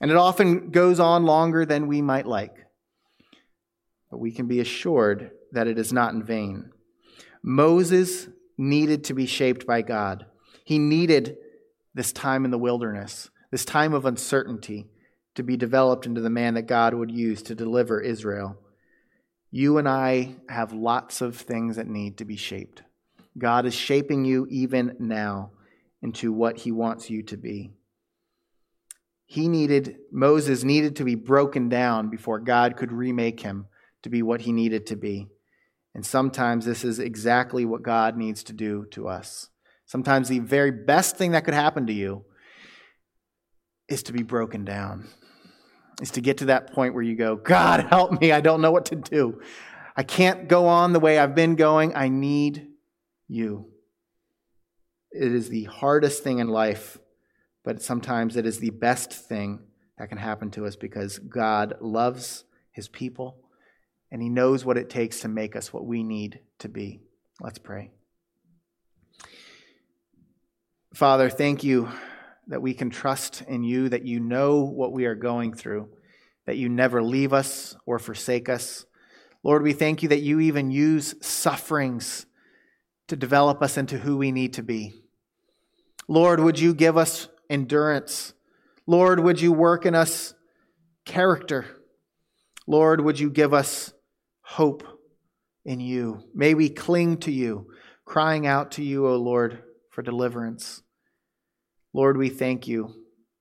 and 0.00 0.10
it 0.10 0.16
often 0.16 0.70
goes 0.70 1.00
on 1.00 1.24
longer 1.24 1.66
than 1.66 1.88
we 1.88 2.02
might 2.02 2.26
like. 2.26 2.66
But 4.10 4.18
we 4.18 4.30
can 4.30 4.46
be 4.46 4.60
assured 4.60 5.32
that 5.52 5.66
it 5.66 5.78
is 5.78 5.92
not 5.92 6.14
in 6.14 6.22
vain. 6.22 6.70
Moses 7.42 8.28
needed 8.56 9.04
to 9.04 9.14
be 9.14 9.26
shaped 9.26 9.66
by 9.66 9.82
God. 9.82 10.26
He 10.64 10.78
needed 10.78 11.36
this 11.94 12.12
time 12.12 12.44
in 12.44 12.50
the 12.50 12.58
wilderness, 12.58 13.30
this 13.50 13.64
time 13.64 13.92
of 13.92 14.06
uncertainty, 14.06 14.86
to 15.38 15.44
be 15.44 15.56
developed 15.56 16.04
into 16.04 16.20
the 16.20 16.28
man 16.28 16.54
that 16.54 16.66
God 16.66 16.94
would 16.94 17.12
use 17.12 17.42
to 17.42 17.54
deliver 17.54 18.00
Israel. 18.00 18.58
You 19.52 19.78
and 19.78 19.88
I 19.88 20.34
have 20.48 20.72
lots 20.72 21.20
of 21.20 21.36
things 21.36 21.76
that 21.76 21.86
need 21.86 22.18
to 22.18 22.24
be 22.24 22.34
shaped. 22.34 22.82
God 23.38 23.64
is 23.64 23.72
shaping 23.72 24.24
you 24.24 24.48
even 24.50 24.96
now 24.98 25.52
into 26.02 26.32
what 26.32 26.58
he 26.58 26.72
wants 26.72 27.08
you 27.08 27.22
to 27.22 27.36
be. 27.36 27.70
He 29.26 29.46
needed, 29.46 29.98
Moses 30.10 30.64
needed 30.64 30.96
to 30.96 31.04
be 31.04 31.14
broken 31.14 31.68
down 31.68 32.10
before 32.10 32.40
God 32.40 32.76
could 32.76 32.90
remake 32.90 33.38
him 33.38 33.68
to 34.02 34.08
be 34.10 34.24
what 34.24 34.40
he 34.40 34.50
needed 34.50 34.86
to 34.86 34.96
be. 34.96 35.28
And 35.94 36.04
sometimes 36.04 36.64
this 36.64 36.82
is 36.82 36.98
exactly 36.98 37.64
what 37.64 37.84
God 37.84 38.16
needs 38.16 38.42
to 38.42 38.52
do 38.52 38.86
to 38.90 39.06
us. 39.06 39.50
Sometimes 39.86 40.28
the 40.28 40.40
very 40.40 40.72
best 40.72 41.16
thing 41.16 41.30
that 41.30 41.44
could 41.44 41.54
happen 41.54 41.86
to 41.86 41.92
you 41.92 42.24
is 43.88 44.02
to 44.02 44.12
be 44.12 44.24
broken 44.24 44.64
down, 44.64 45.06
is 46.00 46.12
to 46.12 46.20
get 46.20 46.38
to 46.38 46.46
that 46.46 46.72
point 46.72 46.94
where 46.94 47.02
you 47.02 47.16
go, 47.16 47.36
God, 47.36 47.86
help 47.90 48.20
me. 48.20 48.32
I 48.32 48.40
don't 48.40 48.60
know 48.60 48.70
what 48.70 48.86
to 48.86 48.96
do. 48.96 49.40
I 49.96 50.02
can't 50.02 50.48
go 50.48 50.66
on 50.66 50.92
the 50.92 51.00
way 51.00 51.18
I've 51.18 51.34
been 51.34 51.56
going. 51.56 51.94
I 51.94 52.08
need 52.08 52.68
you. 53.26 53.66
It 55.10 55.32
is 55.32 55.48
the 55.48 55.64
hardest 55.64 56.22
thing 56.22 56.38
in 56.38 56.48
life, 56.48 56.98
but 57.64 57.82
sometimes 57.82 58.36
it 58.36 58.46
is 58.46 58.60
the 58.60 58.70
best 58.70 59.12
thing 59.12 59.60
that 59.98 60.08
can 60.08 60.18
happen 60.18 60.50
to 60.52 60.66
us 60.66 60.76
because 60.76 61.18
God 61.18 61.78
loves 61.80 62.44
his 62.70 62.88
people 62.88 63.38
and 64.12 64.22
he 64.22 64.28
knows 64.28 64.64
what 64.64 64.78
it 64.78 64.88
takes 64.88 65.20
to 65.20 65.28
make 65.28 65.56
us 65.56 65.72
what 65.72 65.84
we 65.84 66.02
need 66.02 66.40
to 66.60 66.68
be. 66.68 67.00
Let's 67.40 67.58
pray. 67.58 67.90
Father, 70.94 71.28
thank 71.28 71.64
you 71.64 71.88
that 72.48 72.62
we 72.62 72.74
can 72.74 72.90
trust 72.90 73.42
in 73.42 73.62
you, 73.62 73.88
that 73.90 74.04
you 74.04 74.20
know 74.20 74.60
what 74.60 74.92
we 74.92 75.04
are 75.04 75.14
going 75.14 75.54
through, 75.54 75.88
that 76.46 76.56
you 76.56 76.68
never 76.68 77.02
leave 77.02 77.32
us 77.32 77.76
or 77.86 77.98
forsake 77.98 78.48
us. 78.48 78.86
Lord, 79.44 79.62
we 79.62 79.72
thank 79.72 80.02
you 80.02 80.08
that 80.08 80.22
you 80.22 80.40
even 80.40 80.70
use 80.70 81.14
sufferings 81.20 82.26
to 83.06 83.16
develop 83.16 83.62
us 83.62 83.76
into 83.76 83.98
who 83.98 84.16
we 84.16 84.32
need 84.32 84.54
to 84.54 84.62
be. 84.62 85.02
Lord, 86.08 86.40
would 86.40 86.58
you 86.58 86.74
give 86.74 86.96
us 86.96 87.28
endurance? 87.50 88.32
Lord, 88.86 89.20
would 89.20 89.40
you 89.40 89.52
work 89.52 89.84
in 89.84 89.94
us 89.94 90.34
character? 91.04 91.66
Lord, 92.66 93.02
would 93.02 93.20
you 93.20 93.30
give 93.30 93.52
us 93.52 93.92
hope 94.40 94.84
in 95.64 95.80
you? 95.80 96.22
May 96.34 96.54
we 96.54 96.70
cling 96.70 97.18
to 97.18 97.30
you, 97.30 97.70
crying 98.06 98.46
out 98.46 98.72
to 98.72 98.82
you, 98.82 99.06
O 99.06 99.16
Lord, 99.16 99.62
for 99.90 100.02
deliverance. 100.02 100.82
Lord, 101.98 102.16
we 102.16 102.30
thank 102.30 102.66
you 102.66 102.94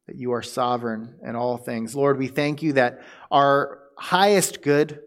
that 0.07 0.17
you 0.17 0.33
are 0.33 0.41
sovereign 0.41 1.19
in 1.23 1.35
all 1.37 1.57
things. 1.57 1.95
Lord, 1.95 2.17
we 2.17 2.27
thank 2.27 2.61
you 2.61 2.73
that 2.73 2.99
our 3.31 3.79
highest 3.97 4.61
good 4.61 4.99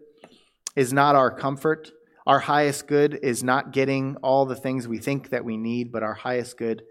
is 0.75 0.91
not 0.91 1.15
our 1.15 1.29
comfort 1.29 1.91
our 2.27 2.39
highest 2.39 2.87
good 2.87 3.19
is 3.21 3.43
not 3.43 3.71
getting 3.71 4.15
all 4.17 4.45
the 4.45 4.55
things 4.55 4.87
we 4.87 4.99
think 4.99 5.29
that 5.29 5.45
we 5.45 5.57
need, 5.57 5.91
but 5.91 6.03
our 6.03 6.13
highest 6.13 6.57
good 6.57 6.83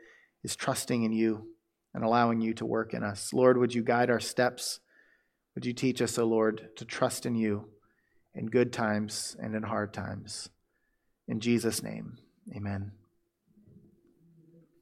is 0.43 0.57
trusting 0.57 1.05
in 1.05 1.13
you 1.13 1.47
and 1.95 2.05
allowing 2.05 2.41
you 2.41 2.55
to 2.55 2.67
work 2.67 2.95
in 2.95 3.03
us. 3.03 3.33
Lord, 3.33 3.57
would 3.59 3.75
you 3.75 3.83
guide 3.83 4.11
our 4.11 4.21
steps? 4.21 4.81
Would 5.55 5.67
you 5.67 5.73
teach 5.73 6.03
us, 6.03 6.19
O 6.19 6.25
oh 6.25 6.27
Lord, 6.27 6.71
to 6.77 6.85
trust 6.85 7.27
in 7.27 7.35
you 7.35 7.69
in 8.35 8.47
good 8.47 8.73
times 8.73 9.37
and 9.41 9.55
in 9.55 9.63
hard 9.63 9.93
times? 9.93 10.49
In 11.29 11.41
Jesus' 11.41 11.83
name, 11.83 12.19
amen. 12.55 12.93